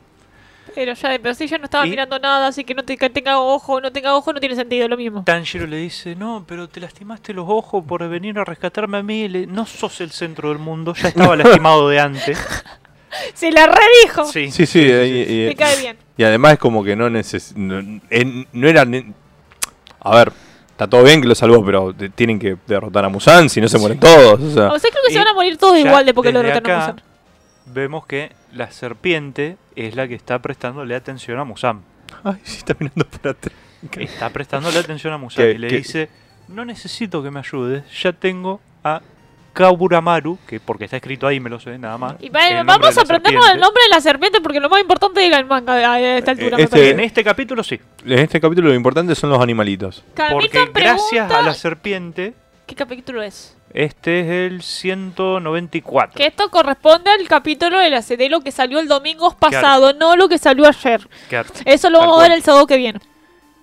[0.74, 2.96] Pero ya de por sí yo no estaba Y- mirando nada, así que no te,
[2.98, 5.24] que tenga ojo no tenga ojo no tiene sentido, lo mismo.
[5.26, 9.28] Tanjiro le dice, no, pero te lastimaste los ojos por venir a rescatarme a mí.
[9.28, 12.40] Le- no sos el centro del mundo, ya estaba lastimado de antes.
[13.34, 14.26] Se la redijo.
[14.32, 14.80] Sí, Sí, sí.
[14.80, 15.98] y- y- Me cae bien.
[16.16, 17.80] Y además es como que no neces no,
[18.10, 18.88] en- no era...
[20.00, 20.32] A ver,
[20.74, 23.78] está todo bien que lo salvó, pero tienen que derrotar a Musan si no se
[23.78, 24.42] mueren todos.
[24.42, 26.32] O sea, O sea, creo que Y se van a morir todos igual de porque
[26.32, 27.02] lo derrotaron a Musan.
[27.68, 31.82] Vemos que la serpiente es la que está prestándole atención a Musan.
[32.24, 33.56] Ay, sí, está mirando para atrás.
[33.98, 36.10] Está prestándole atención a Musan y le dice,
[36.48, 39.02] no necesito que me ayudes, ya tengo a
[39.54, 42.16] Kaburamaru, que porque está escrito ahí me lo sé, nada más.
[42.20, 45.46] Y vamos a aprendernos el nombre de la serpiente porque lo más importante era el
[45.46, 46.58] manga a esta altura.
[46.58, 46.90] me este-.
[46.90, 50.04] En este capítulo sí, En este capítulo lo importante son los animalitos.
[50.32, 52.34] porque gracias pregunta, a la serpiente,
[52.66, 53.56] ¿Qué capítulo es?
[53.74, 56.16] este es el 194.
[56.16, 60.30] Que esto corresponde al capítulo de la lo que salió el domingo pasado, no lo
[60.30, 61.08] que salió ayer.
[61.30, 63.00] Claro, Eso lo vamos a ver el sábado que viene.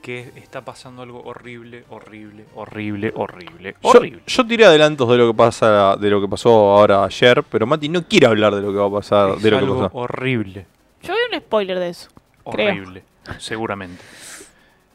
[0.02, 4.22] Que está pasando algo horrible, horrible, horrible, horrible, Yo, horrible.
[4.27, 7.89] yo tiré adelantos de lo que pasa, de lo que pasó ahora ayer, pero Mati
[7.89, 9.97] no quiere hablar de lo que va a pasar, Es de lo que algo pasó.
[9.98, 10.66] horrible.
[11.02, 12.09] Yo vi un spoiler de eso.
[12.51, 12.70] Creo.
[12.70, 13.05] Horrible,
[13.39, 14.02] seguramente.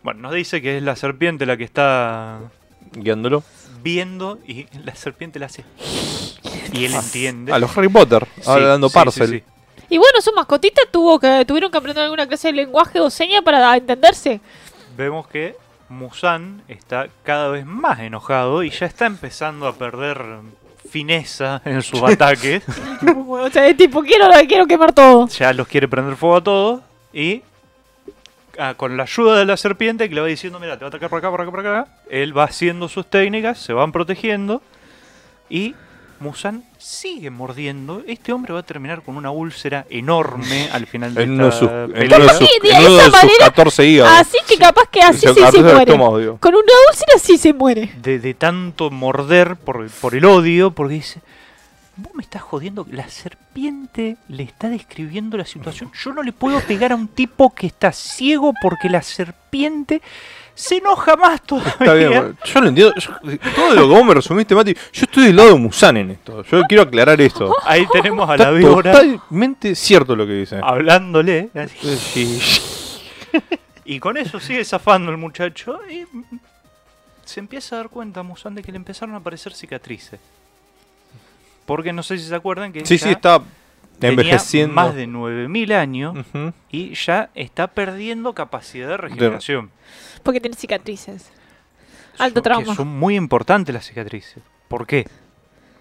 [0.03, 2.39] Bueno, nos dice que es la serpiente la que está
[2.93, 3.43] Guiándolo.
[3.81, 5.63] viendo y la serpiente le hace.
[6.73, 7.53] Y él entiende.
[7.53, 9.27] A los Harry Potter, Sí, hablando sí, parcel.
[9.29, 9.43] sí, sí.
[9.87, 13.41] Y bueno, su mascotita tuvo que tuvieron que aprender alguna clase de lenguaje o seña
[13.43, 14.41] para entenderse.
[14.97, 15.55] Vemos que
[15.89, 20.23] Musan está cada vez más enojado y ya está empezando a perder
[20.89, 22.63] fineza en sus ataques.
[23.27, 25.27] o sea, es tipo, quiero, quiero quemar todo.
[25.27, 26.81] ya los quiere prender fuego a todos
[27.13, 27.41] y
[28.57, 30.89] ah, con la ayuda de la serpiente que le va diciendo, mira, te va a
[30.89, 34.61] atacar por acá, por acá, por acá, él va haciendo sus técnicas, se van protegiendo
[35.49, 35.75] y
[36.19, 38.03] Musan sigue mordiendo.
[38.07, 41.45] Este hombre va a terminar con una úlcera enorme al final de En esta uno
[41.45, 42.15] de sus, de en uno
[42.85, 44.13] esa de sus manera- 14 hígados.
[44.19, 45.91] Así que capaz que así sí se muere.
[45.91, 46.37] estómago.
[46.39, 47.91] Con una úlcera sí se muere.
[48.01, 51.21] de, de tanto morder por, por el odio, porque dice,
[51.97, 56.59] vos me estás jodiendo, la serpiente le está describiendo la situación, yo no le puedo
[56.61, 60.01] pegar a un tipo que está ciego porque la serpiente
[60.55, 61.71] se enoja más todavía.
[61.79, 62.93] Está bien, yo lo entiendo.
[62.95, 66.11] yo- todo lo que vos me resumiste, Mati, yo estoy del lado de Musan en
[66.11, 66.43] esto.
[66.43, 67.53] Yo quiero aclarar esto.
[67.65, 70.59] Ahí tenemos a la víbora totalmente cierto lo que dice.
[70.63, 72.39] hablándole, así.
[73.87, 76.05] Y con eso sigue zafando el muchacho y
[77.23, 80.19] se empieza a dar cuenta, Musan, de que le empezaron a aparecer cicatrices.
[81.67, 83.41] Porque no sé si se acuerdan que Sí, sí, está
[83.99, 84.73] tenía envejeciendo.
[84.73, 86.15] más de 9000 años
[86.71, 89.69] y ya está perdiendo capacidad de regeneración.
[90.25, 91.31] Porque tiene cicatrices.
[92.17, 92.65] Alto trauma.
[92.71, 94.43] Que son muy importantes las cicatrices.
[94.67, 95.05] ¿Por qué?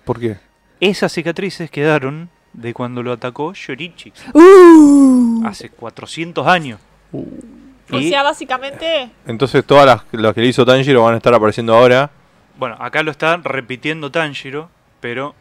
[0.05, 0.37] ¿Por qué?
[0.79, 5.43] Esas cicatrices quedaron de cuando lo atacó Shorichi Uh.
[5.47, 6.79] hace 400 años.
[7.13, 9.11] O Y, sea, básicamente.
[9.27, 12.11] Entonces todas las, las que le hizo Tanjiro van a estar apareciendo ahora.
[12.59, 14.69] bueno, acá lo está repitiendo Tanjiro,
[15.01, 15.35] pero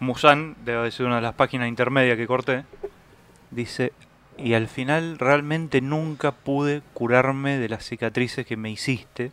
[0.00, 2.64] Musan, debe ser una de las páginas intermedias que corté,
[3.50, 3.92] dice,
[4.42, 9.32] y al final realmente nunca pude curarme de las cicatrices que me hiciste.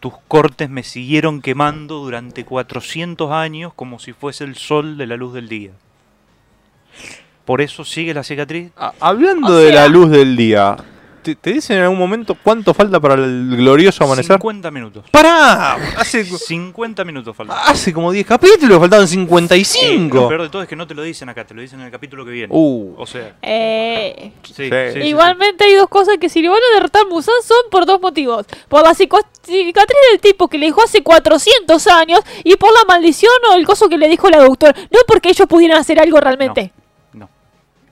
[0.00, 5.16] Tus cortes me siguieron quemando durante 400 años como si fuese el sol de la
[5.16, 5.72] luz del día.
[7.44, 8.70] Por eso sigue la cicatriz.
[8.76, 10.76] A- hablando O de la luz del día,
[11.34, 14.36] ¿te, te dicen en algún momento cuánto falta para el glorioso amanecer?
[14.36, 15.04] 50 minutos.
[15.10, 15.74] ¡Pará!
[15.96, 17.56] Hace, 50 minutos faltan.
[17.66, 20.28] hace como 10 capítulos, faltaban Eh, lo 55.
[20.28, 21.92] peor de todo es que no te lo dicen acá, te lo dicen en el
[21.92, 22.48] capítulo que viene.
[22.54, 24.64] Uh, O sea, Eh, sí, Sí.
[24.64, 25.08] sí, sí, sí.
[25.08, 28.00] igualmente hay dos cosas que si le van a derrotar a Musan son por dos
[28.00, 28.46] motivos.
[28.68, 29.74] Por la cicatriz
[30.12, 33.88] del tipo que le dejó hace 400 años y por la maldición o el coso
[33.88, 34.74] que le dijo la doctora.
[34.90, 36.72] No porque ellos pudieran hacer algo realmente.
[37.12, 37.28] No.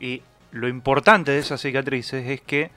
[0.00, 0.22] Y
[0.52, 2.70] lo importante de esas cicatrices es que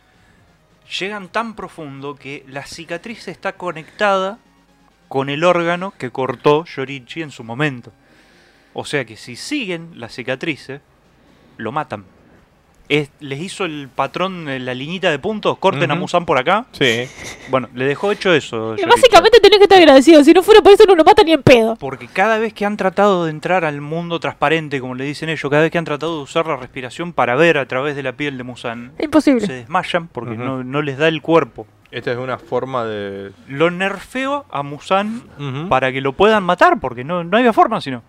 [0.89, 4.39] llegan tan profundo que la cicatriz está conectada
[5.07, 7.91] con el órgano que cortó Yorichi en su momento.
[8.73, 10.81] O sea que si siguen las cicatrices,
[11.57, 12.05] lo matan.
[12.89, 16.01] Es- les hizo el patrón, eh, la liñita de puntos, corten a Ujú.
[16.01, 16.65] Musan por acá.
[16.71, 17.03] sí.
[17.51, 18.75] Bueno, le dejó hecho eso.
[18.77, 20.23] Y básicamente tenés que estar agradecido.
[20.23, 21.75] Si no fuera por eso no lo mata ni en pedo.
[21.75, 25.49] Porque cada vez que han tratado de entrar al mundo transparente, como le dicen ellos,
[25.51, 28.13] cada vez que han tratado de usar la respiración para ver a través de la
[28.13, 29.45] piel de Musan, Imposible.
[29.45, 31.67] se desmayan porque no, no les da el cuerpo.
[31.91, 33.31] Esta es una forma de.
[33.47, 35.23] Lo nerfeo a Musan
[35.69, 38.01] para que lo puedan matar, porque no, no había forma sino.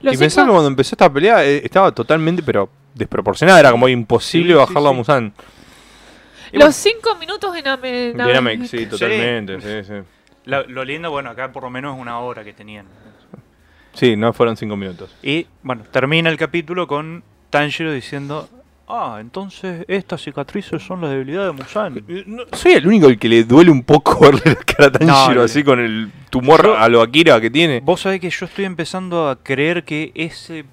[0.00, 3.60] Los y cinco- que cuando empezó esta pelea eh, estaba totalmente, pero desproporcionada.
[3.60, 4.92] Era como imposible Sí, sí, bajarlo a.
[4.92, 5.32] Musan.
[6.48, 9.60] Y bueno, Los cinco minutos en Ame- en Bien, Ame- Amex, sí, totalmente.
[9.60, 9.94] Sí, sí.
[10.44, 12.86] la- lo lindo, bueno, acá por lo menos es una hora que tenían.
[13.94, 15.14] Sí, no fueron cinco minutos.
[15.22, 18.48] Y bueno, termina el capítulo con Tanjiro diciendo,
[18.88, 22.04] ah, entonces estas cicatrices son la debilidad de Musan.
[22.08, 24.92] Eh, no- soy el único al que le duele un poco verle la cara a
[24.92, 27.80] Tanjiro No, así con el tumor Yo- a lo Akira que tiene.
[27.80, 30.64] Vos sabés que yo estoy empezando a creer que ese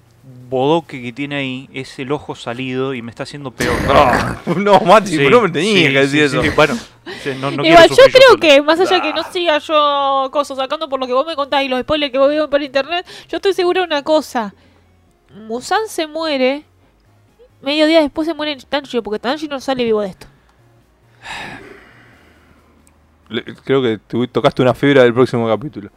[0.50, 3.74] bodoque que tiene ahí es el ojo salido y me está haciendo peor.
[4.58, 6.42] no, Mati, Sí, no me tenías sí, que decir sí, eso.
[6.42, 6.74] sí, bueno,
[7.22, 10.88] sí, no, no Igual yo creo que, más allá que no siga yo cosas sacando
[10.88, 13.36] por lo que vos me contás y los spoilers que vos veo por internet, yo
[13.36, 14.52] estoy segura de una cosa.
[15.32, 16.64] Musan se muere,
[17.62, 20.26] medio día después se muere Tanjiro, porque Tanjiro no sale vivo de esto.
[23.64, 25.90] Creo que tocaste una fibra del próximo capítulo.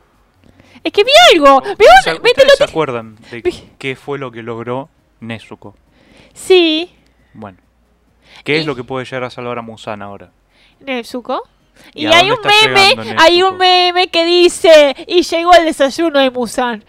[0.84, 3.96] Es que vi algo, ¿Ustedes se- ¿viste ustedes lo se que- acuerdan de Vi- qué
[3.96, 4.90] fue lo que logró
[5.22, 5.76] Nezuko?
[6.34, 6.94] Sí,
[7.34, 7.58] Bueno.
[8.44, 10.32] ¿Qué es lo que puede llegar a salvar a Musan ahora?
[10.80, 11.44] Nezuko.
[11.94, 16.30] ¿Y hay un meme, llegando hay un meme que dice, y llegó el desayuno de
[16.32, 16.84] Musan.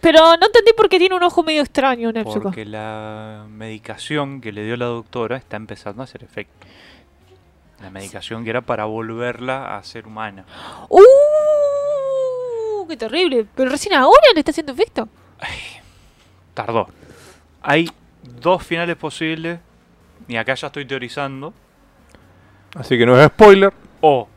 [0.00, 2.40] Pero no entendí por qué tiene un ojo medio extraño, Nezuko.
[2.44, 6.66] Porque la medicación que le dio la doctora está empezando a hacer efecto.
[7.80, 10.44] La medicación que era para volverla a ser humana.
[10.88, 11.00] ¡Uh!
[12.86, 13.46] ¡Qué terrible!
[13.54, 15.08] Pero recién ahora le está haciendo efecto.
[16.54, 16.88] Tardó.
[17.62, 17.88] Hay
[18.40, 19.58] dos finales posibles.
[20.28, 21.52] Y acá ya estoy teorizando.
[22.74, 23.72] Así que no es spoiler.
[24.00, 24.28] O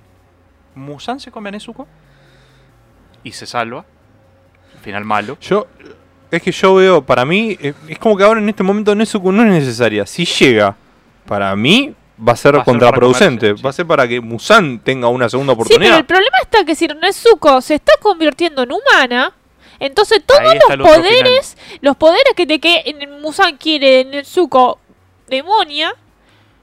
[0.75, 1.87] Musan se come a Nezuko
[3.23, 3.85] y se salva.
[4.81, 5.37] Final malo.
[5.41, 5.67] Yo,
[6.29, 9.43] es que yo veo, para mí, es como que ahora en este momento Nezuko no
[9.43, 10.05] es necesaria.
[10.05, 10.75] Si llega,
[11.25, 13.53] para mí, va a ser Va a ser contraproducente.
[13.53, 15.97] Va a ser para que Musan tenga una segunda Sí, pero oportunidad.
[15.99, 19.33] el problema está que si Nezuko se está convirtiendo en humana,
[19.79, 24.79] entonces todos los poderes, los poderes que te que en Musan quiere Nezuko
[25.27, 25.89] demonia,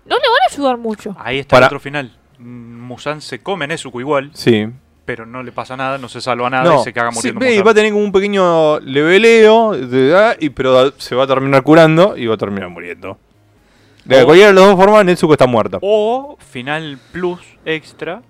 [0.06, 1.14] no le van a ayudar mucho.
[1.18, 2.16] Ahí está Para- el otro final.
[2.38, 4.66] Mm, Musan se come Nezuko igual, Sí.
[5.04, 7.40] pero no le pasa nada, no se salva nada No, y se caga sí, muriendo.
[7.40, 11.24] ve, y va a tener como un pequeño leveleo, de- ah, y, pero se va
[11.24, 13.18] a terminar curando y va a terminar muriendo.
[14.04, 15.78] De O- cualquiera de las dos formas, Nezuko está muerta.
[15.80, 18.22] O final plus extra.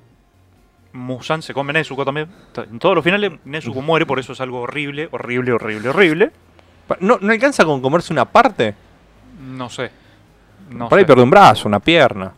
[0.93, 2.28] Musan se come a Nezuko también.
[2.70, 6.31] En todos los finales Nezuko muere, por eso es algo horrible, horrible, horrible, horrible.
[7.01, 8.74] ¿No, ¿No alcanza con comerse una parte?
[9.40, 9.90] No sé.
[10.70, 11.07] No Por ahí sé.
[11.07, 12.32] pierde un brazo, una pierna.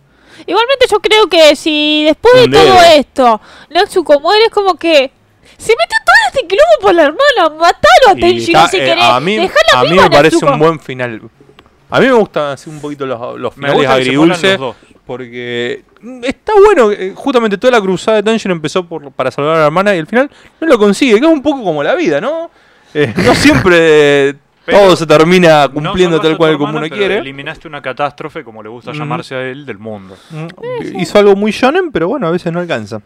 [0.46, 3.40] Igualmente yo creo que si después de todo esto
[3.70, 5.10] Nezuko muere es como que
[5.56, 9.18] se metió todo este quilombo por la hermana, matalo a Tenjiro si eh, querés, a
[9.20, 10.52] mí, dejala a mí me parece Nezuko.
[10.52, 11.22] un buen final.
[11.90, 14.58] A mí me gustan así un poquito los, los Me finales agridulces.
[15.06, 19.56] Porque mm, está bueno, eh, justamente toda la cruzada de Tanjiro empezó por, para salvar
[19.56, 20.30] a la hermana y al final
[20.60, 22.50] no lo consigue, que es un poco como la vida, ¿no?
[22.94, 24.34] Eh, no siempre eh,
[24.64, 27.18] Pero todo se termina cumpliendo tal cual como uno quiere.
[27.18, 28.96] Eliminaste una catástrofe, como le gusta Mm.
[28.96, 30.16] llamarse a él, del mundo.
[30.30, 33.02] Mm, Hizo algo muy shonen, pero bueno, a veces no alcanza.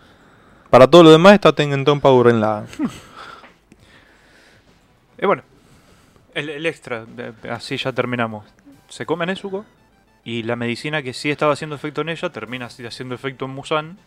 [0.71, 2.65] Para todo lo demás está Tengen Power en la...
[5.21, 5.43] Y bueno,
[6.35, 8.45] el, el extra, de- así ya terminamos.
[8.89, 9.65] Se come a Nezuko
[10.25, 13.99] y la medicina que sí estaba haciendo efecto en ella termina haciendo efecto en Musan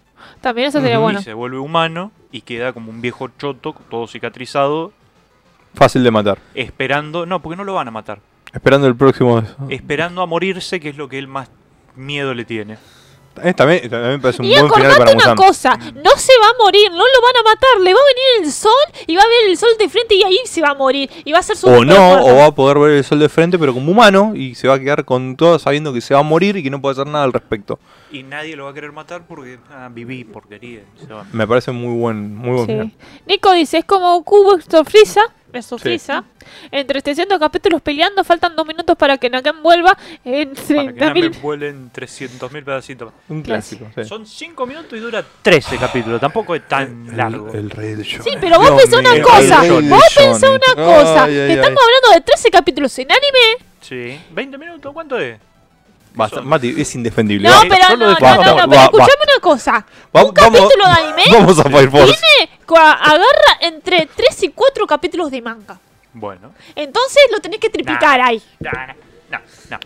[0.41, 1.19] También eso sería bueno.
[1.19, 4.93] y se vuelve humano y queda como un viejo choto, todo cicatrizado,
[5.73, 6.37] Fácil de matar.
[6.53, 8.19] esperando, no, porque no lo van a matar,
[8.53, 9.41] Esperando el próximo...
[9.69, 11.49] esperando a morirse, que es lo que él más
[11.95, 12.77] miedo le tiene.
[13.43, 15.35] Eh, también, también me parece un Y buen final para acordate una Musan.
[15.37, 18.45] cosa, no se va a morir, no lo van a matar, le va a venir
[18.47, 18.71] el sol
[19.07, 21.31] y va a ver el sol de frente y ahí se va a morir y
[21.31, 22.21] va a ser su O no, fuerza.
[22.23, 24.75] o va a poder ver el sol de frente, pero como humano, y se va
[24.75, 27.07] a quedar con todo sabiendo que se va a morir y que no puede hacer
[27.07, 27.79] nada al respecto.
[28.11, 30.81] Y nadie lo va a querer matar porque ah, viví porquería.
[31.01, 31.25] y se va.
[31.31, 32.71] Me parece muy buen, muy buen Sí.
[32.73, 32.91] final.
[33.25, 34.59] Nico dice, es como Cubo
[35.51, 36.67] versus Frieza, versus Sí.
[36.71, 41.13] Entre 300 capítulos peleando, faltan dos minutos para que Nakam vuelva en Para que no
[41.13, 41.41] me 30.000.
[41.41, 43.13] vuelen 300.000 pedacitos.
[43.29, 43.87] Un clásico.
[43.95, 44.05] sí.
[44.05, 47.49] Son 5 minutos y dura 13 capítulos, tampoco es tan largo.
[47.49, 48.23] El, el rey del show.
[48.23, 51.35] Sí, pero vos pensá una mío, cosa, el rey vos pensá una cosa, Ay, ay,
[51.47, 51.59] que ay.
[51.59, 53.65] estamos hablando de 13 capítulos en anime.
[53.81, 55.37] Sí, 20 minutos, ¿cuánto es?
[56.13, 56.41] Basta?
[56.41, 57.47] Mati, es indefendible.
[57.47, 59.85] No, pero no, no, no, no, pero escuchame una cosa.
[60.15, 62.13] va- Un capítulo de anime Vamos a Fire Force.
[62.37, 65.79] tiene, agarra entre 3 y 4 capítulos de manga.
[66.13, 66.51] Bueno.
[66.75, 68.27] Entonces lo tenés que triplicar Nah.
[68.27, 68.41] ahí.
[68.59, 69.39] No, no,
[69.69, 69.77] no.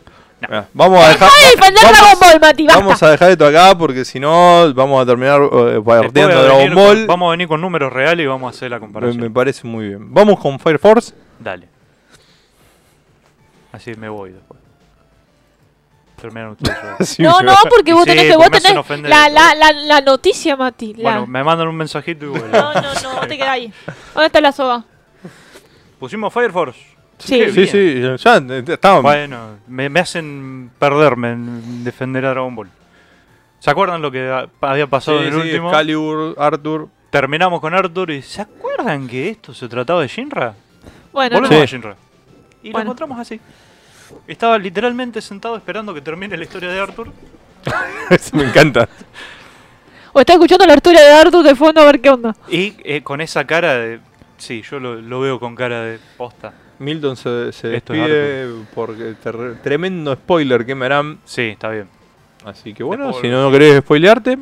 [0.49, 0.67] no.
[0.73, 1.29] Vamos a dejar.
[1.29, 2.79] Deja de defender vamos- Dragon Ball, Mati, basta.
[2.81, 6.73] Vamos a dejar esto acá porque si no vamos a terminar eh, partiendo de Dragon
[6.75, 6.97] Ball.
[6.97, 9.21] con- vamos a venir con números reales y vamos a hacer la me, comparación.
[9.21, 10.11] me parece muy bien.
[10.13, 11.13] Vamos con Fire Force.
[11.39, 11.67] Dale.
[13.71, 14.59] Así me voy después.
[16.27, 16.77] Ustedes.
[17.09, 19.09] Sí, No, no, porque vos Sí, tenés que vos tenés ofender.
[19.09, 20.93] la, la, la, la noticia, Mati.
[20.95, 22.47] la- bueno, me mandan un mensajito y vuelvo.
[22.47, 23.73] No, no, no, te quedás ahí.
[24.13, 24.83] ¿Dónde está la soga?
[25.99, 26.79] Pusimos Fire Force.
[27.17, 27.49] Sí.
[27.51, 28.99] Sí, sí, ya eh, estaba.
[28.99, 32.69] Bueno, me, me hacen perderme en defender a Dragon Ball.
[33.59, 35.69] ¿Se acuerdan lo que ha- había pasado Sí, en el sí, último?
[35.69, 36.89] Excalibur, Arthur.
[37.09, 40.53] terminamos con Arthur y ¿se acuerdan que esto se trataba de Shinra?
[41.13, 41.63] Bueno, Volvemos no.
[41.63, 41.95] a Shinra.
[42.61, 42.87] Y lo Bueno.
[42.89, 43.39] encontramos así.
[44.27, 47.07] Estaba literalmente sentado esperando que termine la historia de Arthur.
[48.09, 48.87] Eso me encanta.
[50.13, 52.35] O está escuchando la historia de Arthur de fondo a ver qué onda.
[52.49, 53.99] Y eh, con esa cara de...
[54.37, 56.53] Sí, yo lo, lo veo con cara de posta.
[56.79, 61.19] Milton se, se Esto es despide porque ter- tremendo spoiler que me harán.
[61.25, 61.87] Sí, está bien.
[62.45, 64.37] Así que bueno, Después si no querés spoilearte.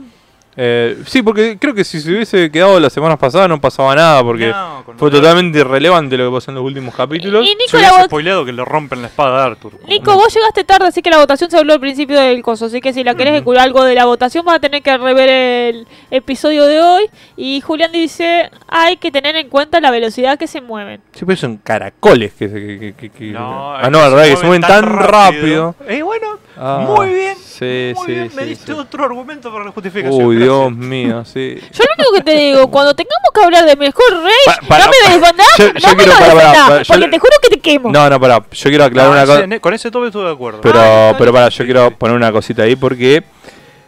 [0.56, 4.22] Eh, sí, porque creo que si se hubiese quedado las semanas pasadas no pasaba nada,
[4.24, 7.46] porque No, fue totalmente irrelevante lo que pasó en los últimos capítulos.
[7.46, 9.74] Y Se Nico, vot- spoileado que le rompen la espada a Arthur.
[9.88, 12.66] Nico, vos llegaste tarde, así que la votación se habló al principio del coso.
[12.66, 15.30] Así que si la querés escuchar algo de la votación, vas a tener que rever
[15.30, 17.06] el episodio de hoy.
[17.36, 21.02] Y Julián dice: hay que tener en cuenta la velocidad que se mueven.
[21.14, 22.54] Sí, pero son caracoles que se.
[22.54, 24.84] Que, que- que- que- No, ah, es no, que la verdad que se mueven tan
[24.84, 25.76] rápido.
[25.88, 27.36] Eh, bueno, Ah, muy bien.
[27.38, 28.32] Sí, muy sí, bien.
[28.36, 28.80] Me sí, diste sí.
[28.80, 30.24] otro argumento para la justificación.
[30.24, 30.58] Uy, gracias.
[30.58, 31.58] Dios mío, sí.
[31.72, 34.86] Yo lo único que te digo, cuando tengamos que hablar de mejor rey, Pa- no
[34.86, 37.60] me defendás, yo- no yo me quiero- para- para- para- porque te juro que te
[37.60, 37.92] quemo.
[37.92, 38.44] No, no, pará.
[38.52, 39.60] Yo quiero aclarar No, una cosa.
[39.60, 40.62] con ese tope estuve de acuerdo.
[40.62, 41.96] Pero, Ah, pero para, yo sí, quiero sí.
[41.98, 43.24] poner una cosita ahí porque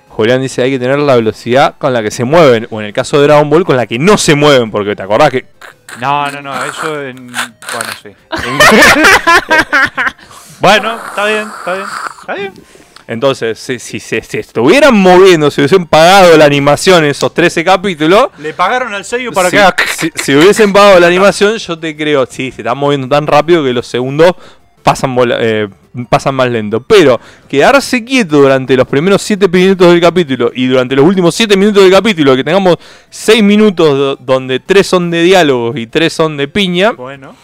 [0.10, 2.94] Julián dice hay que tener la velocidad con la que se mueven, o en el
[2.94, 5.46] caso de Dragon Ball con la que no se mueven, porque te acordás que
[6.00, 7.28] No, no, no, eso en...
[7.28, 8.10] Bueno, sí.
[10.60, 11.86] bueno, está bien, está bien.
[12.22, 12.54] Está bien.
[13.08, 18.30] entonces si, si se si estuvieran moviendo, si hubiesen pagado la animación esos 13 capítulos,
[18.40, 19.76] Le pagaron al sello para si, que haga...
[19.98, 23.64] si- si hubiesen pagado la animación, yo te creo, sí, se están moviendo tan rápido
[23.64, 24.34] que los segundos
[24.82, 25.68] pasan eh,
[26.10, 26.80] pasan más lento.
[26.82, 27.20] Pero
[27.50, 31.84] quedarse quieto durante los primeros 7 minutos del capítulo y durante los últimos 7 minutos
[31.84, 32.78] del capítulo, que tengamos
[33.10, 37.36] 6 minutos do- donde 3 son de diálogos y 3 son de piña, Bueno,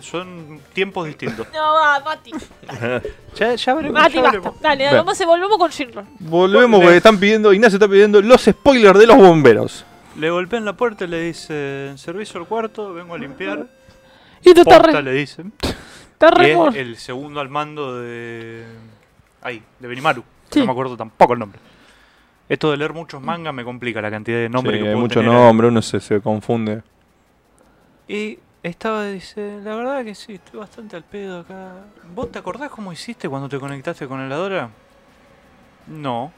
[0.00, 1.46] son tiempos distintos.
[1.52, 2.30] No, va, Mati.
[3.34, 4.00] Ya, ya veremos.
[4.00, 4.38] Mati, ya basta.
[4.38, 4.60] veremos.
[4.60, 4.96] Dale, Bien.
[4.96, 6.04] vamos, volvemos con Shinra.
[6.20, 9.84] volvemos porque están pidiendo, Ignacio está pidiendo los spoilers de los bomberos.
[10.18, 13.66] Le golpean la puerta y le dicen, servicio al cuarto, vengo a limpiar.
[14.44, 15.52] Y tú Posta re, le dicen.
[16.12, 18.64] estás re es el segundo al mando de...
[19.40, 20.22] Ahí, de Benimaru.
[20.50, 20.58] Sí.
[20.60, 21.58] No me acuerdo tampoco el nombre.
[22.48, 25.06] Esto de leer muchos mangas me complica la cantidad de nombres Sí, que hay puedo
[25.06, 25.32] mucho tener.
[25.34, 26.82] nombre, uno se, se confunde.
[28.06, 31.72] Y estaba, dice, la verdad que sí, estoy bastante al pedo acá.
[32.14, 34.70] ¿Vos te acordás cómo hiciste cuando te conectaste con el Adora?
[35.86, 36.32] No.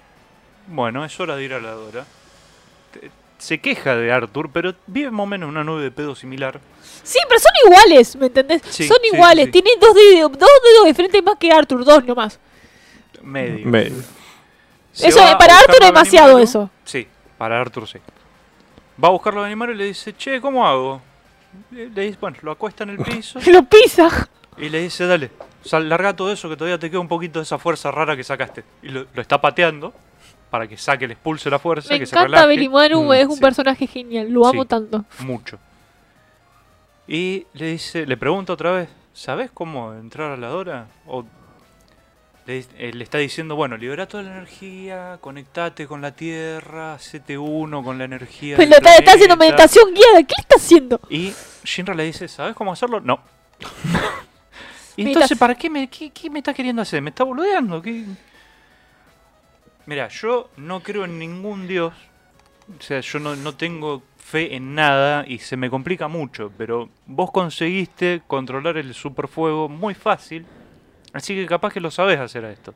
[0.66, 2.04] Bueno, es hora de ir a la Adora.
[2.92, 6.14] Te- Se queja de Arthur, pero vive más o menos en una nube de pedo
[6.14, 6.60] similar.
[7.02, 8.62] Sí, pero son iguales, ¿me entendés?
[8.70, 9.46] Sí, son sí, iguales.
[9.46, 9.50] sí.
[9.52, 12.38] Tienen dos dedos, dos dedos de frente más que Arthur, dos nomás.
[13.22, 13.66] Medio.
[13.66, 13.90] Me-
[14.92, 16.70] Se Eso, eh, para Arthur es demasiado eso.
[16.84, 17.06] Sí,
[17.36, 17.98] para Arthur sí.
[19.02, 21.02] Va a buscarlo a Benimaru y le dice, che, ¿cómo hago?
[21.70, 24.28] Le le dice, bueno, lo acuesta en el piso Lo pisa.
[24.58, 25.30] y le dice, dale,
[25.64, 28.24] sal, larga todo eso que todavía te queda un poquito de esa fuerza rara que
[28.24, 28.64] sacaste.
[28.82, 29.92] Y lo, lo está pateando
[30.50, 32.46] para que saque, le expulse la fuerza, Me que se encanta relaje.
[32.48, 33.40] Belimaru, Mm, es un sí.
[33.40, 34.30] personaje genial.
[34.30, 34.68] Lo amo Sí.
[34.68, 35.04] tanto.
[35.20, 35.58] Mucho.
[37.06, 40.86] Y le dice, le pregunta otra vez, ¿sabes cómo entrar a la Dora?
[41.06, 41.24] O
[42.46, 47.38] le, eh, le está diciendo, bueno, libera toda la energía, conectate con la Tierra, hacete
[47.38, 48.56] uno con la energía.
[48.56, 49.56] Pero está, está haciendo planeta".
[49.56, 50.22] meditación guiada.
[50.22, 51.00] ¿Qué está haciendo?
[51.08, 51.32] Y
[51.64, 53.00] Shinra le dice, ¿sabes cómo hacerlo?
[53.00, 53.20] No.
[54.96, 57.00] y entonces, ¿para qué me, qué, qué me está queriendo hacer?
[57.00, 57.80] ¿Me está boludeando?
[57.80, 58.04] ¿Qué?
[59.86, 61.94] Mira, yo no creo en ningún dios.
[62.78, 66.52] O sea, yo no, no tengo fe en nada y se me complica mucho.
[66.58, 70.46] Pero vos conseguiste controlar el superfuego muy fácil.
[71.14, 72.74] Así que capaz que lo sabés hacer a esto.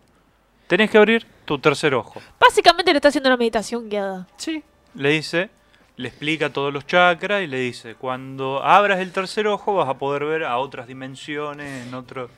[0.66, 2.20] Tenés que abrir tu tercer ojo.
[2.40, 4.26] Básicamente le está haciendo una meditación guiada.
[4.38, 4.62] Sí.
[4.94, 5.50] Le dice,
[5.96, 9.94] le explica todos los chakras y le dice, cuando abras el tercer ojo vas a
[9.98, 12.30] poder ver a otras dimensiones, en otro...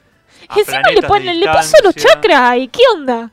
[0.48, 2.10] a Y encima le, planetas de pone, le puso los distancia.
[2.14, 2.68] chakras ahí.
[2.68, 3.30] ¿Qué onda?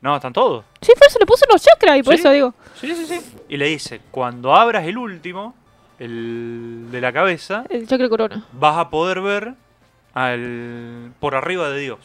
[0.00, 0.64] No, están todos.
[0.80, 2.20] Sí, por eso le puso los chakras y por Sí.
[2.20, 2.54] eso digo.
[2.80, 3.20] Sí, sí, sí.
[3.48, 5.54] Y le dice, cuando abras el último,
[5.98, 8.44] el de la cabeza, El chakra corona.
[8.52, 9.54] vas a poder ver
[10.14, 11.98] al por arriba de Dios.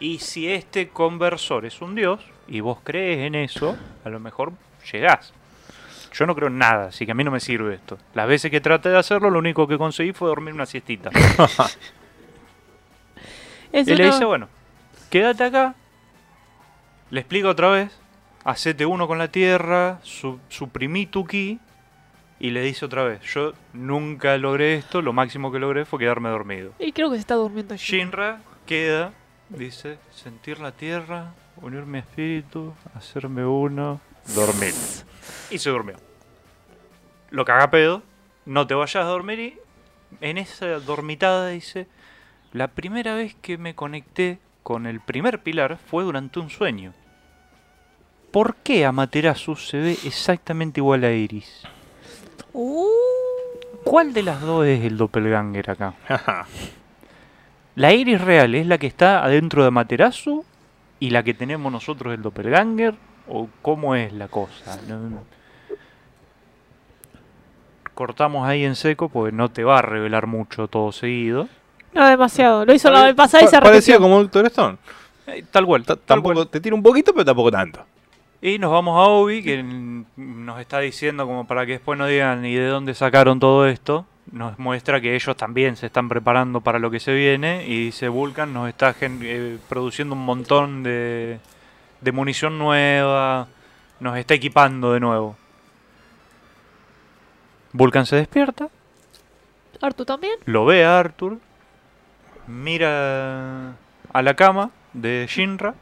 [0.00, 4.52] Y si este conversor es un Dios, y vos crees en eso, a lo mejor
[4.90, 5.32] llegás.
[6.12, 7.96] Yo no creo en nada, así que a mí no me sirve esto.
[8.14, 11.10] Las veces que traté de hacerlo, lo único que conseguí fue dormir una siestita.
[13.72, 14.48] Es y le dice, bueno,
[15.08, 15.74] quédate acá.
[17.10, 17.90] Le explico otra vez.
[18.44, 21.58] Hacete uno con la tierra, su- suprimí tu ki.
[22.42, 26.28] Y le dice otra vez, yo nunca logré esto, lo máximo que logré fue quedarme
[26.28, 26.72] dormido.
[26.80, 27.76] Y creo que se está durmiendo.
[27.76, 29.12] Shinra queda,
[29.48, 34.00] dice, sentir la tierra, unir mi espíritu, hacerme uno,
[34.34, 34.74] dormir.
[35.52, 35.98] Y se durmió.
[37.30, 38.02] Lo caga pedo,
[38.44, 39.58] no te vayas a dormir y
[40.20, 41.86] en esa dormitada dice,
[42.52, 46.92] la primera vez que me conecté con el primer pilar fue durante un sueño.
[48.32, 51.62] ¿Por qué Amaterasu se ve exactamente igual a Iris?
[52.52, 52.86] Uh,
[53.84, 55.94] ¿Cuál de las dos es el doppelganger acá?
[57.74, 60.44] ¿La Iris real es la que está adentro de Materazu
[61.00, 62.94] y la que tenemos nosotros el doppelganger?
[63.28, 64.78] ¿O cómo es la cosa?
[64.88, 65.22] No-
[67.94, 71.48] Cortamos ahí en seco porque no te va a revelar mucho todo seguido.
[71.92, 72.64] no demasiado.
[72.64, 73.98] Lo hizo la vez pasada y se repitió.
[74.00, 74.78] como Doctor Stone.
[75.26, 76.48] Eh, tal cual, tal Tampoco cual.
[76.48, 77.84] te tira un poquito, pero tampoco tanto.
[78.44, 82.42] Y nos vamos a Obi, que nos está diciendo como para que después no digan
[82.42, 84.04] ni de dónde sacaron todo esto.
[84.32, 87.64] Nos muestra que ellos también se están preparando para lo que se viene.
[87.68, 91.38] Y dice Vulcan nos está eh, produciendo un montón de,
[92.00, 93.46] de munición nueva.
[94.00, 95.36] Nos está equipando de nuevo.
[97.72, 98.70] Vulcan se despierta,
[99.80, 100.34] Artu también.
[100.46, 101.38] lo ve a Arthur,
[102.48, 103.76] mira
[104.12, 105.74] a la cama de Shinra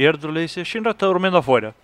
[0.00, 1.74] y Arthur le dice, Shinra está durmiendo afuera.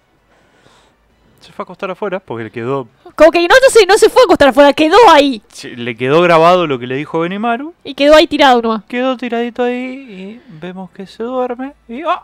[1.40, 4.22] Se fue a acostar afuera porque le quedó, Como que no, se- no se fue
[4.22, 5.42] a acostar afuera, quedó ahí.
[5.48, 7.74] se- le quedó grabado lo que le dijo Benimaru.
[7.84, 8.84] Y quedó ahí tirado nomás.
[8.84, 12.22] Quedó tiradito ahí y vemos que se duerme y ¡ah!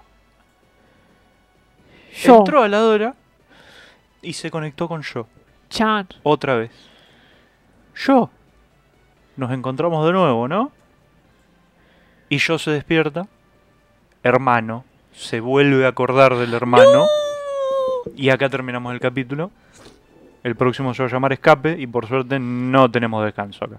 [2.22, 2.38] Yo.
[2.38, 3.14] entró a la Dora
[4.22, 5.26] y se conectó con yo.
[5.68, 6.08] Chan.
[6.22, 6.70] Otra vez.
[7.94, 8.30] Yo.
[9.36, 10.72] Nos encontramos de nuevo, ¿no?
[12.28, 13.26] Y yo se despierta.
[14.22, 14.84] Hermano.
[15.20, 17.06] Se vuelve a acordar del hermano.
[18.16, 19.50] Y acá terminamos el capítulo.
[20.42, 23.76] El próximo se va a llamar Escape y por suerte no tenemos descanso acá.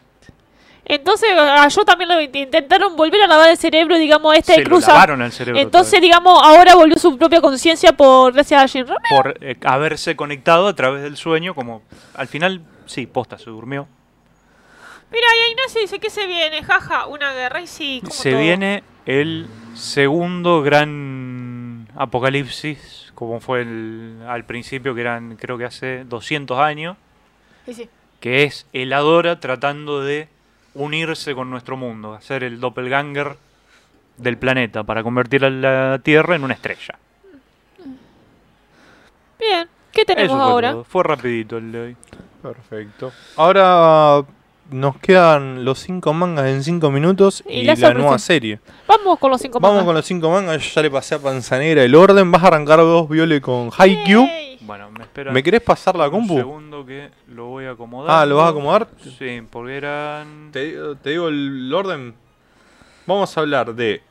[0.85, 4.59] Entonces a yo también lo int- intentaron volver a lavar el cerebro, digamos, este se
[4.61, 4.93] lo cruza.
[4.93, 5.59] lavaron el cerebro.
[5.61, 8.95] Entonces, digamos, ahora volvió su propia conciencia por gracias a Shinra.
[8.95, 9.03] vez.
[9.15, 11.81] por eh, haberse conectado a través del sueño, como
[12.15, 13.88] al final, sí, posta, se durmió.
[15.11, 18.41] Mira, y Ignacio dice que se viene, jaja, una guerra y sí, como Se todo.
[18.41, 21.31] viene el segundo gran
[21.95, 26.97] apocalipsis, como fue el- al principio, que eran creo que hace 200 años,
[27.65, 27.89] Sí, sí.
[28.19, 30.27] que es el Adora tratando de
[30.73, 33.35] unirse con nuestro mundo, hacer el doppelganger
[34.18, 36.97] del planeta para convertir a la Tierra en una estrella.
[39.39, 40.72] Bien, ¿qué tenemos Eso fue ahora?
[40.72, 40.84] todo.
[40.84, 41.97] Fue rapidito el de hoy.
[42.41, 43.11] Perfecto.
[43.35, 44.23] Ahora
[44.72, 48.60] nos quedan los cinco mangas en cinco minutos Y y, la la, nueva serie.
[48.88, 49.85] Vamos con los cinco Vamos mangas.
[49.85, 50.64] con los cinco mangas.
[50.64, 52.31] Yo ya le pasé a Panzanegra el orden.
[52.31, 54.27] Vas a arrancar vos, Viole, con Haikyuu.
[54.61, 56.38] Bueno, me espera ¿Me querés pasar la un compu?
[56.38, 58.22] segundo que lo voy a acomodar.
[58.22, 58.88] Ah, ¿lo vas a acomodar?
[59.19, 60.49] Sí, porque eran...
[60.52, 62.14] Te, digo- te digo el orden.
[63.07, 64.02] Vamos a hablar de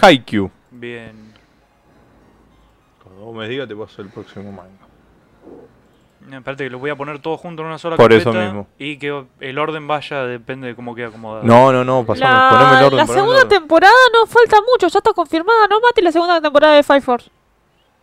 [0.00, 0.50] Haikyuu.
[0.70, 1.34] Bien.
[3.02, 4.85] Cuando vos me digas, te paso el próximo manga.
[6.30, 8.66] Espérate que lo voy a poner todo junto en una sola Por eso mismo.
[8.78, 11.44] Y que el orden vaya, depende de cómo quede acomodado.
[11.44, 12.96] No, no, no, pasame, La, poneme el orden.
[12.98, 13.48] la segunda orden.
[13.48, 16.02] temporada no falta mucho, ya está confirmada, ¿no, Mati?
[16.02, 17.30] La segunda temporada de Five Force.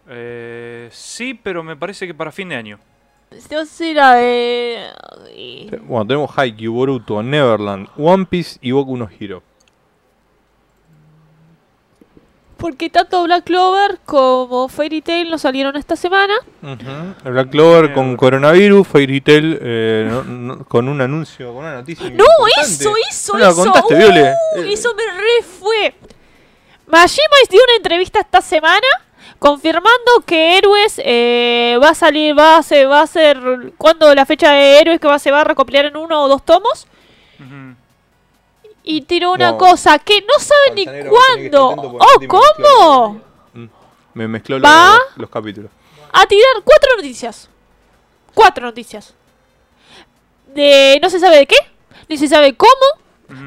[0.10, 2.80] Eh, sí, pero me parece que para fin de año.
[3.50, 4.90] Yo sí la de...
[5.84, 9.42] Bueno, tenemos Haikyuu, Boruto, Neverland, One Piece y Boku no Hero.
[12.64, 16.34] Porque tanto Black Clover como Fairy Tail nos salieron esta semana.
[17.26, 21.74] Black Clover Eh, con coronavirus, Fairy Tail eh, no- no- con un anuncio, con una
[21.76, 22.10] noticia.
[22.12, 22.24] ¡No!
[22.62, 23.64] ¡Eso, eso, No la eso!
[23.64, 23.98] contaste, ¡Uh!
[23.98, 24.34] Viole.
[24.72, 25.94] Eso me re fue.
[26.88, 28.88] Majima dio una entrevista esta semana
[29.40, 34.26] confirmando que Héroes eh, va a salir, va a ser, va a ser, cuando la
[34.26, 36.88] fecha de Héroes que va, se va a recopilar en uno o dos tomos.
[37.42, 37.76] Ujú.
[38.84, 39.58] Y tiró una No.
[39.58, 41.70] cosa que no sabe ni cuándo.
[41.70, 43.22] ¡Oh, Mati me mezcló cómo!
[43.54, 43.66] Mm,
[44.14, 45.00] Me mezcló los, Va.
[45.16, 45.72] los capítulos.
[46.12, 47.50] A tirar cuatro noticias.
[48.34, 49.14] Cuatro noticias.
[50.54, 51.56] De no se sabe de qué,
[52.10, 52.72] ni se sabe cómo.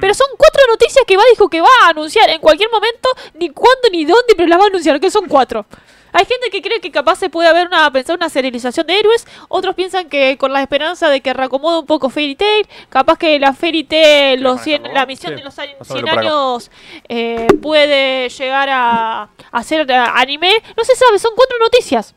[0.00, 3.50] Pero son cuatro noticias que va dijo que va a anunciar en cualquier momento, ni
[3.50, 5.64] cuándo ni dónde, pero las va a anunciar, que son cuatro.
[6.12, 9.26] Hay gente que cree que capaz se puede haber una pensar una serialización de héroes,
[9.48, 13.38] otros piensan que con la esperanza de que reacomode un poco Fairy Tail, capaz que
[13.38, 15.94] la Fairy Tail, los para 100 acá, la misión Sí, de los años- más o
[15.94, 16.36] menos 100 para acá.
[16.36, 16.70] años
[17.08, 19.28] eh, puede llegar a,
[19.62, 20.52] ser eh, anime.
[20.76, 22.14] No se sabe, son cuatro noticias.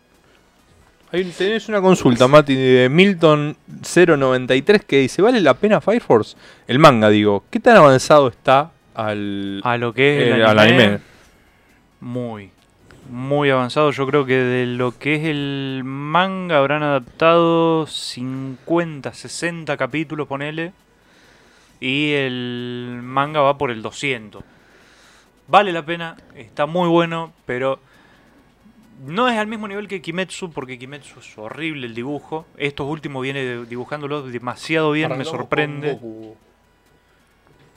[1.12, 6.38] Ahí tenés una consulta, Mati, de Milton093 que dice, ¿vale la pena Fire Force?
[6.68, 7.44] El manga, digo.
[7.50, 11.00] ¿Qué tan avanzado está al, A lo que es el eh, al anime, anime?
[12.02, 12.52] Muy,
[13.10, 13.92] muy avanzado.
[13.92, 20.72] Yo creo que de lo que es el manga habrán adaptado 50, 60 capítulos, ponele.
[21.80, 24.44] Y el manga va por el 200.
[25.48, 27.80] Vale la pena, está muy bueno, pero
[29.08, 32.46] no es al mismo nivel que Kimetsu, porque Kimetsu es horrible el dibujo.
[32.58, 35.98] Estos últimos viene dibujándolo demasiado bien, me sorprende.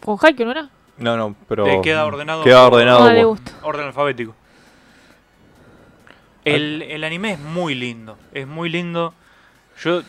[0.05, 0.69] Con Haikyuu, ¿no era?
[0.99, 1.67] No, no, pero...
[1.67, 3.05] Eh, queda ordenado Queda por- ordenado.
[3.07, 3.53] No le por- gusta.
[3.63, 4.35] Orden alfabético.
[6.45, 8.19] El, el anime es muy lindo.
[8.33, 9.15] Es muy lindo.
[9.83, 10.03] Yo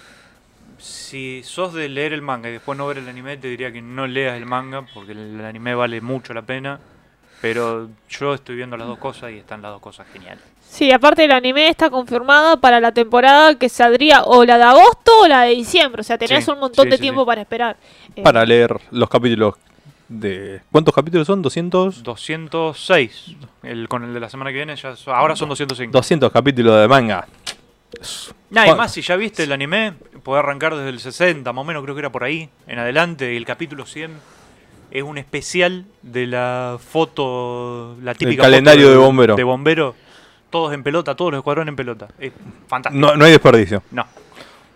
[0.77, 3.81] Si sos de leer el manga y después no ver el anime, te diría que
[3.81, 6.79] no leas el manga porque el anime vale mucho la pena.
[7.41, 10.43] Pero yo estoy viendo las dos cosas y están las dos cosas geniales.
[10.61, 15.11] Sí, aparte el anime está confirmado para la temporada que saldría o la de agosto
[15.23, 16.01] o la de diciembre.
[16.01, 17.27] O sea, tenés Sí, un montón sí, de sí, tiempo sí.
[17.27, 17.77] para esperar.
[18.15, 19.55] Eh, Para leer los capítulos
[20.07, 20.61] de...
[20.71, 21.43] ¿Cuántos capítulos son?
[21.43, 22.01] ¿200?
[22.01, 23.35] 206.
[23.63, 25.91] El, con el de la semana que viene, ya ahora son 205.
[25.91, 27.27] 200 capítulos de manga.
[28.49, 29.93] Nah, y más, si ya viste el anime,
[30.23, 33.33] podés arrancar desde el 60, más o menos creo que era por ahí, en adelante.
[33.33, 34.11] Y el capítulo 100
[34.91, 39.35] es un especial de la foto, la típica calendario foto de bombero.
[39.35, 39.95] De bombero,
[40.49, 42.07] todos en pelota, todos los escuadrones en pelota.
[42.19, 42.31] Es
[42.67, 43.05] fantástico.
[43.05, 43.83] No, no hay desperdicio.
[43.91, 44.05] No.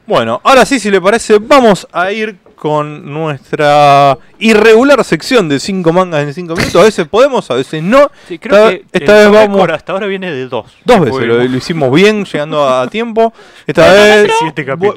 [0.06, 5.94] Bueno, ahora sí, si le parece, vamos a ir con nuestra irregular sección de 5
[5.94, 6.82] mangas en 5 minutos.
[6.82, 8.10] A veces podemos, a veces no.
[8.28, 10.66] Sí, creo Esta- que esta el vez vamos- hasta ahora viene de dos.
[10.84, 13.32] Dos veces lo, lo hicimos bien, llegando a tiempo.
[13.66, 14.30] Esta vez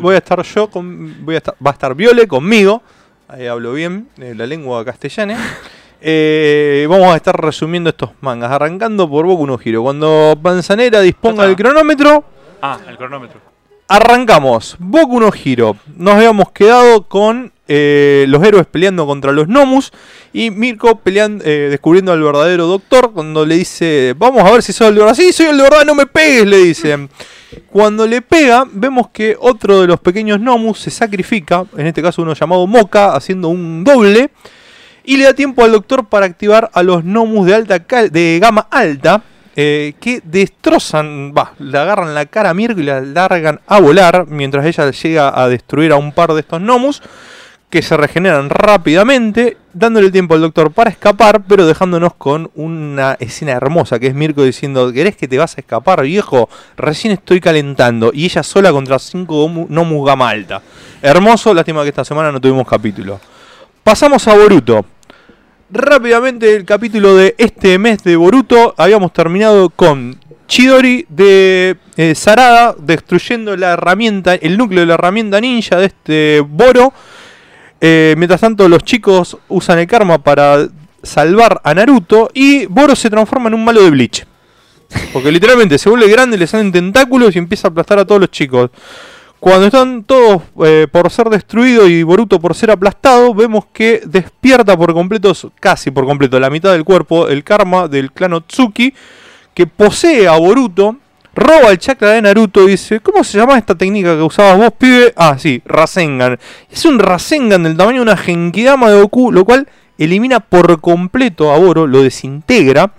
[0.01, 2.83] voy, a estar yo, con, voy a estar, va a estar Viole conmigo.
[3.29, 5.37] Ahí hablo bien eh, la lengua castellana.
[6.03, 9.83] Eh, vamos a estar resumiendo estos mangas, arrancando por Boku no Hero.
[9.83, 12.25] Cuando Panzanera disponga del cronómetro,
[12.63, 13.39] Ah, el cronómetro.
[13.91, 14.77] Arrancamos.
[14.79, 15.77] Boku no Hero.
[15.97, 19.91] Nos habíamos quedado con eh, los héroes peleando contra los Nomus
[20.33, 24.87] y Mirko eh, descubriendo al verdadero doctor cuando le dice, vamos a ver si soy
[24.87, 25.17] el de verdad.
[25.17, 27.09] Sí, soy el de no me pegues, le dice.
[27.69, 32.23] Cuando le pega, vemos que otro de los pequeños Nomus se sacrifica, en este caso
[32.23, 34.31] uno llamado Moka, haciendo un doble.
[35.03, 38.69] Y le da tiempo al doctor para activar a los Nomus de, alta de gama
[38.71, 39.25] alta.
[39.57, 44.27] Eh, que destrozan, va, le agarran la cara a Mirko y la largan a volar.
[44.29, 47.03] Mientras ella llega a destruir a un par de estos Nomus.
[47.69, 49.57] Que se regeneran rápidamente.
[49.73, 51.43] Dándole tiempo al doctor para escapar.
[51.47, 54.01] Pero dejándonos con una escena hermosa.
[54.01, 56.49] Que es Mirko diciendo: ¿Querés que te vas a escapar, viejo?
[56.77, 58.11] Recién estoy calentando.
[58.13, 60.61] Y ella sola contra cinco Nomu- Nomus gama alta.
[61.01, 61.55] Hermoso.
[61.55, 63.21] Lástima que esta semana no tuvimos capítulo.
[63.85, 64.85] Pasamos a Boruto.
[65.73, 70.19] Rápidamente el capítulo de este mes de Boruto habíamos terminado con
[70.49, 76.41] Chidori de eh, Sarada destruyendo la herramienta, el núcleo de la herramienta ninja de este
[76.45, 76.93] Boro.
[77.81, 80.67] Eh, mientras tanto los chicos usan el karma para
[81.05, 84.27] salvar a Naruto y Boro se transforma en un malo de Bleach.
[85.13, 88.31] Porque literalmente se vuelve grande, le salen tentáculos y empieza a aplastar a todos los
[88.33, 88.71] chicos.
[89.41, 94.77] Cuando están todos eh, por ser destruidos y Boruto por ser aplastado, vemos que despierta
[94.77, 98.93] por completo, casi por completo, la mitad del cuerpo, el karma del clan Otsuki,
[99.55, 100.99] que posee a Boruto,
[101.35, 104.73] roba el chakra de Naruto y dice, ¿cómo se llama esta técnica que usabas vos,
[104.77, 105.15] pibe?
[105.17, 106.39] Ah, sí, Rasengan.
[106.71, 111.51] Es un Rasengan del tamaño de una Genkidama de Goku, lo cual elimina por completo
[111.51, 112.93] a Boro, lo desintegra.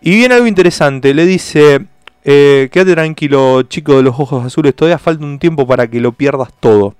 [0.00, 1.84] Y viene algo interesante, le dice,
[2.30, 6.12] eh, quédate tranquilo, chico de los ojos azules, todavía falta un tiempo para que lo
[6.12, 6.94] pierdas todo.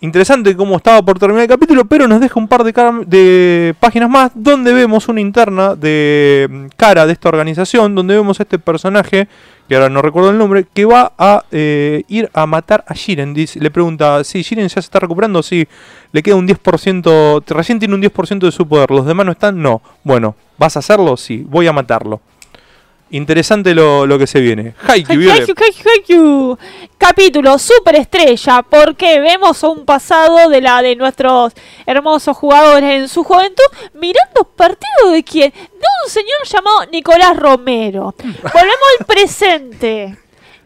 [0.00, 4.32] Interesante cómo estaba por terminar el capítulo, pero nos deja un par de, páginas más
[4.34, 9.28] donde vemos una interna de mm, cara de esta organización, donde vemos a este personaje,
[9.68, 13.34] que ahora no recuerdo el nombre, que va a eh, ir a matar a Jiren.
[13.34, 15.68] Dice- le pregunta, si Jiren ya se está recuperando, sí,
[16.10, 19.62] le queda un 10%, recién tiene un 10% de su poder, los demás no están,
[19.62, 19.80] no.
[20.02, 21.16] Bueno, ¿vas a hacerlo?
[21.16, 22.20] Sí, voy a matarlo.
[23.12, 24.74] Interesante lo, lo que se viene.
[24.86, 25.30] Haikyuu.
[25.32, 25.54] Haikyuu,
[25.84, 26.58] Haikyuu.
[26.96, 31.52] Capítulo superestrella, porque vemos un pasado de la de nuestros
[31.86, 33.64] hermosos jugadores en su juventud
[33.94, 35.50] mirando partido de quién?
[35.50, 38.14] De un señor llamado Nicolás Romero.
[38.18, 40.16] Volvemos al presente.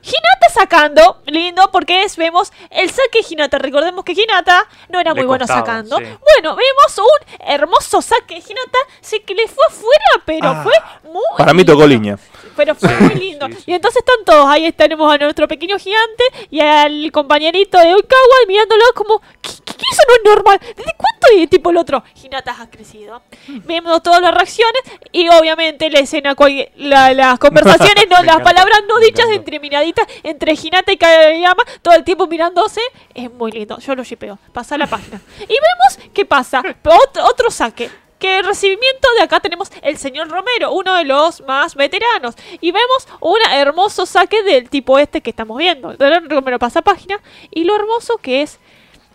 [0.07, 3.57] Hinata sacando, lindo, porque es, vemos el saque de Hinata.
[3.57, 5.97] Recordemos que Hinata no era Le muy bueno costaba, sacando.
[5.97, 6.05] sí.
[6.05, 8.79] Bueno, vemos un hermoso saque de Hinata.
[9.01, 10.63] Sí que le fue afuera, pero Ah.
[10.63, 10.75] fue
[11.11, 11.23] muy.
[11.39, 11.95] Para mí tocó lindo.
[12.03, 12.19] línea.
[12.57, 13.47] Pero fue muy lindo.
[13.49, 13.63] sí, sí.
[13.67, 14.47] Y entonces están todos.
[14.49, 19.75] Ahí tenemos a nuestro pequeño gigante y al compañerito de Oikawa mirándolo como, ¿qué, qué-
[19.75, 19.85] qué?
[19.91, 20.59] eso no es normal?
[20.61, 21.27] ¿Desde cuánto?
[21.37, 23.23] Y tipo el otro, Hinata ha crecido.
[23.49, 24.83] Vemos todas las reacciones
[25.13, 26.35] y obviamente la escena,
[26.77, 29.35] la- las conversaciones, no, las encanta, palabras no dichas encanta.
[29.35, 32.81] entreminaditas entre Hinata y Kageyama, todo el tiempo mirándose.
[33.15, 33.79] Es muy lindo.
[33.79, 34.39] Yo lo shipeo.
[34.53, 35.21] Pasa la página.
[35.41, 36.63] Y vemos qué pasa.
[36.85, 37.91] Otro, otro saque.
[38.19, 42.35] Que el recibimiento de acá tenemos el señor Romero, uno de los más veteranos.
[42.61, 45.95] Y vemos un hermoso saque del tipo este que estamos viendo.
[46.29, 47.21] Romero pasa página.
[47.51, 48.59] Y lo hermoso que es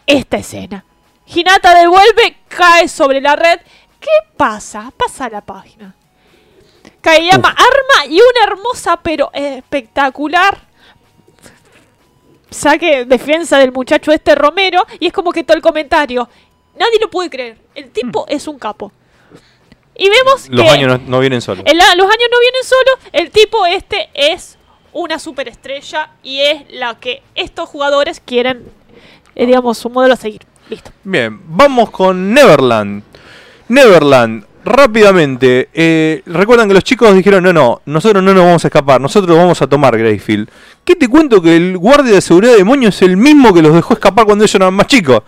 [0.05, 0.85] esta escena.
[1.25, 3.59] Hinata devuelve, cae sobre la red.
[3.99, 4.07] ¿Qué
[4.37, 4.91] pasa?
[4.95, 5.95] Pasa la página.
[7.01, 10.69] Kageyama arma y una hermosa pero espectacular
[12.49, 16.27] saque defensa del muchacho este Romero y es como que todo el comentario.
[16.79, 17.57] Nadie lo puede creer.
[17.75, 18.91] El tipo es un capo.
[19.95, 21.63] Y vemos Los que años no, no vienen solos.
[21.65, 23.09] los años no vienen solos.
[23.11, 24.57] El tipo este es
[24.93, 28.63] una superestrella y es la que estos jugadores quieren
[29.35, 30.41] eh, digamos, un modelo a seguir.
[30.69, 30.91] Listo.
[31.03, 33.03] Bien, vamos con Neverland.
[33.67, 35.69] Neverland, rápidamente.
[35.73, 39.37] eh, Recuerdan que los chicos dijeron, no, no, nosotros no nos vamos a escapar, nosotros
[39.37, 40.49] vamos a tomar Greyfield.
[40.83, 43.73] ¿Qué te cuento que el guardia de seguridad de demonios es el mismo que los
[43.73, 45.21] dejó escapar cuando ellos eran más chicos?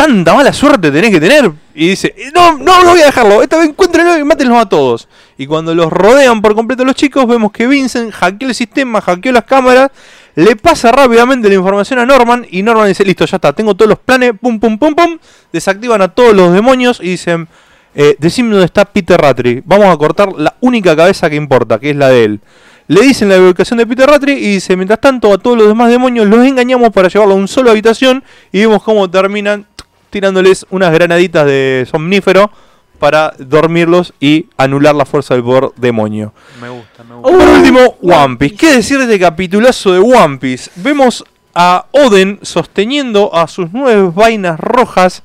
[0.00, 1.52] Tanta mala suerte tenés que tener.
[1.74, 4.66] Y dice, "Eh, no, no, no voy a dejarlo, esta vez encuéntrenlo y mátenlos a
[4.66, 5.06] todos.
[5.36, 9.30] Y cuando los rodean por completo los chicos, vemos que Vincent hackeó el sistema, hackeó
[9.30, 9.90] las cámaras,
[10.36, 13.90] le pasa rápidamente la información a Norman y Norman dice, listo, ya está, tengo todos
[13.90, 15.18] los planes, pum, pum, pum, pum.
[15.52, 17.46] Desactivan a todos los demonios y dicen,
[17.94, 19.62] eh, decime dónde está Peter Rattray.
[19.66, 22.40] Vamos a cortar la única cabeza que importa, que es la de él.
[22.88, 25.90] Le dicen la ubicación de Peter Rattray y dice, mientras tanto a todos los demás
[25.90, 29.66] demonios los engañamos para llevarlo a un solo habitación y vemos cómo terminan
[30.10, 32.50] tirándoles unas granaditas de somnífero
[32.98, 36.34] para dormirlos y anular la fuerza del poder demonio.
[36.60, 37.38] Me gusta, me Uh, gusta.
[37.38, 38.56] Por último, One Piece.
[38.56, 40.70] ¿Qué decir de este capitulazo de One Piece?
[40.76, 41.24] Vemos
[41.54, 45.22] a Oden sosteniendo a sus nueve vainas rojas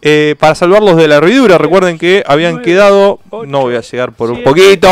[0.00, 1.58] eh, para salvarlos de la hervidura.
[1.58, 3.18] Recuerden que habían quedado...
[3.46, 4.88] No voy a llegar por un poquito.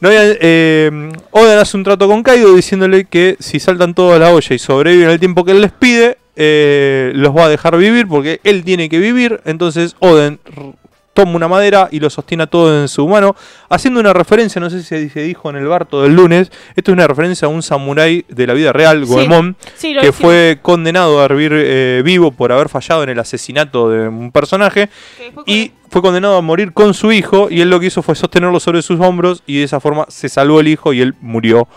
[0.00, 4.18] No habían- eh, Oden hace un trato con Kaido diciéndole que si saltan todos a
[4.20, 7.76] la olla y sobreviven el tiempo que él les pide, eh, los va a dejar
[7.76, 9.40] vivir porque él tiene que vivir.
[9.44, 10.40] Entonces Oden
[11.14, 13.34] toma una madera y lo sostiene a todo en su mano,
[13.70, 16.92] haciendo una referencia, no sé si se dijo en el Barto del lunes, esto es
[16.92, 19.06] una referencia a un samurái de la vida real.
[19.06, 23.88] Goemon, Sí, que fue condenado a hervir eh, vivo por haber fallado en el asesinato
[23.88, 24.90] de un personaje
[25.46, 28.58] y fue condenado a morir con su hijo y él lo que hizo fue sostenerlo
[28.58, 31.68] sobre sus hombros y de esa forma se salvó el hijo y él murió.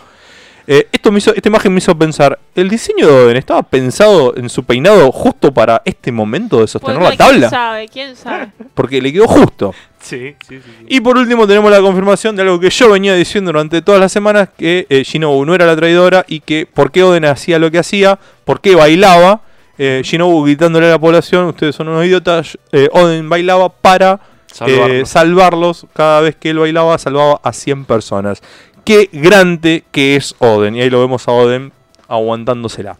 [0.70, 4.36] Eh, esto me hizo, esta imagen me hizo pensar, ¿el diseño de Oden estaba pensado
[4.36, 7.48] en su peinado justo para este momento de sostener la tabla?
[7.48, 7.88] ¿Quién sabe?
[7.88, 8.52] ¿Quién sabe?
[8.74, 9.74] Porque le quedó justo.
[9.98, 10.62] Sí, sí, sí.
[10.62, 10.86] sí.
[10.86, 14.12] Y por último tenemos la confirmación de algo que yo venía diciendo durante todas las
[14.12, 17.70] semanas, que eh, Shinobu no era la traidora y que por qué Oden hacía lo
[17.70, 19.40] que hacía, por qué bailaba.
[19.78, 24.20] Eh, Shinobu gritándole a la población, ustedes son unos idiotas, eh, Oden bailaba para
[24.66, 25.86] eh, salvarlos.
[25.94, 28.42] Cada vez que él bailaba, salvaba a 100 personas.
[28.88, 30.74] Qué grande que es Oden.
[30.74, 31.72] Y ahí lo vemos a Oden
[32.08, 32.96] aguantándosela.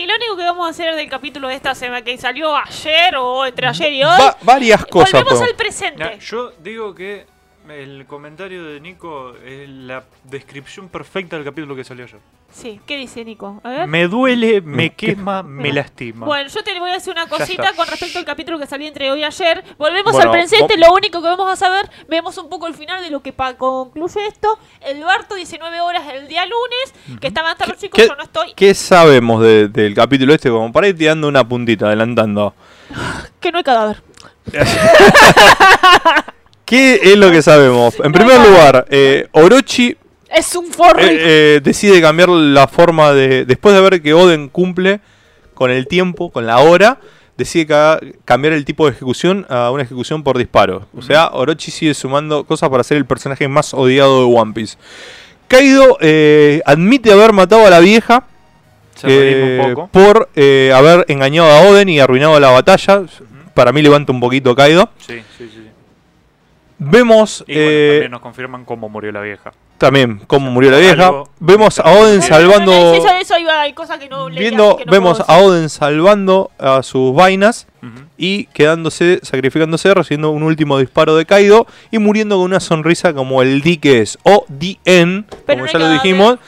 [0.00, 3.16] Y lo único que vamos a hacer del capítulo de esta semana que salió ayer
[3.18, 5.10] o entre ayer y hoy, Va- varias cosas.
[5.10, 6.18] volvemos podemos- al presente.
[6.20, 7.26] Yo digo que
[7.68, 12.20] el comentario de Nico es la descripción perfecta del capítulo que salió ayer.
[12.56, 13.60] Sí, ¿qué dice Nico?
[13.64, 13.86] A ver.
[13.86, 16.24] Me duele, me quema, me lastima.
[16.24, 19.10] Bueno, yo te voy a decir una cosita con respecto al capítulo que salió entre
[19.10, 19.62] hoy y ayer.
[19.76, 22.72] Volvemos Bueno, al presente, vos- lo único que vamos a saber, vemos un poco el
[22.72, 24.58] final de lo que concluye esto.
[24.80, 28.22] El Barto, 19 horas el día lunes, que estaban hasta los chicos, ¿Qué- yo no
[28.22, 28.54] estoy.
[28.54, 30.48] ¿Qué sabemos de- del capítulo este?
[30.48, 32.54] Como para ir tirando una puntita, adelantando.
[33.40, 34.02] Que no hay cadáver.
[36.64, 37.94] ¿Qué es lo que sabemos?
[38.02, 39.94] En primer lugar, eh, Orochi
[40.30, 41.00] Es un forro.
[41.00, 41.16] eh,
[41.56, 43.44] eh, decide cambiar la forma de.
[43.44, 45.00] Después de ver que Oden cumple
[45.54, 46.98] con el tiempo, con la hora,
[47.36, 50.86] decide ca- cambiar el tipo de ejecución a una ejecución por disparo.
[50.96, 54.76] O sea, Orochi sigue sumando cosas para ser el personaje más odiado de One Piece.
[55.48, 58.24] Kaido eh, admite haber matado a la vieja
[58.96, 59.88] Se redime eh, un poco.
[59.92, 63.02] por eh, haber engañado a Oden y arruinado la batalla.
[63.54, 64.90] Para mí levanta un poquito Kaido.
[64.98, 65.62] Sí, sí, sí.
[66.78, 69.52] Vemos Y bueno, también nos confirman cómo murió la vieja.
[69.78, 71.06] También cómo murió la vieja.
[71.08, 72.94] algo- Vemos a Oden salvando.
[72.94, 75.38] Eso, eso iba, hay cosas que no leía, Viendo, así que no vemos a.
[75.38, 77.66] Oden salvando a sus vainas
[78.18, 83.42] y quedándose, sacrificándose, recibiendo un último disparo de Kaido y muriendo con una sonrisa como
[83.42, 86.38] el D que es, o DN, como no ya lo dijimos.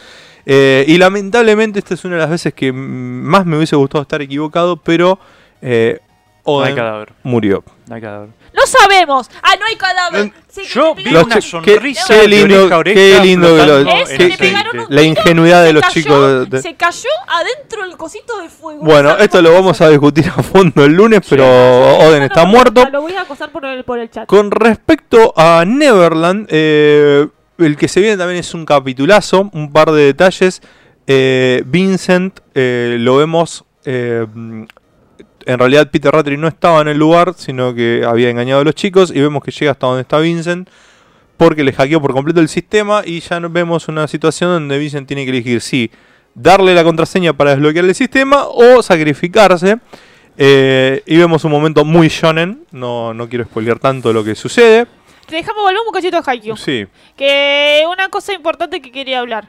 [0.50, 4.22] Eh, y lamentablemente esta es una de las veces que más me hubiese gustado estar
[4.22, 5.18] equivocado, pero
[5.60, 5.98] eh,
[6.46, 7.62] No hay Oden murió.
[7.86, 8.28] No hay cadáver.
[8.58, 9.30] No sabemos.
[9.42, 10.32] Ah, no hay cadáver.
[10.48, 13.76] Sí, Yo vi una sonrisa qué de lindo- oreja a oreja qué lindo que lo-
[13.78, 14.54] el un aceite.
[14.88, 16.50] La ingenuidad de los cayó- chicos.
[16.50, 18.82] de- Se cayó adentro del cosito de fuego.
[18.82, 22.26] Bueno, ¿Sabes esto lo vamos a discutir a fondo el lunes, pero No, Oden no,
[22.26, 22.84] está no, muerto.
[22.90, 24.26] Lo voy a acosar por el, por el chat.
[24.26, 27.28] Con respecto a Neverland, eh,
[27.58, 30.60] el que se viene también es un capitulazo, un par de detalles.
[31.06, 33.64] Eh, Vincent eh, lo vemos.
[33.84, 34.26] eh,
[35.48, 38.74] en realidad, Peter Rattray no estaba en el lugar, sino que había engañado a los
[38.74, 39.10] chicos.
[39.10, 40.68] Y vemos que llega hasta donde está Vincent,
[41.38, 43.00] porque le hackeó por completo el sistema.
[43.02, 45.90] Y ya vemos una situación donde Vincent tiene que elegir si
[46.34, 49.78] darle la contraseña para desbloquear el sistema o sacrificarse.
[50.36, 52.66] Eh, y vemos un momento muy shonen.
[52.70, 54.86] No, no quiero spoilear tanto lo que sucede.
[55.30, 56.58] Dejamos volver un cachito a Haikyuu.
[56.58, 56.86] Sí.
[57.16, 59.48] Que una cosa importante que quería hablar.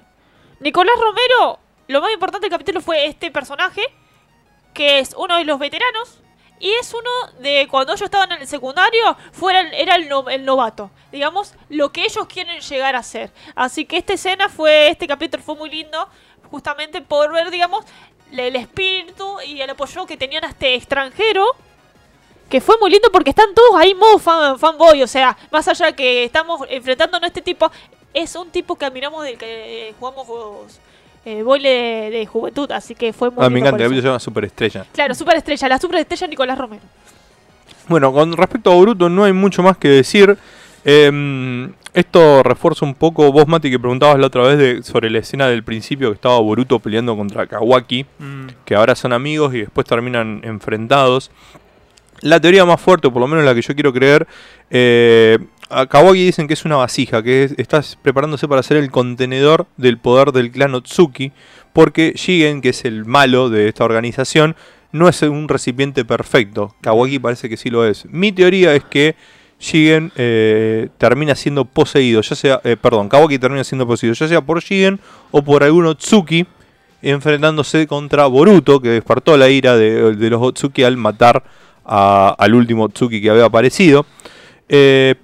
[0.62, 1.60] Nicolás Romero,
[1.90, 3.82] lo más importante del capítulo fue este personaje,
[4.74, 6.20] que es uno de los veteranos,
[6.60, 7.10] y es uno
[7.40, 10.92] de cuando ellos estaban en el secundario, fuera era el, el novato.
[11.12, 13.32] Digamos, lo que ellos quieren llegar a ser.
[13.56, 16.10] Así que esta escena fue, este capítulo fue muy lindo,
[16.52, 17.86] justamente por ver, digamos,
[18.32, 21.46] el espíritu y el apoyo que tenían a este extranjero.
[22.50, 25.02] Que fue muy lindo porque están todos ahí modo fan, fanboy.
[25.04, 27.72] O sea, más allá que estamos enfrentándonos a este tipo,
[28.14, 30.80] es un tipo que admiramos del que jugamos juegos,
[31.26, 32.72] eh, boile de, de juventud.
[32.72, 34.86] Así que fue muy Ah, me encanta, el se llama Superestrella.
[34.94, 36.84] Claro, superestrella, la superestrella Nicolás Romero.
[37.88, 40.38] Bueno, con respecto a Boruto no hay mucho más que decir.
[40.86, 45.20] Em, esto refuerza un poco, vos Mati, que preguntabas la otra vez de- sobre la
[45.20, 49.60] escena del principio que estaba Boruto peleando contra Kawaki, Mm, que ahora son amigos y
[49.60, 51.32] después terminan enfrentados.
[52.22, 54.28] La teoría más fuerte, o por lo menos la que yo quiero creer,
[54.70, 55.40] eh,
[55.70, 59.68] a Kawaki dicen que es una vasija, que es- está preparándose para ser el contenedor
[59.78, 61.32] del poder del clan Otsuki,
[61.74, 64.56] porque Shigen, que es el malo de esta organización,
[64.92, 66.76] no es un recipiente perfecto.
[66.82, 68.06] Kawaki parece que sí lo es.
[68.06, 69.16] Mi teoría es que
[69.60, 74.42] Shigen eh, termina siendo poseído, ya sea, eh, perdón, Kawaki termina siendo poseído, ya sea
[74.42, 75.00] por Shigen
[75.32, 76.46] o por algún Otsuki,
[77.02, 81.44] enfrentándose contra Boruto, que despertó la ira de, de los Otsuki al matar
[81.86, 84.06] al último Otsuki que había aparecido.
[84.68, 85.16] Eh,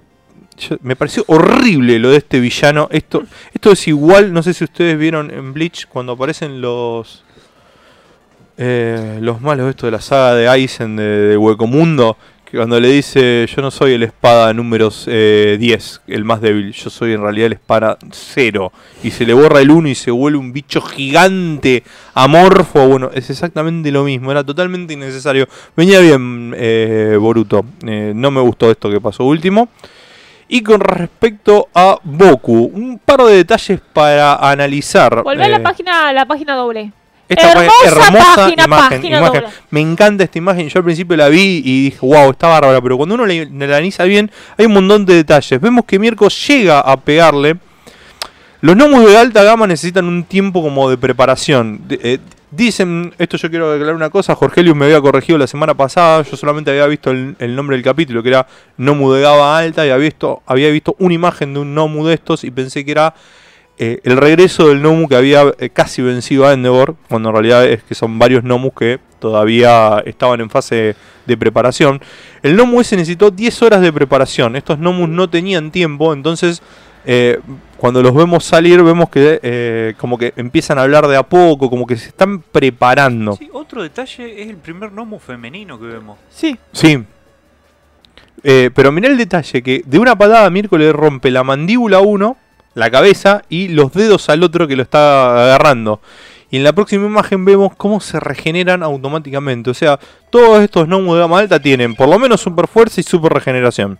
[0.82, 2.88] me pareció horrible lo de este villano.
[2.90, 7.24] Esto, esto es igual, no sé si ustedes vieron en Bleach cuando aparecen los
[8.58, 12.16] eh, los malos esto de la saga de Aizen de, de Huecomundo,
[12.50, 16.72] que cuando le dice yo no soy el espada número eh, 10, el más débil,
[16.72, 18.72] yo soy en realidad el espada 0,
[19.02, 21.82] y se le borra el 1 y se vuelve un bicho gigante,
[22.14, 25.48] amorfo, bueno, es exactamente lo mismo, era totalmente innecesario.
[25.76, 29.68] Venía bien eh, Boruto, eh, no me gustó esto que pasó último.
[30.48, 35.22] Y con respecto a Boku, un par de detalles para analizar.
[35.22, 36.92] Volvé a la eh, página, la página doble.
[37.28, 39.40] esta Hermosa hermosa página, imagen, página imagen.
[39.42, 39.54] doble.
[39.70, 40.68] Me encanta esta imagen.
[40.68, 42.80] Yo al principio la vi y dije, wow, está bárbara.
[42.80, 45.60] Pero cuando uno la, la analiza bien, hay un montón de detalles.
[45.60, 47.56] Vemos que Mirko llega a pegarle.
[48.60, 51.80] Los gnomos de alta gama necesitan un tiempo como de preparación.
[51.88, 52.18] De- eh,
[52.50, 56.36] dicen, esto yo quiero aclarar una cosa, Jorgelius me había corregido la semana pasada, yo
[56.36, 58.46] solamente había visto el, nombre del capítulo, que era
[58.76, 62.14] Nomu de Gama Alta, y había visto, había visto una imagen de un Nomu de
[62.14, 63.14] estos y pensé que era
[63.78, 67.66] eh, el regreso del Nomu que había eh, casi vencido a Endeavor, cuando en realidad
[67.66, 70.96] es que son varios Nomus que todavía estaban en fase
[71.26, 72.00] de preparación.
[72.42, 76.62] El Nomu ese necesitó 10 horas de preparación, estos Nomus no tenían tiempo, entonces
[77.06, 77.38] eh,
[77.76, 81.70] cuando los vemos salir vemos que eh, como que empiezan a hablar de a poco,
[81.70, 83.36] como que se están preparando.
[83.36, 86.18] Sí, otro detalle es el primer gnomo femenino que vemos.
[86.30, 86.56] Sí.
[86.72, 87.04] Sí.
[88.42, 92.00] Eh, pero mirá el detalle, que de una patada Mirko le rompe la mandíbula a
[92.00, 92.36] uno,
[92.74, 96.00] la cabeza y los dedos al otro que lo está agarrando.
[96.50, 99.70] Y en la próxima imagen vemos cómo se regeneran automáticamente.
[99.70, 99.98] O sea,
[100.30, 103.98] todos estos gnomos de gama alta tienen por lo menos super fuerza y super regeneración.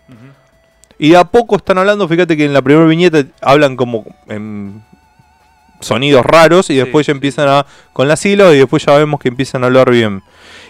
[0.99, 4.81] Y de a poco están hablando, fíjate que en la primera viñeta hablan como en
[5.79, 9.19] sonidos raros y Sí, después ya empiezan a con las siglas y después ya vemos
[9.19, 10.23] que empiezan a hablar bien.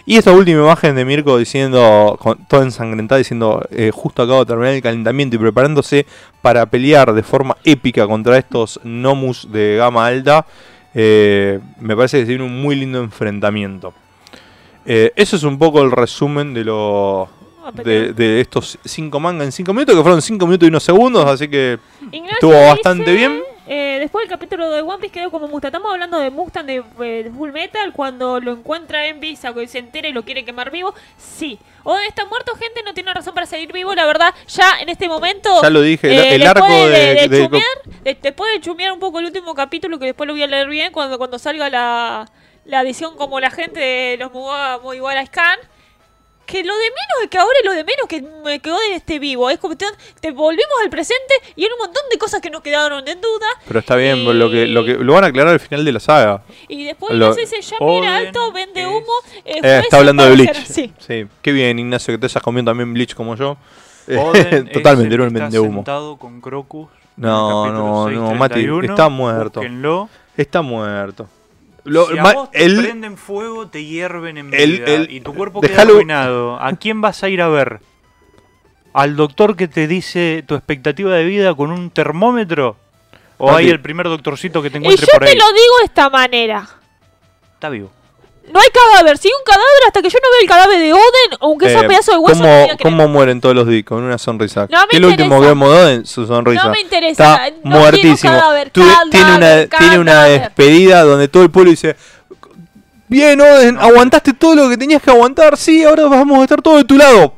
[0.04, 4.46] Y esta última imagen de Mirko diciendo, con, toda ensangrentada, diciendo, eh, justo acabo de
[4.46, 6.06] terminar el calentamiento y preparándose
[6.40, 10.46] para pelear de forma épica contra estos Nomus de gama alta,
[10.94, 13.92] eh, me parece que tiene un muy lindo enfrentamiento.
[14.86, 17.28] Eh, eso es un poco el resumen de lo,
[17.72, 21.24] de, de estos cinco mangas en cinco minutos, que fueron cinco minutos y unos segundos,
[21.26, 21.78] así que
[22.12, 23.42] Ignacio estuvo dice, bastante bien.
[23.66, 25.68] eh, después del capítulo de One Piece quedó como Mustang.
[25.68, 29.66] Estamos hablando de Mustang de, eh, de Full Metal cuando lo encuentra en Visa, que
[29.68, 30.94] se entera y lo quiere quemar vivo.
[31.16, 31.58] Sí.
[31.84, 33.94] O está muerto, gente, no tiene razón para seguir vivo.
[33.94, 35.62] La verdad, ya en este momento.
[35.62, 38.98] Ya lo dije, el- eh, el después arco de, chumear, de- después de chumear un
[39.00, 42.30] poco el último capítulo, que después lo voy a leer bien cuando, cuando salga la,
[42.64, 45.58] la edición como la gente de los Muga muy igual a Scan.
[46.48, 49.18] Que lo de menos es que ahora lo de menos que me quedó de este
[49.18, 49.50] vivo.
[49.50, 49.84] Es como te,
[50.20, 53.46] te volvemos al presente y hay un montón de cosas que nos quedaron en duda.
[53.66, 55.92] Pero está bien, Y- lo que lo que lo van a aclarar al final de
[55.92, 56.42] la saga.
[56.66, 59.12] Y después Lo- Ignacio dice, ya mira alto, vende es- humo.
[59.44, 60.64] eh, Eh, está hablando de Bleach.
[60.64, 60.92] Sí.
[60.98, 63.58] Sí, qué bien, Ignacio, que te hayas comido también Bleach como yo.
[64.06, 64.32] Eh, Oden
[64.68, 65.74] es Totalmente, el era un vende humo.
[65.80, 66.88] sentado con Crocus.
[67.16, 68.84] No, no, no, Mati, 631.
[68.94, 69.60] está muerto.
[69.60, 70.08] Búsquenlo.
[70.36, 71.28] Está muerto.
[71.88, 75.10] Lo- si a ma- vos te el- prenden fuego, te hierven en el- vida el-
[75.10, 76.60] y tu cuerpo dejalo- queda arruinado.
[76.60, 77.80] ¿A quién vas a ir a ver?
[78.92, 82.76] ¿Al doctor que te dice tu expectativa de vida con un termómetro?
[83.36, 83.64] ¿O Mati.
[83.64, 85.36] hay el primer doctorcito que te Y encuentre yo por te ahí?
[85.38, 86.68] lo digo de esta manera.
[87.54, 87.90] Está vivo.
[88.52, 89.18] No hay cadáver.
[89.22, 91.82] Hay un cadáver, hasta que yo no vea el cadáver de Oden, aunque sea eh,
[91.82, 93.84] un pedazo de hueso, ¿cómo, cómo mueren todos los días?
[93.84, 94.66] Con una sonrisa.
[94.70, 96.06] No me ¿Qué es lo último que vemos de Oden?
[96.06, 96.64] Su sonrisa.
[96.64, 97.46] No me interesa.
[97.46, 98.32] Está No muertísimo.
[98.32, 101.96] cadáver, tiene, una, cadáver, tiene una despedida donde todo el pueblo dice...
[103.10, 105.56] Bien, Oden, aguantaste todo lo que tenías que aguantar.
[105.56, 107.34] Sí, ahora vamos a estar todos de tu lado.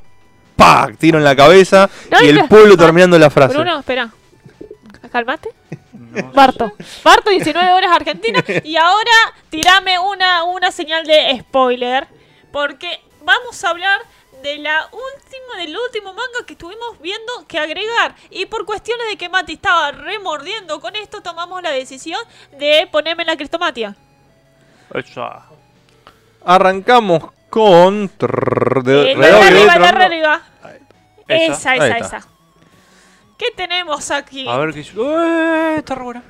[0.56, 0.96] ¡Pac!
[0.98, 1.88] Tiro en la cabeza
[2.20, 3.54] y el pueblo terminando la frase.
[3.54, 4.10] Bruno, espera.
[5.10, 5.50] Calmate.
[5.92, 6.32] No.
[6.32, 6.72] Barto.
[7.04, 8.42] Barto, 19 horas Argentina.
[8.64, 9.12] Y ahora
[9.50, 12.06] tirame una, una señal de spoiler.
[12.52, 14.00] Porque vamos a hablar
[14.42, 18.14] de la última, del último manga que estuvimos viendo que agregar.
[18.30, 22.20] Y por cuestiones de que Mati estaba remordiendo con esto, tomamos la decisión
[22.58, 23.94] de ponerme la cristomatia.
[24.94, 25.42] Esa.
[26.44, 28.08] Arrancamos con.
[28.16, 29.72] trrr, de- Eh, arriba,
[30.04, 30.42] arriba.
[31.28, 31.74] Esa.
[31.76, 32.26] Esa, esa.
[33.40, 34.46] ¿Qué tenemos aquí?
[34.46, 34.80] A ver qué.
[34.80, 35.74] ¡Eh!
[35.78, 36.22] Está re buena.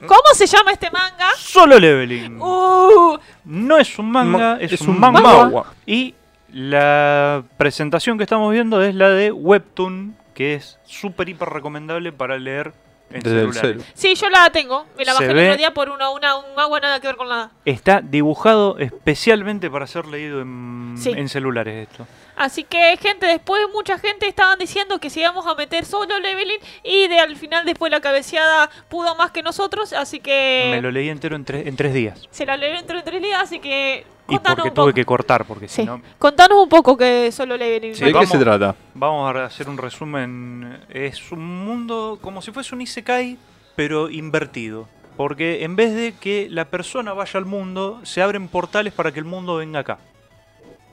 [0.00, 1.28] ¿Cómo se llama este manga?
[1.38, 2.40] Solo leveling.
[2.42, 5.20] Uh, No es un manga, Ma- es, es un, un manga.
[5.20, 5.72] manhwa.
[5.86, 6.14] Y
[6.52, 12.36] la presentación que estamos viendo es la de Webtoon, que es súper hiper recomendable para
[12.36, 12.72] leer
[13.10, 13.82] en Desde el celulares.
[13.84, 13.92] celu.
[13.94, 14.86] sí, yo la tengo.
[14.98, 17.28] Me la bajé el otro día por una, una, un agua nada que ver con
[17.28, 17.52] nada.
[17.64, 21.12] Está dibujado especialmente para ser leído en, Sí.
[21.16, 22.06] en celulares esto.
[22.36, 26.58] Así que, gente, después mucha gente estaban diciendo que si íbamos a meter solo leveling
[26.84, 30.90] y de al final después la cabeceada pudo más que nosotros, así que Me lo
[30.90, 32.28] leí entero en, tres- en tres días.
[32.30, 34.94] se la leyeron entre tres días, así que Y contanos porque un tuve poco.
[34.94, 35.76] que cortar, porque Sí.
[35.76, 36.02] si no...
[36.18, 37.94] Contanos un poco que solo leveling.
[37.94, 38.74] Sí, ¿De qué se trata?
[38.92, 40.80] Vamos a hacer un resumen.
[40.90, 43.38] Es un mundo como si fuese un Isekai,
[43.76, 44.88] pero invertido.
[45.16, 49.18] Porque en vez de que la persona vaya al mundo, se abren portales para que
[49.20, 49.98] el mundo venga acá.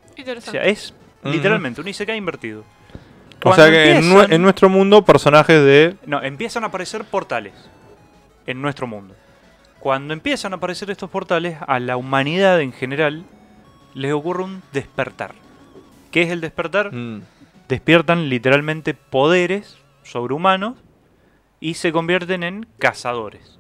[0.10, 0.52] O Interesante.
[0.60, 0.94] sea, es
[1.24, 2.62] Literalmente un Isekai invertido.
[2.62, 5.96] O Cuando sea que en, empiezan- en nuestro mundo, personajes de.
[6.06, 7.54] No, empiezan a aparecer portales
[8.46, 9.16] en nuestro mundo.
[9.80, 13.26] Cuando empiezan a aparecer estos portales, a la humanidad en general
[13.94, 15.36] les ocurre un despertar.
[16.12, 16.94] ¿Qué es el despertar?
[16.94, 17.22] Mm,
[17.68, 20.76] despiertan literalmente poderes sobrehumanos
[21.60, 23.60] y se convierten en cazadores.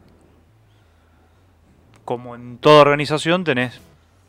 [2.06, 3.80] Como en toda organización tenés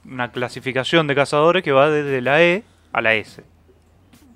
[0.05, 2.62] una clasificación de cazadores que va desde la E
[2.94, 3.42] a la S.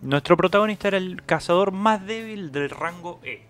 [0.02, 3.42] Nuestro protagonista era el cazador más débil del rango E.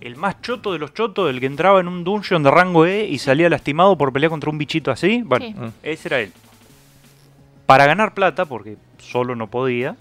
[0.00, 3.06] El más choto de los chotos, el que entraba en un dungeon de rango E
[3.06, 5.22] y salía lastimado por pelear contra un bichito así.
[5.24, 5.54] Bueno, Sí.
[5.54, 5.68] mm.
[5.82, 6.32] ese era él.
[7.66, 9.96] Para ganar plata, porque solo no podía,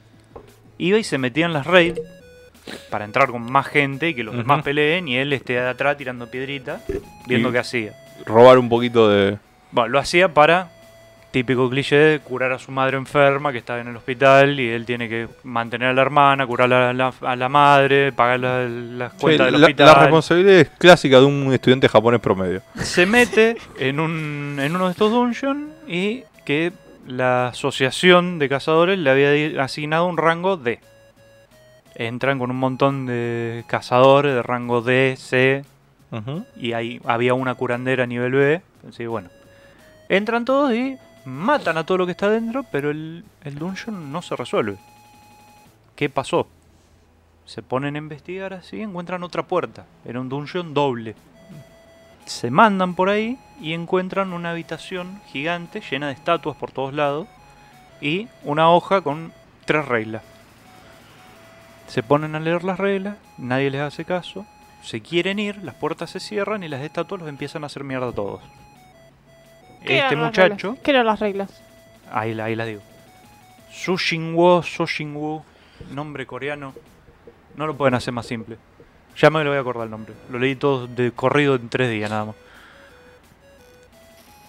[0.78, 2.00] iba y se metía en las raids
[2.90, 5.98] para entrar con más gente y que los demás peleen y él esté de atrás
[5.98, 6.84] tirando piedritas,
[7.26, 7.94] viendo Y- qué hacía.
[8.26, 9.38] Robar un poquito de.
[9.72, 10.72] Bueno, lo hacía para,
[11.38, 14.86] típico cliché, de curar a su madre enferma que estaba en el hospital y él
[14.86, 19.12] tiene que mantener a la hermana, curar a la, a la madre, pagar la- las
[19.14, 19.86] Sí, cuentas del la, hospital.
[19.88, 22.62] la responsabilidad es clásica de un estudiante japonés promedio.
[22.82, 26.72] se mete en, un, en uno de estos dungeons y que
[27.08, 30.80] la asociación de cazadores le había asignado un rango D.
[31.96, 35.64] Entran con un montón de cazadores de rango D, C,
[36.56, 38.62] y ahí había una curandera a nivel B.
[38.90, 39.30] Así bueno.
[40.10, 40.98] Entran todos y
[41.28, 44.78] matan a todo lo que está dentro, pero el, el dungeon no se resuelve.
[45.96, 46.48] ¿Qué pasó?
[47.46, 49.86] Se ponen a investigar así, encuentran otra puerta.
[50.06, 51.16] Era un dungeon doble.
[52.26, 57.28] Se mandan por ahí y encuentran una habitación gigante llena de estatuas por todos lados
[58.00, 59.34] y una hoja con
[59.66, 60.24] tres reglas.
[61.88, 64.46] Se ponen a leer las reglas, nadie les hace caso,
[64.82, 68.10] se quieren ir, las puertas se cierran y las estatuas los empiezan a hacer mierda
[68.10, 68.42] a todos.
[69.88, 70.78] ¿Qué Este muchacho?
[70.84, 71.50] ¿Qué eran las reglas?
[72.12, 72.82] ahí, la- ahí las digo.
[73.72, 75.44] Su So Shinwo,
[75.92, 76.74] nombre coreano,
[77.56, 78.58] no lo pueden hacer más simple.
[79.18, 80.14] Ya me lo voy a acordar el nombre.
[80.30, 82.36] Lo leí todo de corrido en tres días nada más.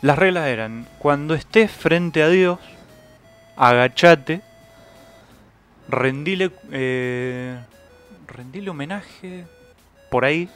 [0.02, 2.58] Las reglas eran, cuando estés frente a Dios,
[3.56, 4.42] agachate,
[5.88, 7.58] rendile, eh,
[8.28, 9.44] rendile homenaje
[10.10, 10.48] por ahí,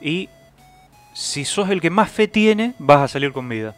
[0.00, 0.28] y
[1.12, 3.74] si sos el que más fe tiene, vas a salir con vida.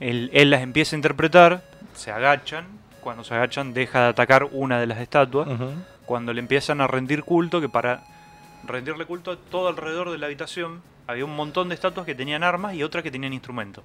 [0.00, 1.62] Él, él las empieza a interpretar,
[1.94, 2.66] se agachan,
[3.00, 5.48] cuando se agachan deja de atacar una de las estatuas,
[6.04, 8.04] cuando le empiezan a rendir culto, que para
[8.64, 12.42] rendirle culto a todo alrededor de la habitación había un montón de estatuas que tenían
[12.42, 13.82] armas y otras que tenían instrumentos.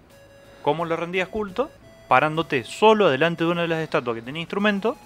[0.61, 1.71] ¿Cómo le rendías culto?
[2.07, 4.97] Parándote solo delante de una de las estatuas que tenía instrumento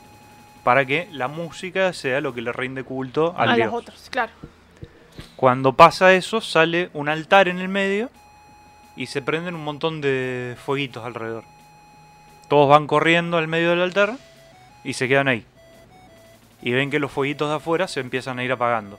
[0.63, 3.67] para que la música sea lo que le rinde culto al a dios.
[3.67, 4.31] las otras, claro.
[5.37, 8.09] Cuando pasa eso, sale un altar en el medio
[8.95, 11.43] y se prenden un montón de fueguitos alrededor.
[12.49, 14.15] Todos van corriendo al medio del altar
[14.83, 15.45] y se quedan ahí.
[16.63, 18.97] Y ven que los fueguitos de afuera se empiezan a ir apagando.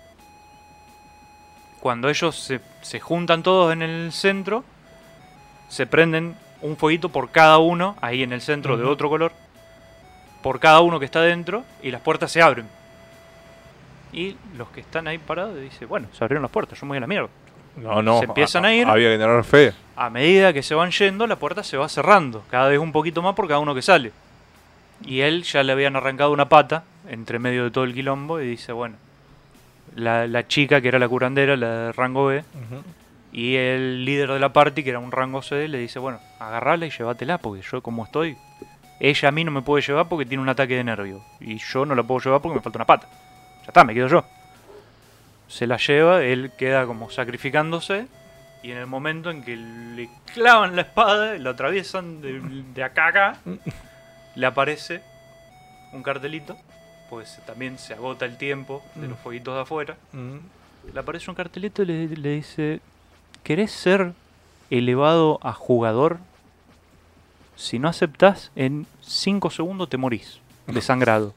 [1.80, 4.62] Cuando ellos se, se juntan todos en el centro,
[5.68, 9.32] se prenden un fueguito por cada uno, ahí en el centro de otro color,
[10.40, 12.77] por cada uno que está dentro, y las puertas se abren.
[14.12, 16.98] Y los que están ahí parados dicen, bueno, se abrieron las puertas, yo me voy
[16.98, 17.28] a la mierda.
[17.76, 18.18] No, no.
[18.18, 18.86] Se empiezan a ir.
[18.86, 19.72] Había que tener fe.
[19.96, 23.22] A medida que se van yendo, la puerta se va cerrando, cada vez un poquito
[23.22, 24.12] más por cada uno que sale.
[25.04, 28.48] Y él ya le habían arrancado una pata entre medio de todo el quilombo y
[28.48, 28.96] dice, bueno,
[29.94, 32.42] la, la chica que era la curandera, la de rango B,
[33.32, 36.86] y el líder de la party, que era un rango C, le dice, bueno, agarrala
[36.86, 38.36] y llévatela, porque yo como estoy,
[39.00, 41.86] ella a mí no me puede llevar porque tiene un ataque de nervio, y yo
[41.86, 43.08] no la puedo llevar porque me falta una pata.
[43.68, 44.24] Ya está, me quedo yo.
[45.46, 48.06] Se la lleva, él queda como sacrificándose,
[48.62, 52.40] y en el momento en que le clavan la espada, lo atraviesan de,
[52.74, 53.36] de acá a acá,
[54.34, 55.02] le aparece
[55.92, 56.56] un cartelito,
[57.10, 59.22] pues también se agota el tiempo de los Mm.
[59.22, 59.96] fueguitos de afuera.
[60.92, 62.80] Le aparece un cartelito y le, le dice,
[63.42, 64.12] ¿querés ser
[64.70, 66.18] elevado a jugador?
[67.54, 71.34] Si no aceptás, en 5 segundos te morís, desangrado.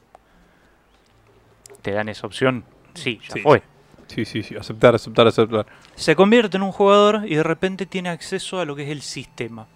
[1.82, 2.64] ¿Te dan esa opción?
[2.94, 3.62] Sí, ya Sí, fue.
[4.06, 4.54] Sí, sí, sí.
[4.56, 5.66] Aceptar, aceptar, aceptar.
[5.94, 9.02] Se convierte en un jugador y de repente tiene acceso a lo que es el
[9.02, 9.66] sistema.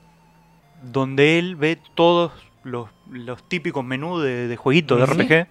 [0.82, 5.06] Donde él ve todos los, los típicos menús de, de jueguitos de.
[5.06, 5.48] RPG.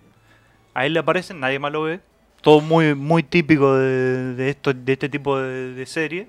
[0.74, 2.00] A él le aparecen, nadie más lo ve.
[2.42, 6.28] Todo muy, muy típico de, de esto, de este tipo de, de serie.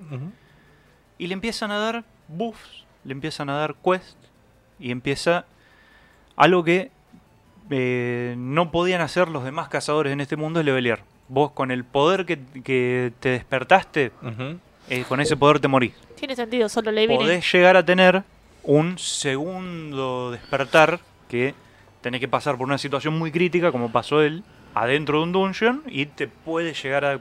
[1.19, 4.17] Y le empiezan a dar buffs, le empiezan a dar quests.
[4.79, 5.45] Y empieza
[6.35, 6.91] algo que
[7.69, 10.99] eh, no podían hacer los demás cazadores en este mundo es levelear.
[11.27, 14.11] Vos con el poder que, que te despertaste,
[14.89, 15.93] eh, con ese poder te morís.
[16.15, 17.23] Tiene sentido, solo le viene.
[17.23, 18.23] Podés llegar a tener
[18.63, 20.99] un segundo despertar
[21.29, 21.53] que
[22.01, 25.83] tenés que pasar por una situación muy crítica, como pasó él, adentro de un dungeon,
[25.87, 27.19] y te puede llegar a,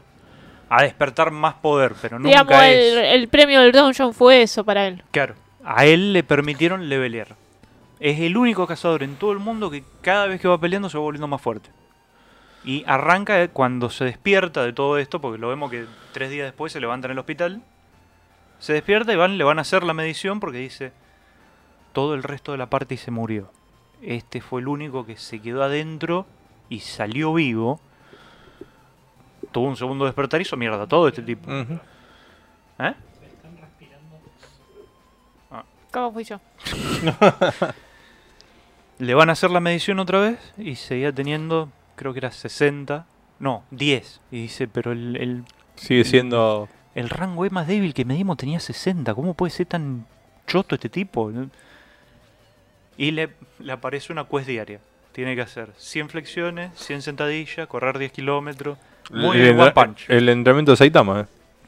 [0.69, 2.93] a despertar más poder, pero nunca Digamos, es...
[2.93, 5.03] el, el premio del Dungeon fue eso para él.
[5.11, 7.35] Claro, a él le permitieron levelear.
[7.99, 10.99] Es el único cazador en todo el mundo que cada vez que va peleando se
[10.99, 11.71] va volviendo más fuerte.
[12.65, 16.73] Y arranca cuando se despierta de todo esto, porque lo vemos que tres días después
[16.73, 17.63] se levanta en el hospital.
[18.59, 20.93] Se despierta y van, le van a hacer la medición porque dice,
[21.93, 23.51] todo el resto de la party se murió.
[24.03, 26.27] Este fue el único que se quedó adentro
[26.69, 27.81] y salió vivo.
[29.53, 31.51] Tuvo un segundo despertar y hizo mierda todo este tipo.
[31.51, 32.95] ¿Eh?
[35.93, 36.39] ¿Cómo fui yo?
[38.99, 43.07] Le van a hacer la medición otra vez y seguía teniendo, creo que era 60,
[43.39, 44.21] no, 10.
[44.31, 45.45] Y dice, pero el, el,
[45.75, 46.69] Sigue siendo.
[46.95, 49.15] el rango E más débil que medimos tenía 60.
[49.15, 50.07] ¿Cómo puede ser tan
[50.47, 51.31] choto este tipo?
[52.97, 54.81] Y le, le aparece una quest diaria.
[55.13, 58.79] Tiene que hacer 100 flexiones, 100 sentadillas, correr 10 kilómetros.
[59.11, 60.07] Muy el, One Punch.
[60.09, 61.21] el entrenamiento de Saitama.
[61.21, 61.25] eh.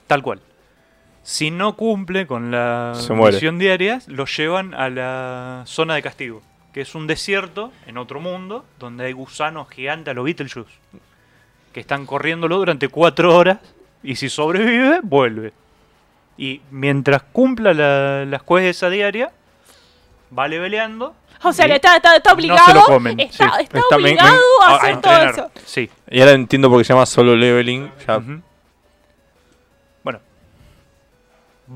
[0.06, 0.40] Tal cual.
[1.22, 6.40] Si no cumple con la misión diaria, lo llevan a la zona de castigo,
[6.78, 10.70] que es un desierto en otro mundo, donde hay gusanos gigantes a los Beetlejuice,
[11.72, 13.58] que están corriéndolo durante cuatro horas,
[14.00, 15.52] y si sobrevive, vuelve.
[16.36, 19.32] Y mientras cumpla la, las esa diaria,
[20.38, 21.16] va leveleando.
[21.42, 22.60] O sea, está, está, está obligado.
[22.60, 23.18] No se lo comen.
[23.18, 23.62] está, sí.
[23.64, 25.50] está Está- me- me- obligado a, hacer todo eso.
[25.64, 25.90] Sí.
[26.08, 27.90] Y ahora entiendo por qué se llama solo leveling.
[28.06, 28.22] Ya.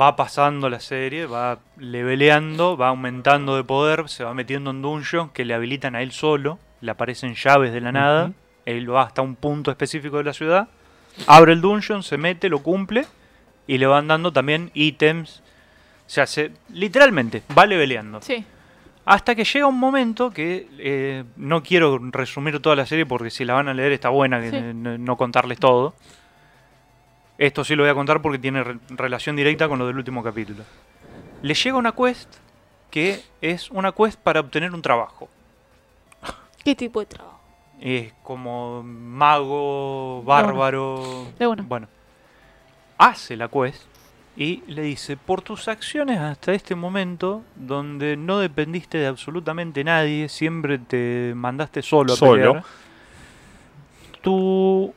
[0.01, 5.31] Va pasando la serie, va leveleando, va aumentando de poder, se va metiendo en dungeons
[5.33, 8.33] que le habilitan a él solo, le aparecen llaves de la nada,
[8.67, 10.69] él va hasta un punto específico de la ciudad,
[11.27, 13.05] abre el dungeon, se mete, lo cumple
[13.67, 15.43] y le van dando también ítems.
[16.07, 18.21] O sea, se, literalmente va leveleando.
[18.23, 18.45] Sí.
[19.05, 23.45] Hasta que llega un momento que eh, no quiero resumir toda la serie porque si
[23.45, 24.57] la van a leer está buena que Sí.
[24.57, 25.95] n- no contarles todo.
[27.39, 30.23] Esto sí lo voy a contar porque tiene re- relación directa con lo del último
[30.23, 30.63] capítulo.
[31.43, 32.29] Le llega una quest
[32.91, 35.29] que es una quest para obtener un trabajo.
[36.65, 37.41] ¿Qué tipo de trabajo?
[37.81, 41.27] Es como mago, bárbaro.
[41.39, 41.63] De una.
[41.65, 41.89] Bueno,
[42.99, 43.83] hace la quest
[44.37, 50.29] y le dice, por tus acciones hasta este momento, donde no dependiste de absolutamente nadie,
[50.29, 52.33] siempre te mandaste solo a Solo.
[52.53, 52.65] pelear,
[54.23, 54.95] tu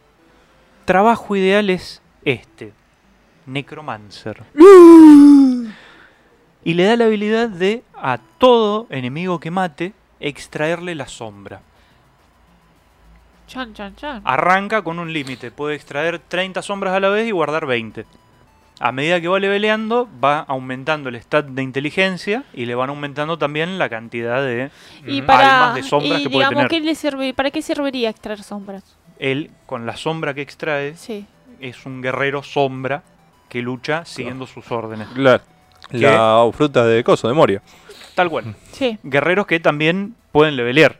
[0.86, 2.74] trabajo ideal es este,
[3.46, 4.44] Necromancer.
[6.64, 11.62] Y le da la habilidad de a todo enemigo que mate extraerle la sombra.
[13.48, 14.22] Chan, chan, chan.
[14.26, 18.06] Arranca con un límite, puede extraer 30 sombras a la vez y guardar 20.
[18.80, 23.38] A medida que va leveleando, va aumentando el stat de inteligencia y le van aumentando
[23.38, 24.72] también la cantidad de...
[25.06, 25.26] Y Mm.
[25.28, 26.68] para, Almas de sombras y que puede tener.
[26.68, 28.84] ¿qué le sirve, ¿para qué serviría extraer sombras?
[29.20, 31.26] Él, con la sombra que extrae, Sí.
[31.60, 33.04] Es un guerrero sombra
[33.50, 35.08] que lucha siguiendo sus órdenes.
[35.16, 35.42] La,
[35.92, 37.62] la fruta de coso, de Moria.
[38.16, 38.56] Tal cual.
[38.72, 38.98] Sí.
[39.04, 41.00] Guerreros que también pueden levelear.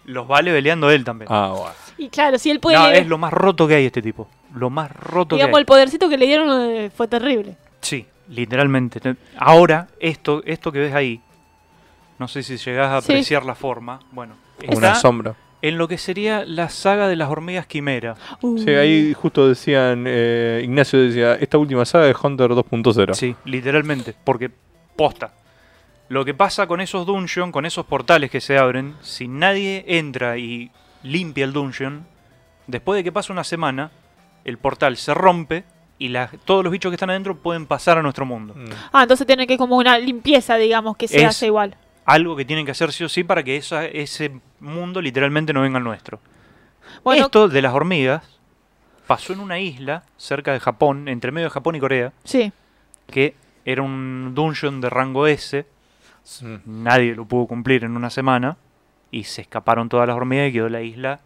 [0.05, 1.27] Los va leveleando él también.
[1.31, 1.73] Ah, bueno.
[1.97, 2.77] Y claro, si él puede.
[2.77, 4.29] No, es lo más roto que hay este tipo.
[4.55, 5.51] Lo más roto que hay.
[5.53, 7.57] el podercito que le dieron eh, fue terrible.
[7.81, 8.99] Sí, literalmente.
[8.99, 11.21] Te- Ahora, esto, esto que ves ahí,
[12.19, 13.11] no sé si llegás a Sí.
[13.11, 13.99] apreciar la forma.
[14.11, 14.35] Bueno,
[14.67, 15.35] Una está, sombra.
[15.61, 18.15] En lo que sería la saga de las hormigas quimera.
[18.41, 18.57] Uh.
[18.59, 23.13] Sí, ahí justo decían, eh, Ignacio decía, esta última saga es Hunter 2.0.
[23.15, 24.51] Sí, literalmente, porque
[24.95, 25.33] posta.
[26.09, 30.37] Lo que pasa con esos dungeons, con esos portales que se abren, si nadie entra
[30.37, 30.71] y
[31.03, 32.05] limpia el dungeon,
[32.67, 33.91] después de que pasa una semana,
[34.45, 35.63] el portal se rompe
[35.99, 38.53] y la- todos los bichos que están adentro pueden pasar a nuestro mundo.
[38.55, 38.65] Mm.
[38.93, 41.75] Ah, entonces tiene que ir como una limpieza, digamos, que se Es- hace igual.
[42.05, 45.61] Algo que tienen que hacer sí o sí para que esa- ese mundo literalmente no
[45.61, 46.19] venga al nuestro.
[47.03, 48.23] Bueno, Esto de las hormigas
[49.05, 52.51] pasó en una isla cerca de Japón, entre medio de Japón y Corea, sí.
[53.07, 53.35] que
[53.65, 55.65] era un dungeon de rango S.
[56.65, 58.57] Nadie lo pudo cumplir en una semana
[59.11, 61.21] y se escaparon todas las hormigas y quedó la isla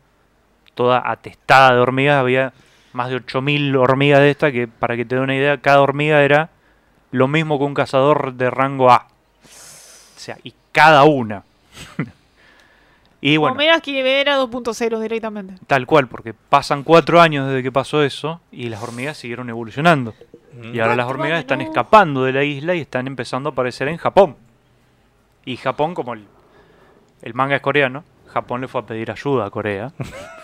[0.76, 2.20] toda atestada de hormigas.
[2.20, 2.54] Había
[2.94, 6.24] más de 8000 hormigas de esta que, para que te dé una idea, cada hormiga
[6.24, 6.50] era
[7.12, 9.08] lo mismo que un cazador de rango A.
[9.44, 11.44] O sea, y cada una.
[13.24, 15.54] y bueno, Hormigas Quimera 2.0 directamente.
[15.68, 20.16] tal cual, porque pasan cuatro años desde que pasó eso y las hormigas siguieron evolucionando.
[20.74, 21.66] Y ahora las hormigas años, están no.
[21.66, 24.36] escapando de la isla y están empezando a aparecer en Japón.
[25.46, 26.26] Y Japón, como el,
[27.22, 29.94] el manga es coreano, Japón le fue a pedir ayuda a Corea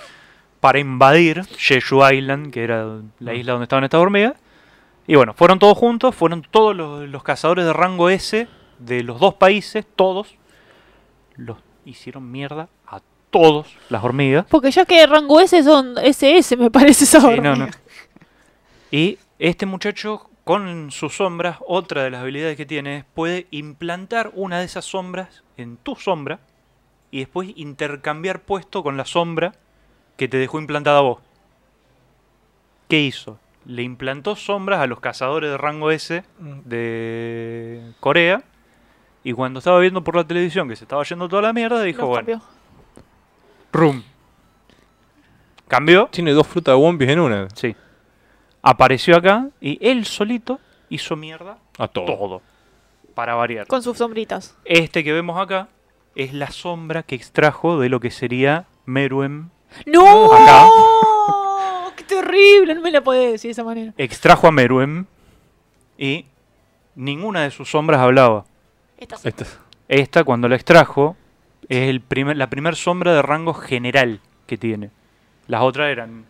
[0.59, 2.85] para invadir Jeju Island, que era
[3.19, 4.35] la isla donde estaban estas hormigas.
[5.07, 8.47] Y bueno, fueron todos juntos, fueron todos los, los cazadores de rango S
[8.77, 10.35] de los dos países, todos,
[11.35, 11.57] los
[11.87, 14.45] hicieron mierda a todos las hormigas.
[14.49, 17.67] Porque ya que rango S son SS, me parece esa Sí, no, no.
[18.91, 24.31] Y este muchacho, con sus sombras, otra de las habilidades que tiene es puede implantar
[24.33, 26.39] una de esas sombras en tu sombra
[27.11, 29.53] y después intercambiar puesto con la sombra
[30.15, 31.19] que te dejó implantada a vos.
[32.87, 33.39] ¿Qué hizo?
[33.65, 38.43] Le implantó sombras a los cazadores de rango S de Corea
[39.27, 41.99] y cuando estaba viendo por la televisión que se estaba yendo toda la mierda, dijo,
[42.03, 42.41] Los bueno, cambió.
[43.73, 44.03] rum.
[45.67, 47.49] Cambió Tiene dos frutas de One Piece en una.
[47.53, 47.75] Sí.
[48.61, 52.05] Apareció acá y él solito hizo mierda A todo.
[52.05, 52.41] todo.
[53.15, 53.67] Para variar.
[53.67, 54.55] Con sus sombritas.
[54.63, 55.67] Este que vemos acá
[56.15, 59.49] es la sombra que extrajo de lo que sería Meruem.
[59.85, 60.31] ¡No!
[60.33, 60.69] Acá.
[61.97, 62.75] ¡Qué terrible!
[62.75, 63.93] No me la podés decir de esa manera.
[63.97, 65.03] Extrajo a Meruem
[65.97, 66.27] y
[66.95, 68.45] ninguna de sus sombras hablaba.
[68.97, 69.27] Esta sí.
[69.29, 69.45] Esta-
[69.89, 71.15] Esta, cuando la extrajo,
[71.69, 74.89] es el primer, la primera sombra de rango general que tiene.
[75.47, 76.25] Las otras eran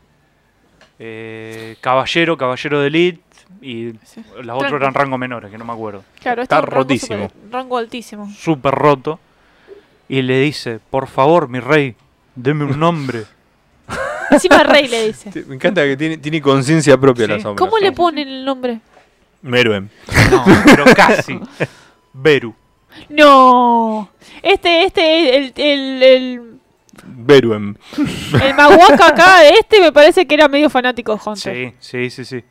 [1.00, 3.22] eh, Caballero, Caballero de Elite
[3.62, 4.24] y Sí.
[4.44, 6.04] las otras eran rango menores, que no me acuerdo.
[6.22, 7.30] Claro, Está esto es un rango rotísimo.
[7.30, 8.30] super- rango altísimo.
[8.32, 9.20] súper roto
[10.10, 11.96] y le dice, por favor, mi rey,
[12.36, 13.24] deme un nombre.
[14.32, 15.32] Encima rey le dice.
[15.48, 17.32] Me encanta que tiene, tiene conciencia propia Sí.
[17.32, 17.64] la sombra.
[17.66, 18.80] ¿Cómo le ponen el nombre?
[19.44, 19.88] Meruem.
[20.32, 21.40] No, pero casi.
[22.20, 22.54] Beru.
[23.10, 24.10] No.
[24.42, 26.60] Este, este, el, el, el,
[27.06, 27.76] Beruem.
[28.44, 31.74] el Mahuaca acá, este me parece que era medio fanático de Hunter.
[31.80, 32.44] Sí, sí, sí, sí.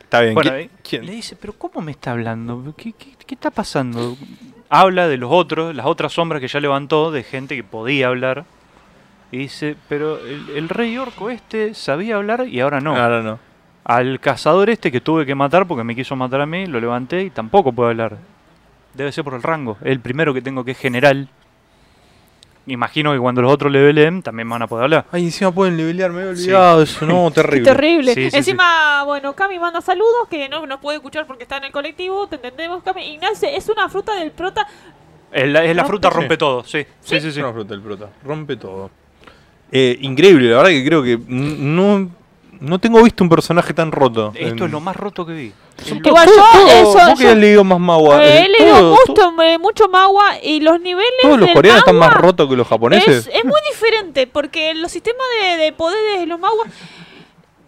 [0.00, 0.34] Está bien.
[0.34, 1.06] Bueno, ¿qui- ahí quién?
[1.06, 2.74] le dice, pero ¿cómo me está hablando?
[2.76, 4.16] ¿Qué, qué, qué está pasando?
[4.68, 8.44] Habla de los otros, las otras sombras que ya levantó, de gente que podía hablar.
[9.30, 12.96] Y dice, pero el, el rey orco este sabía hablar y ahora no.
[12.96, 13.38] Ahora no.
[13.84, 17.24] Al cazador este que tuve que matar porque me quiso matar a mí, lo levanté
[17.24, 18.18] y tampoco puede hablar.
[18.94, 19.78] Debe ser por el rango.
[19.82, 21.28] El primero que tengo que es general.
[22.66, 25.04] Imagino que cuando los otros levelen también van a poder hablar.
[25.10, 26.44] Ay, encima pueden levelear, me había Sí.
[26.44, 27.04] olvidado eso.
[27.06, 27.64] No, Qué terrible.
[27.64, 28.14] terrible.
[28.14, 31.64] Sí, sí, Encima, bueno, Cami manda saludos que no nos puede escuchar porque está en
[31.64, 32.28] el colectivo.
[32.28, 33.02] Te entendemos, Cami.
[33.14, 34.64] Ignacio, es una fruta del prota.
[35.32, 36.16] Es la, es la Rompe- fruta Sí.
[36.16, 36.86] rompe todo, sí.
[37.00, 37.40] Sí, sí, Es sí.
[37.40, 38.10] una fruta el prota.
[38.22, 38.90] Rompe todo.
[39.72, 42.10] Eh, increíble, la verdad que creo que no,
[42.62, 44.32] no tengo visto un personaje tan roto.
[44.34, 45.52] Esto en- es lo más roto que vi.
[45.86, 48.24] Igual Todo- yo, todo- eso, vos que yo- has leído más magua.
[48.24, 51.10] Eh, he leído todo- mucho, mucho magua y los niveles.
[51.22, 53.26] Todos los del coreanos están más rotos que los japoneses.
[53.26, 56.64] Es, es muy diferente porque los sistemas de, de poderes de los magua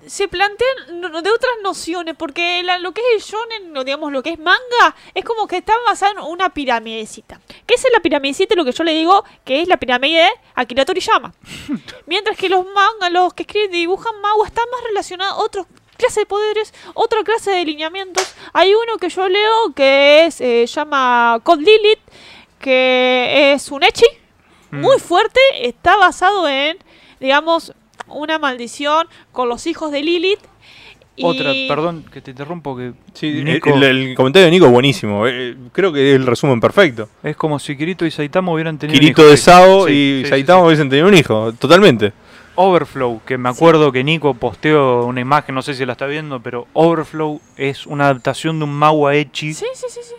[0.07, 4.31] se plantean de otras nociones porque la- lo que es el shonen, digamos lo que
[4.31, 7.41] es manga, es como que está basado en una piramidecita.
[7.67, 8.55] ¿Qué es la piramidecita?
[8.55, 11.33] Lo que yo le digo que es la pirámide de Akira Toriyama.
[12.07, 15.67] Mientras que los mangas, los que escriben y dibujan magua están más relacionados a otros
[15.97, 18.35] clase de poderes, otra clase de lineamientos.
[18.53, 22.01] Hay uno que yo leo que es eh, llama Code Lilith,
[22.61, 24.07] que es un echi
[24.71, 24.81] Mm.
[24.81, 26.77] muy fuerte, está basado en,
[27.21, 27.73] digamos,
[28.09, 30.41] una maldición con los hijos de Lilith.
[31.17, 34.67] Y Otra, perdón que te interrumpo, que Sí, el- Nico- el, el comentario de Nico
[34.67, 35.27] es buenísimo.
[35.29, 37.09] eh, creo que es el resumen perfecto.
[37.23, 39.37] es como si Kirito y Saitama hubieran tenido un Kirito hijo, de.
[39.37, 40.67] Sao Sí, y sí, Saitama sí.
[40.67, 42.13] hubiesen tenido un hijo, totalmente.
[42.57, 46.41] Overflow, que me acuerdo que Nico posteó una imagen, no sé si la está viendo,
[46.41, 49.55] pero Overflow es una adaptación de un Mawa Echi.
[49.55, 50.15] Sí, sí, sí, sí.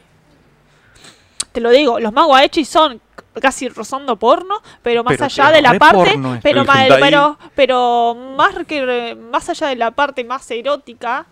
[1.52, 3.00] Te lo digo, los magua echi son
[3.42, 6.64] casi rozando porno, pero más Pero allá de la parte, pero,
[7.00, 11.26] pero, pero más que más allá de la parte más erótica,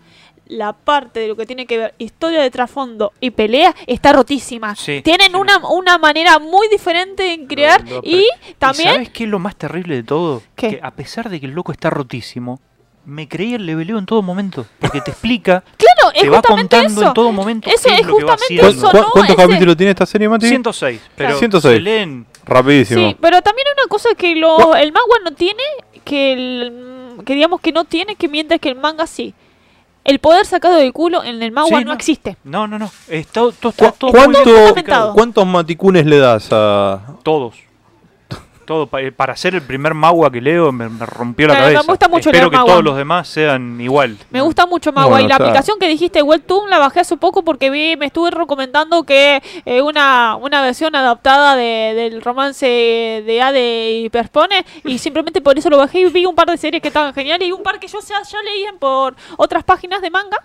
[0.46, 4.74] la parte de lo que tiene que ver historia de trasfondo y pelea está rotísima.
[4.74, 5.36] Sí, Tienen sí.
[5.36, 8.28] una, una manera muy diferente en crear y ¿Y
[8.58, 10.42] también sabes qué es lo más terrible de todo?
[10.54, 10.70] ¿Qué?
[10.70, 12.60] Que a pesar de que el loco está rotísimo,
[13.06, 14.66] me creí el leveleo en todo momento.
[14.78, 17.08] Porque te explica, claro, es te va justamente contando eso.
[17.08, 17.68] en todo momento.
[17.70, 20.06] Eso qué es lo que va justamente eso, ¿Cu- no, ¿Cuántos ese- capítulos tiene esta
[20.06, 20.48] serie, Mati?
[20.48, 21.00] 106.
[21.16, 21.74] Pero 106.
[21.76, 22.26] se leen.
[22.46, 23.08] Rapidísimo.
[23.10, 25.62] Sí, pero también hay una cosa que lo, el manga no tiene,
[26.04, 29.34] que, el, que digamos que no tiene, que mientras que el manga sí.
[30.04, 31.92] El poder sacado del culo en el manga Sí, no, no.
[31.94, 32.36] existe.
[32.44, 32.90] No, no, no.
[33.08, 35.12] Está, todo, está ¿Cu- todo ¿Cuánto-.
[35.14, 37.00] ¿Cuántos maticunes le das a...?
[37.22, 37.54] Todos.
[38.64, 38.86] Todo.
[38.86, 41.74] Pa- eh, para ser el primer magua que leo me, me rompió la Claro, me
[41.74, 41.92] cabeza.
[41.92, 42.72] gusta mucho Espero leer que magua.
[42.72, 44.16] todos los demás sean igual.
[44.30, 47.42] Me gusta mucho Magua Bueno, y la aplicación que dijiste Webtoon la bajé hace poco
[47.44, 53.42] porque vi, me estuve recomendando que eh, una, una versión adaptada de, del romance de
[53.42, 56.80] Ade y Perspone y simplemente por eso lo bajé y vi un par de series
[56.82, 60.10] que estaban geniales y un par que yo ya, ya leían por otras páginas de
[60.10, 60.38] manga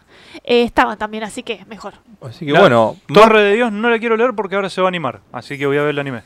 [0.43, 1.93] eh, estaban también, así que mejor.
[2.21, 4.87] Así que No, bueno, Torre de Dios no la quiero leer porque ahora se va
[4.87, 5.21] a animar.
[5.31, 6.21] Así que voy a ver el anime.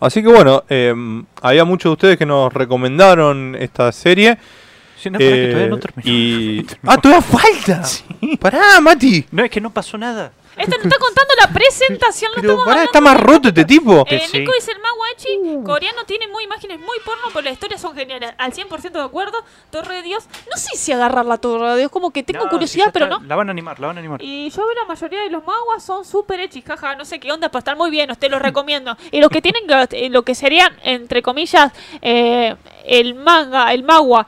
[0.00, 0.94] Así que bueno, eh,
[1.42, 4.38] había muchos de ustedes que nos recomendaron esta serie.
[4.96, 6.08] Sí, no, que eh, todavía no terminó.
[6.08, 6.66] y...
[6.86, 7.82] ¡Ah, todavía falta!
[8.40, 9.26] ¡Pará, Mati!
[9.30, 10.32] No, es que no pasó nada.
[10.56, 14.04] Esto nos está contando la presentación, no Pero pará, está más roto este tipo.
[14.04, 14.38] Que Eh, sí.
[14.38, 18.32] Nico dice el Maguachi, coreano tiene muy imágenes muy porno, pero las historias son geniales.
[18.38, 19.38] Al 100% de acuerdo.
[19.70, 22.50] Torre de Dios, no sé si agarrar la Torre de Dios, como que tengo No,
[22.50, 23.24] curiosidad, pero está, no.
[23.26, 24.22] La van a animar, la van a animar.
[24.22, 27.32] Y yo veo la mayoría de los maguas son súper hechis, jaja, no sé qué
[27.32, 28.96] onda, pero están muy bien, te los recomiendo.
[29.10, 31.72] Y los que tienen que- eh, lo que serían, entre comillas,
[32.02, 32.54] eh,
[32.84, 34.26] el manga, el magua,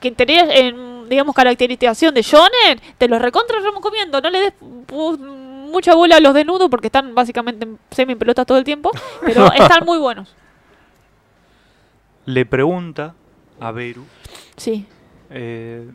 [0.00, 4.20] que tenía, en, digamos, caracterización de shonen, te los recontra recomiendo.
[4.20, 4.52] No le des
[5.72, 8.90] mucha bola a los desnudos porque están básicamente en semi pelotas todo el tiempo,
[9.24, 10.34] pero están muy buenos.
[12.26, 13.14] Le pregunta
[13.58, 14.04] a Beru,
[14.56, 14.86] Sí.
[15.30, 15.90] eh,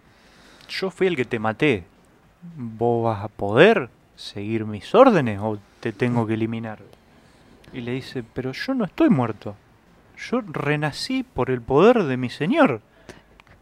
[0.67, 1.85] yo fui el que te maté.
[2.55, 6.79] ¿Vos vas a poder seguir mis órdenes o te tengo que eliminar?
[7.73, 9.55] Y le dice, pero yo no estoy muerto.
[10.17, 12.81] Yo renací por el poder de mi señor.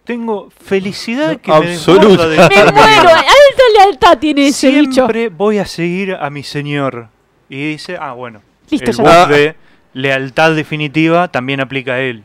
[0.06, 2.06] Tengo felicidad que Absoluta.
[2.06, 4.92] me desborda de Me muero, alta lealtad tiene ese bicho.
[4.94, 7.08] Siempre voy a seguir a mi señor.
[7.50, 8.42] Y dice, ah, bueno.
[8.70, 9.56] Listo, el ya de
[9.94, 12.24] lealtad definitiva también aplica a él.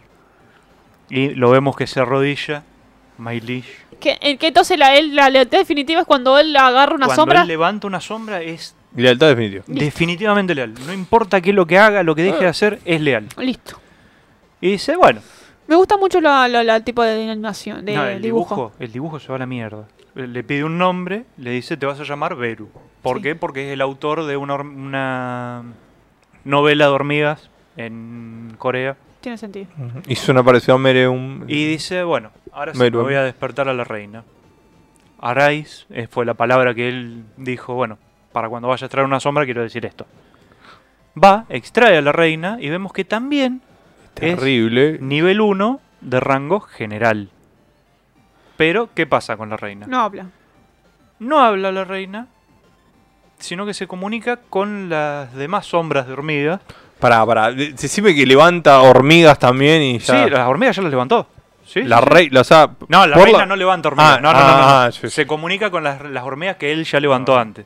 [1.09, 2.63] Y lo vemos que se arrodilla.
[3.19, 3.67] Mylish.
[3.99, 7.23] Que, en que entonces la, él- la lealtad definitiva es cuando él agarra una Cuando
[7.23, 7.43] sombra.
[7.43, 9.63] él levanta una sombra es Lealtad definitiva.
[9.69, 9.85] Listo.
[9.85, 10.75] definitivamente leal.
[10.87, 13.27] No importa qué es lo que haga, lo que deje de hacer, es leal.
[13.37, 13.79] Listo.
[14.63, 15.21] Y dice, bueno,
[15.71, 18.55] Me gusta mucho la, la- la tipo de animación, de no, el dibujo.
[18.57, 18.73] dibujo.
[18.81, 19.87] el dibujo se va a la mierda.
[20.17, 22.69] Le pide un nombre, le dice, te vas a llamar Beru.
[23.03, 23.23] ¿Por Sí.
[23.23, 23.37] qué?
[23.37, 25.63] Porque es el autor de una,
[26.45, 28.97] novela de hormigas en Corea.
[29.21, 29.69] Tiene sentido.
[30.09, 31.45] Hizo una aparición a Mere un...
[31.47, 34.25] Y dice, bueno, ahora sí me voy a despertar a la reina.
[35.21, 37.97] Arais eh, fue la palabra que él dijo, bueno,
[38.33, 40.05] para cuando vaya a traer una sombra quiero decir esto.
[41.23, 43.63] Va, extrae a la reina y vemos que también
[44.17, 44.99] es Terrible.
[45.01, 47.31] nivel 1 de rango general.
[48.57, 49.87] Pero, ¿qué pasa con la reina?
[49.87, 50.27] No habla.
[51.19, 52.27] No habla la reina,
[53.39, 56.61] sino que se comunica con las demás sombras de hormigas.
[56.99, 57.53] Pará, pará.
[57.53, 60.25] de- Decime que levanta hormigas también y ya...
[60.25, 61.27] Sí, las hormigas ya las levantó.
[61.65, 61.83] ¿Sí?
[61.83, 62.69] La reina, o sea...
[62.89, 64.19] No, la reina no levanta hormigas.
[64.19, 64.63] Ah, no, no, no, no, no.
[64.65, 65.11] ah, sí, sí.
[65.11, 67.43] Se comunica con las, las hormigas que él ya levantó Ah.
[67.43, 67.65] antes.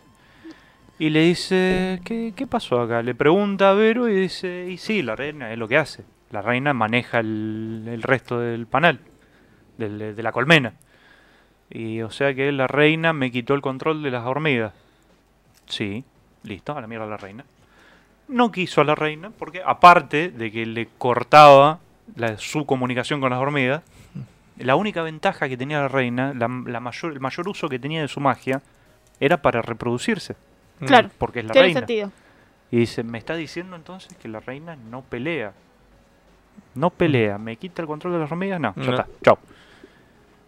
[0.99, 3.03] Y le dice, ¿qué, ¿qué pasó acá?
[3.03, 6.05] Le pregunta a Vero y dice, y sí, la reina es lo que hace.
[6.35, 8.99] La reina maneja el, el resto del panal,
[9.79, 10.73] del- de la colmena.
[11.71, 14.73] Y o sea que la reina me quitó el control de las hormigas.
[15.67, 16.05] Sí,
[16.43, 17.45] listo, a la mierda la reina.
[18.27, 21.79] No quiso a la reina porque aparte de que le cortaba
[22.17, 23.83] la- su comunicación con las hormigas,
[24.59, 28.01] la única ventaja que tenía la reina, la, la mayor, el mayor uso que tenía
[28.03, 28.61] de su magia,
[29.21, 30.35] era para reproducirse.
[30.85, 31.11] Claro.
[31.19, 31.81] Porque es la Tiene reina.
[31.81, 32.11] sentido.
[32.73, 35.53] Y dice, me está diciendo entonces que la reina no pelea.
[36.75, 38.91] No pelea, me quita el control de las hormigas, no, ya No.
[38.91, 39.39] está, chao.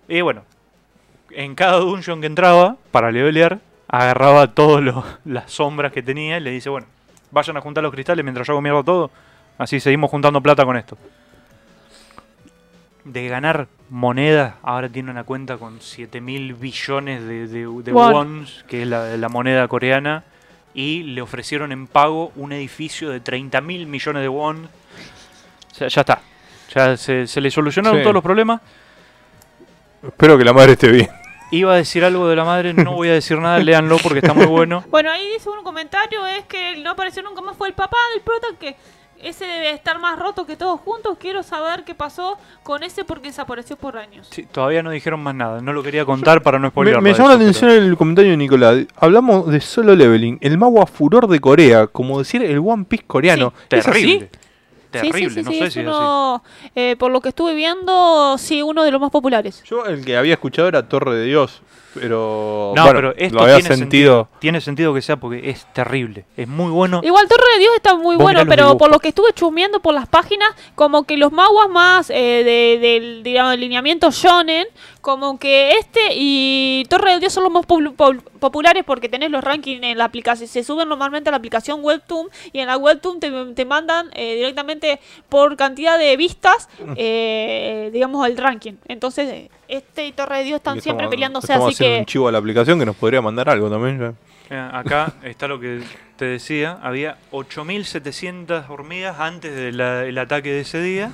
[0.08, 0.42] Y bueno,
[1.30, 4.82] en cada dungeon que entraba, para levelear, agarraba todas
[5.24, 6.86] las sombras que tenía y le dice, bueno,
[7.30, 9.10] vayan a juntar los cristales mientras yo hago mierda todo.
[9.58, 10.98] Así seguimos juntando plata con esto.
[13.04, 18.12] De ganar monedas, ahora tiene una cuenta con 7 mil billones de, de, de Won.
[18.12, 20.24] wons, que es la, la moneda coreana,
[20.74, 24.68] y le ofrecieron en pago un edificio de 30 mil millones de won.
[25.76, 26.20] O sea, ya está.
[26.74, 28.02] Ya se, se le solucionaron Sí.
[28.02, 28.60] todos los problemas.
[30.06, 31.08] Espero que la madre esté bien.
[31.50, 34.34] Iba a decir algo de la madre, no voy a decir nada, léanlo porque está
[34.34, 34.84] muy bueno.
[34.90, 38.22] Bueno, ahí dice un comentario, es que no apareció nunca más, fue el papá del
[38.22, 38.74] prota que
[39.22, 41.16] ese debe estar más roto que todos juntos.
[41.20, 44.26] Quiero saber qué pasó con ese porque desapareció por años.
[44.30, 45.60] Sí, todavía no dijeron más nada.
[45.60, 47.00] No lo quería contar para no Me, spoilear.
[47.00, 48.78] me llamó la atención el comentario de Nicolás.
[48.96, 53.52] Hablamos de solo leveling, el magua furor de Corea, como decir el One Piece coreano.
[53.70, 54.26] ¿Es así?
[54.90, 55.30] Terrible.
[55.30, 55.94] Sí, sí, no sí, sé es si es así.
[55.96, 56.42] uno,
[56.74, 59.62] eh, por lo que estuve viendo, sí, uno de los más populares.
[59.64, 61.62] Yo el que había escuchado era Torre de Dios,
[62.00, 63.86] pero No, bueno, pero esto lo había tiene sentido.
[64.24, 64.28] sentido.
[64.40, 66.24] Tiene sentido que sea porque es terrible.
[66.36, 67.00] Es muy bueno.
[67.02, 69.94] Igual Torre de Dios está muy Vos bueno, pero por lo que estuve chusmeando por
[69.94, 72.14] las páginas, como que los maguas más eh,
[72.44, 74.66] de- del digamos, del lineamiento shonen,
[75.00, 79.30] como que este y Torre de Dios son los más pop- pop- populares porque tenés
[79.30, 82.76] los rankings en la aplicación, se suben normalmente a la aplicación Webtoon y en la
[82.76, 86.92] Webtoon te, te mandan eh, directamente por cantidad de vistas, Mm.
[86.96, 88.74] eh, digamos, el ranking.
[88.88, 91.98] Entonces, eh, este y Torre de Dios están siempre estamos- peleándose, estamos así que...
[92.00, 93.98] un chivo a la aplicación que nos podría mandar algo también.
[93.98, 94.12] ya.
[94.48, 95.82] Eh, Acá está lo que
[96.16, 96.78] te decía.
[96.82, 101.10] Había 8.700 hormigas antes del ataque de ese día.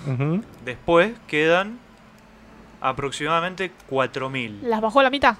[0.64, 1.78] Después quedan
[2.80, 4.62] aproximadamente 4.000.
[4.62, 5.36] Las bajó a la mitad.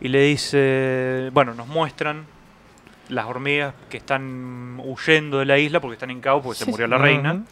[0.00, 2.26] Y le dice, bueno, nos muestran
[3.08, 6.70] las hormigas que están huyendo de la isla porque están en caos porque se Sí,
[6.70, 7.42] murió la reina.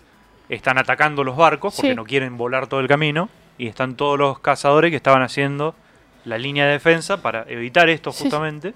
[0.48, 1.96] Están atacando los barcos porque Sí.
[1.96, 3.28] no quieren volar todo el camino.
[3.60, 5.74] Y están todos los cazadores que estaban haciendo
[6.24, 8.22] la línea de defensa para evitar esto sí.
[8.24, 8.72] justamente.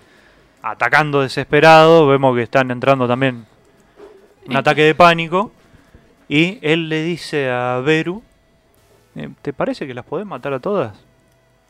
[0.63, 2.07] Atacando desesperado.
[2.07, 3.47] Vemos que están entrando también
[4.47, 4.59] un Eh.
[4.59, 5.53] ataque de pánico.
[6.29, 8.23] Y él le dice a Beru,
[9.15, 10.97] eh, ¿te parece que las podés matar a todas?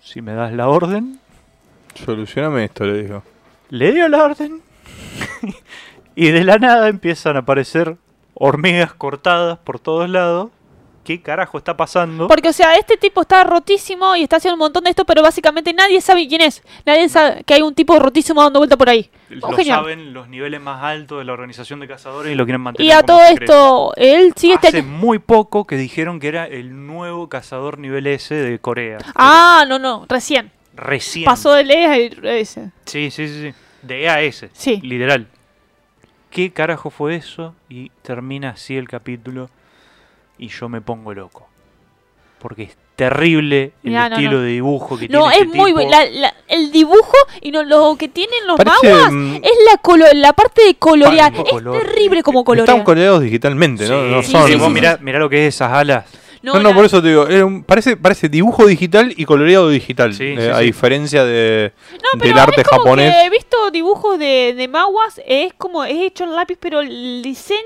[0.01, 1.20] Si me das la orden.
[1.95, 3.23] Solucioname esto, le dijo.
[3.70, 4.61] Le dio la orden.
[6.16, 7.97] y de la nada empiezan a aparecer
[8.35, 10.51] hormigas cortadas por todos lados.
[11.05, 12.26] ¿Qué carajo está pasando?
[12.28, 15.22] Porque, o sea, este tipo está rotísimo y está haciendo un montón de esto, pero
[15.22, 16.62] básicamente nadie sabe quién es.
[16.86, 19.10] Nadie sabe que hay un tipo rotísimo dando vuelta por ahí.
[19.28, 19.81] Lo Oh, genial.
[19.81, 22.90] saben los niveles más altos de la organización de cazadores y lo quieren mantener Y
[22.93, 23.52] a como todo secreto.
[23.52, 24.97] esto, él sigue Hace teniendo...
[24.98, 28.98] muy poco que dijeron que era el nuevo cazador nivel S de Corea.
[29.14, 30.51] Ah, no, no, recién.
[30.74, 31.26] Recién.
[31.26, 31.97] Pasó de ley a
[32.35, 32.70] ese.
[32.86, 33.55] Sí, sí, sí, sí.
[33.82, 34.47] De EAS.
[34.55, 34.81] Sí.
[34.82, 35.26] Literal.
[36.31, 37.55] ¿Qué carajo fue eso?
[37.68, 39.51] Y termina así el capítulo.
[40.39, 41.47] Y yo me pongo loco.
[42.39, 44.40] Porque es terrible el Mirá, no, estilo no.
[44.43, 45.90] de dibujo que No, tiene es este muy tipo.
[45.90, 49.81] la- la- El dibujo y no, lo que tienen los Parece, maguas mm, es la,
[49.82, 51.32] colo- la parte de colorear.
[51.32, 51.81] Pan, Es color.
[51.81, 52.85] terrible como Están colorear.
[52.85, 54.02] coloreados digitalmente, ¿no?
[54.05, 54.47] No Sí, son.
[54.47, 56.05] sí, vos sí, mirá, mirá lo que es esas alas.
[56.44, 59.68] No, no, la- por eso te digo, era un- parece, parece dibujo digital y coloreado
[59.70, 60.12] digital.
[60.14, 60.64] Sí, eh, sí, a sí.
[60.64, 63.14] diferencia de, No, pero del arte es como japonés.
[63.14, 67.22] que he visto dibujos de, de maguas, es como, es hecho en lápiz, pero el
[67.22, 67.58] diseño,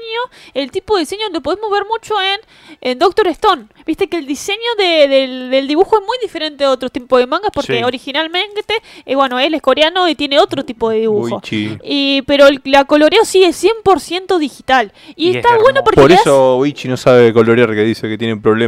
[0.55, 2.41] el tipo de diseño lo podemos ver mucho en,
[2.81, 3.65] en Doctor Stone.
[3.87, 7.27] Viste que el diseño de- del, del dibujo es muy diferente de otros tipos de
[7.27, 7.83] mangas, porque Sí.
[7.85, 8.63] originalmente,
[9.05, 11.37] eh, bueno, él es coreano y tiene otro tipo de dibujo.
[11.37, 11.77] Uichi.
[11.83, 14.93] Y, pero el- la coloreo sí es 100% digital.
[15.17, 18.17] Y, Y es está bueno porque Por eso Uichi no sabe colorear, que dice que
[18.19, 18.68] tiene problemas.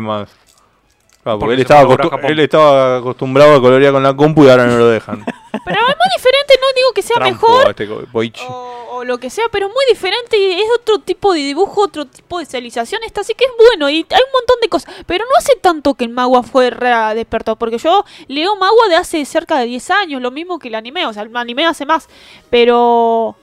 [1.22, 4.78] Claro, porque, Porque él, estaba él acostumbrado a colorear con la compu y ahora no
[4.78, 5.22] lo dejan.
[5.64, 7.89] Pero es muy diferente, no digo que sea Trampo mejor este
[8.48, 11.82] o, o lo que sea, pero es muy diferente y es otro tipo de dibujo,
[11.82, 13.02] otro tipo de serialización.
[13.05, 14.94] Esta sí que es bueno y hay un montón de cosas.
[15.06, 18.97] Pero no hace tanto que el Magua fue re despertado, porque yo leo Magua de
[18.97, 21.85] hace cerca de 10 años, lo mismo que el anime, o sea, el anime hace
[21.85, 22.09] más.
[22.48, 23.36] Pero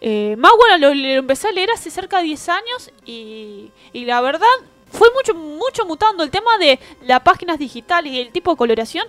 [0.00, 4.20] eh, Magua lo, lo empecé a leer hace cerca de 10 años y, y la
[4.20, 4.48] verdad
[4.92, 6.22] fue mucho, mucho mutando.
[6.22, 9.06] El tema de las páginas digitales y el tipo de coloración.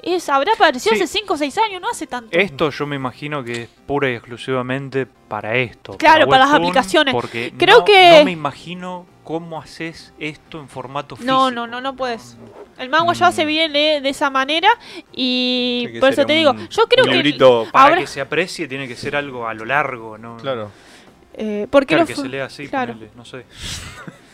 [0.00, 1.02] Es, habrá aparecido Sí.
[1.02, 2.30] hace 5 o 6 años, no hace tanto.
[2.38, 5.96] Esto yo me imagino que es pura y exclusivamente para esto.
[5.98, 7.12] Claro, para las Webtoon, aplicaciones.
[7.14, 11.34] Porque Creo no, que- no me imagino cómo haces esto en formato físico.
[11.34, 12.36] No, no, no, no puedes.
[12.78, 13.48] El manga ya se Mm.
[13.48, 14.68] viene de esa manera
[15.12, 18.68] y Sí, por eso te digo, yo creo que librito Para ahora que se aprecie
[18.68, 20.36] tiene que ser algo a lo largo, ¿no?
[20.36, 20.70] Claro.
[21.34, 22.92] eh, porque Claro, lo que se lea así, claro.
[22.94, 23.44] ponele, no sé.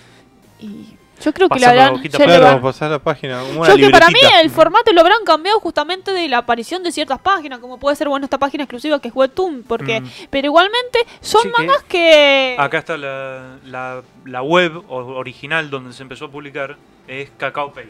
[0.60, 3.40] y yo creo que la habrán Claro, pasar la página.
[3.68, 7.20] yo que para mí el formato lo habrán cambiado justamente de la aparición de ciertas
[7.20, 10.08] páginas, como puede ser bueno esta página exclusiva que es Webtoon, porque Mm.
[10.30, 16.02] pero igualmente son Sí, mangas que, Acá está la, la, la web original donde se
[16.02, 16.76] empezó a publicar,
[17.06, 17.88] es Cacao Page.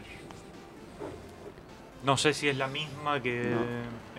[2.03, 3.53] No sé si es la misma que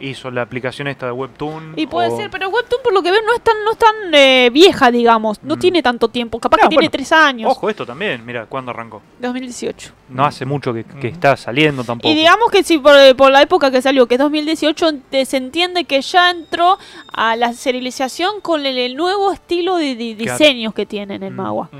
[0.01, 1.75] hizo la aplicación esta de Webtoon.
[1.77, 3.79] y puede o- ser, pero Webtoon por lo que veo no es tan no es
[3.79, 5.59] tan eh, vieja, digamos, no Mm.
[5.59, 9.03] tiene tanto tiempo, capaz No, que tiene tres años, Ojo, esto también, mira, ¿cuándo arrancó?
[9.21, 9.93] 2018.
[10.09, 12.09] No hace mucho que, que está saliendo tampoco.
[12.13, 15.37] Y digamos que si por, por la época que salió, que es 2018, te- se
[15.39, 16.79] entiende que ya entró
[17.13, 20.39] a la serialización con el, el nuevo estilo de, de Claro.
[20.39, 21.37] diseños que tiene en el Mm.
[21.37, 21.71] Magua.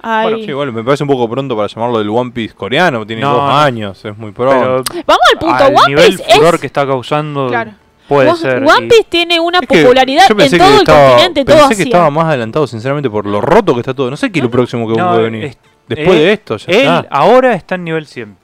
[0.00, 0.22] Ay.
[0.30, 3.04] Bueno, sí, igual me parece un poco pronto para llamarlo del One Piece coreano.
[3.06, 4.84] Tiene No, dos años, es muy pronto.
[4.90, 5.64] Pero Vamos al punto.
[5.64, 6.60] al One nivel Piece furor es...
[6.60, 7.48] que está causando...
[7.48, 7.72] Claro.
[8.08, 8.62] Puede One, ser.
[8.64, 11.44] One y- Piece tiene una Es que popularidad en pensé todo que el estaba, continente,
[11.44, 11.84] todo pensé que Asia.
[11.84, 14.08] estaba más adelantado, sinceramente, por lo roto que está todo.
[14.10, 15.44] No sé qué es lo próximo que No, puede venir.
[15.44, 15.58] es-
[15.88, 17.06] Después de esto, ya Él está.
[17.10, 18.36] ahora está en nivel 100.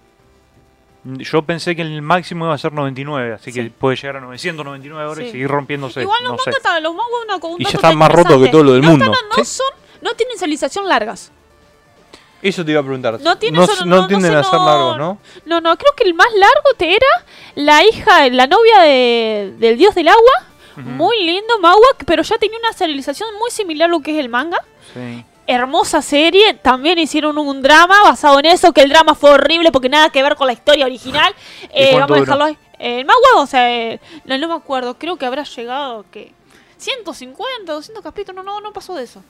[1.05, 5.05] Yo pensé que el máximo iba a ser 99, así que puede llegar a 999
[5.07, 5.33] ahora y Sí.
[5.33, 6.01] seguir rompiéndose.
[6.03, 6.51] Igual los no sé.
[6.51, 8.73] mangas, los mangas una, un Y ya dato está tan más roto que todo lo
[8.73, 9.05] del no mundo.
[9.05, 9.45] están- no, ¿Sí?
[9.45, 9.67] son,
[10.01, 11.31] no tienen civilización largas.
[12.45, 13.19] Eso te iba a preguntar.
[13.23, 15.19] No tiene no, solo- no no- no tienden sé, a ser no- largos, ¿no?
[15.47, 17.07] No, no, creo que el más largo te era
[17.55, 20.33] la hija, la novia de, del dios del agua.
[20.77, 24.29] Muy lindo, Mawak, pero ya tenía una civilización muy similar a lo que es el
[24.29, 24.59] manga.
[24.93, 25.25] Sí.
[25.47, 29.89] Hermosa serie, también hicieron un drama basado en eso, que el drama fue horrible porque
[29.89, 31.33] nada que ver con la historia original.
[31.73, 32.59] Eh, vamos a dejarlo ahí.
[32.79, 33.07] Eh, el
[33.37, 36.33] o sea, eh, no, no me acuerdo, creo que habrá llegado, que
[36.77, 39.23] 150, 200 capítulos, no, no, no pasó de eso.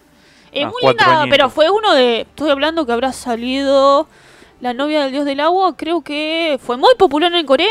[0.62, 1.26] Ah, muy linda, añitos.
[1.31, 4.06] pero fue uno de, estoy hablando que habrá salido
[4.60, 7.68] la novia del dios del agua, creo que fue muy popular en Corea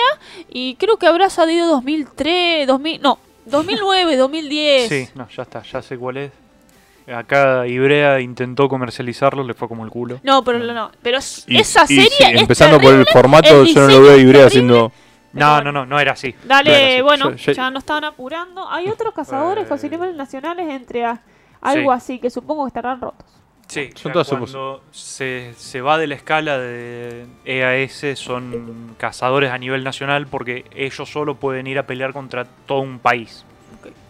[0.49, 4.89] y creo que habrá salido 2003, 2000, no, 2009, 2010.
[4.89, 6.31] Sí, no, ya está, ya sé cuál es.
[7.13, 10.19] Acá Ibrea intentó comercializarlo, le fue como el culo.
[10.23, 13.61] No, pero no, pero es- Y- esa y serie sí, es empezando por el formato,
[13.61, 14.91] el yo no lo veo a es Ibrea haciendo.
[15.33, 15.71] No, bueno.
[15.73, 16.33] no, no, no era así.
[16.45, 18.69] Dale, Bueno, sí, bueno, yo- yo- ya nos estaban apurando.
[18.69, 19.67] Hay otros cazadores Eh.
[19.67, 21.19] con niveles nacionales entre a-
[21.63, 21.97] algo Sí.
[21.97, 23.25] así que supongo que estarán rotos.
[23.67, 29.57] Sí, Son todas cuando se, se va de la escala de EAS son cazadores a
[29.57, 33.45] nivel nacional porque ellos solo pueden ir a pelear contra todo un país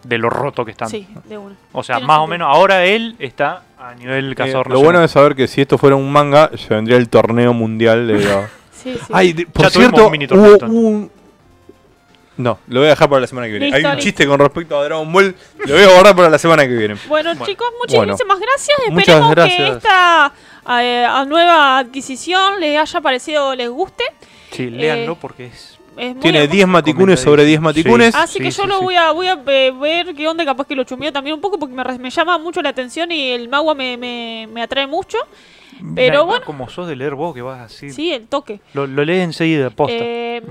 [0.03, 0.89] de lo roto que están.
[0.89, 1.55] Sí, de una.
[1.71, 5.05] O sea, más o menos ahora él está a nivel Eh, cazador lo bueno nacional.
[5.05, 8.49] es saber que si esto fuera un manga, se vendría el torneo mundial de la...
[8.73, 9.13] Sí, sí.
[9.13, 11.11] Ay, de- por Ya cierto, un mini torneo, hubo un...
[12.35, 13.65] No, lo voy a dejar para la semana que viene.
[13.67, 14.03] Listo, Hay un listo.
[14.03, 15.35] chiste con respecto a Dragon Ball,
[15.65, 16.95] lo voy a guardar para la semana que viene.
[17.07, 17.45] Bueno, Bueno.
[17.45, 18.77] chicos, muchísimas gracias.
[18.87, 20.33] Esperemos que esta
[20.81, 24.03] eh, nueva adquisición les haya parecido, les guste.
[24.51, 25.77] Sí, léanlo eh, porque es...
[25.95, 26.53] Tiene hermoso.
[26.55, 28.15] 10 maticunes sobre 10 maticunes.
[28.15, 28.83] Así que yo sí, lo sí.
[28.83, 31.59] voy a voy a ve- ver qué onda, capaz que lo chumeo también un poco
[31.59, 34.87] porque me, re- me llama mucho la atención y el magua me, me, me atrae
[34.87, 35.19] mucho.
[35.95, 36.43] Pero bueno.
[36.45, 37.91] Como sos de leer vos que vas así...
[37.91, 38.59] Sí, el toque.
[38.73, 39.93] Lo, lo lees enseguida, posta.
[39.95, 40.41] Eh,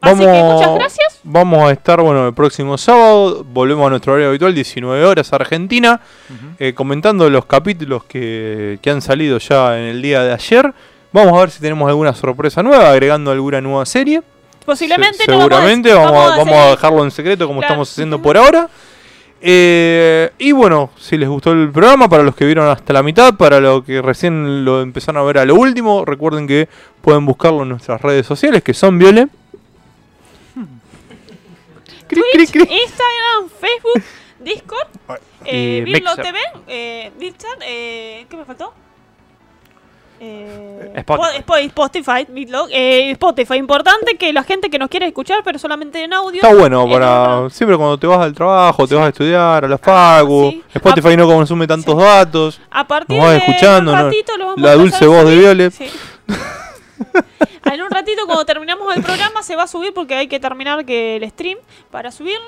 [0.00, 1.20] así que muchas gracias.
[1.22, 3.44] Vamos a estar, bueno, el próximo sábado.
[3.44, 6.00] Volvemos a nuestro horario habitual, 19 horas, Argentina.
[6.58, 10.72] Eh, comentando los capítulos que, que han salido ya en el día de ayer.
[11.12, 14.22] Vamos a ver si tenemos alguna sorpresa nueva, agregando alguna nueva serie.
[14.64, 17.72] Posiblemente Se- no vamos a seguramente vamos, a, vamos dejarlo en secreto como Claro.
[17.72, 18.68] estamos haciendo por ahora.
[19.42, 23.34] Eh, y bueno, si les gustó el programa, para los que vieron hasta la mitad,
[23.36, 26.68] para los que recién lo empezaron a ver a lo último, recuerden que
[27.00, 29.28] pueden buscarlo en nuestras redes sociales, que son Viole.
[32.10, 32.54] Twitch.
[32.54, 34.02] Instagram, Facebook,
[34.40, 34.88] Discord,
[35.44, 36.24] eh, Virlo Mixer.
[36.24, 36.38] TV,
[36.68, 38.72] eh, Discord, eh, ¿qué me faltó?
[40.22, 41.38] Eh, Spotify.
[41.38, 42.26] Spo- Spo- Spotify,
[42.72, 46.42] eh, Spotify, importante que la gente que nos quiere escuchar, pero solamente en audio.
[46.42, 49.78] Está bueno para siempre cuando te vas al trabajo, te vas a estudiar, a la
[49.78, 50.50] facu.
[50.50, 50.62] sí.
[50.74, 52.60] Spotify no consume tantos datos.
[52.70, 54.04] A partir Nos va de escuchando, un ¿no?
[54.04, 55.90] ratito lo vamos La a dulce voz de subir.
[57.72, 60.84] En un ratito cuando terminamos el programa se va a subir porque hay que terminar
[60.84, 61.58] que el stream
[61.90, 62.40] para subirlo.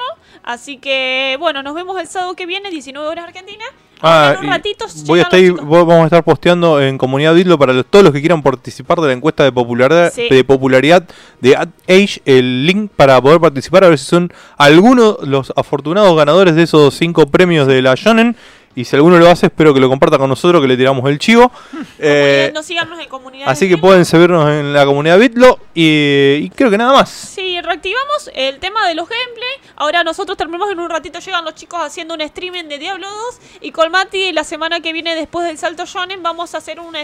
[0.42, 3.64] Así que bueno, nos vemos el sábado que viene, 19 horas Argentina.
[4.04, 7.72] Ah, en un ratito voy a estar, vamos a estar posteando en comunidad Bitlo para
[7.72, 10.28] los- todos los que quieran participar de la encuesta de popularidad Sí.
[10.28, 11.04] de popularidad
[11.40, 16.16] de Ad Age el link para poder participar a ver si son algunos los afortunados
[16.16, 18.34] ganadores de esos cinco premios de la Shonen
[18.74, 21.18] y si alguno lo hace espero que lo comparta con nosotros que le tiramos el
[21.18, 21.50] chivo
[21.98, 23.48] Eh, no síganos en comunidad.
[23.48, 27.60] así que pueden seguirnos en la comunidad Bitlo y, y creo que nada más Sí,
[27.60, 29.48] reactivamos el tema de los gameplay.
[29.76, 33.40] Ahora nosotros terminamos en un ratito, llegan los chicos haciendo un streaming de Diablo 2.
[33.62, 36.94] Y con Mati, la semana que viene, después del salto Shonen, vamos a hacer un,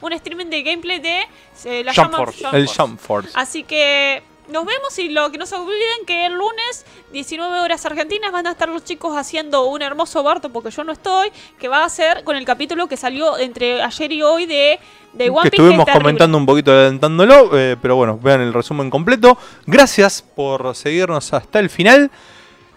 [0.00, 1.20] un streaming de gameplay de
[1.64, 2.42] eh, la Jump Force.
[2.44, 2.66] Jump el.
[2.68, 6.84] Jump Force Así que nos vemos y lo que no se olviden que el lunes
[7.12, 10.92] 19 horas argentinas van a estar los chicos haciendo un hermoso barto porque yo no
[10.92, 14.78] estoy, que va a ser con el capítulo que salió entre ayer y hoy de,
[15.12, 15.62] de One que Piece.
[15.62, 19.38] estuvimos comentando un poquito adelantándolo, eh, pero bueno, vean el resumen completo.
[19.66, 22.10] Gracias por seguirnos hasta el final.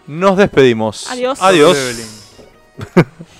[0.06, 1.10] Nos despedimos.
[1.10, 1.38] Adiós.
[1.40, 1.76] Adiós.
[1.76, 3.06] Evelyn.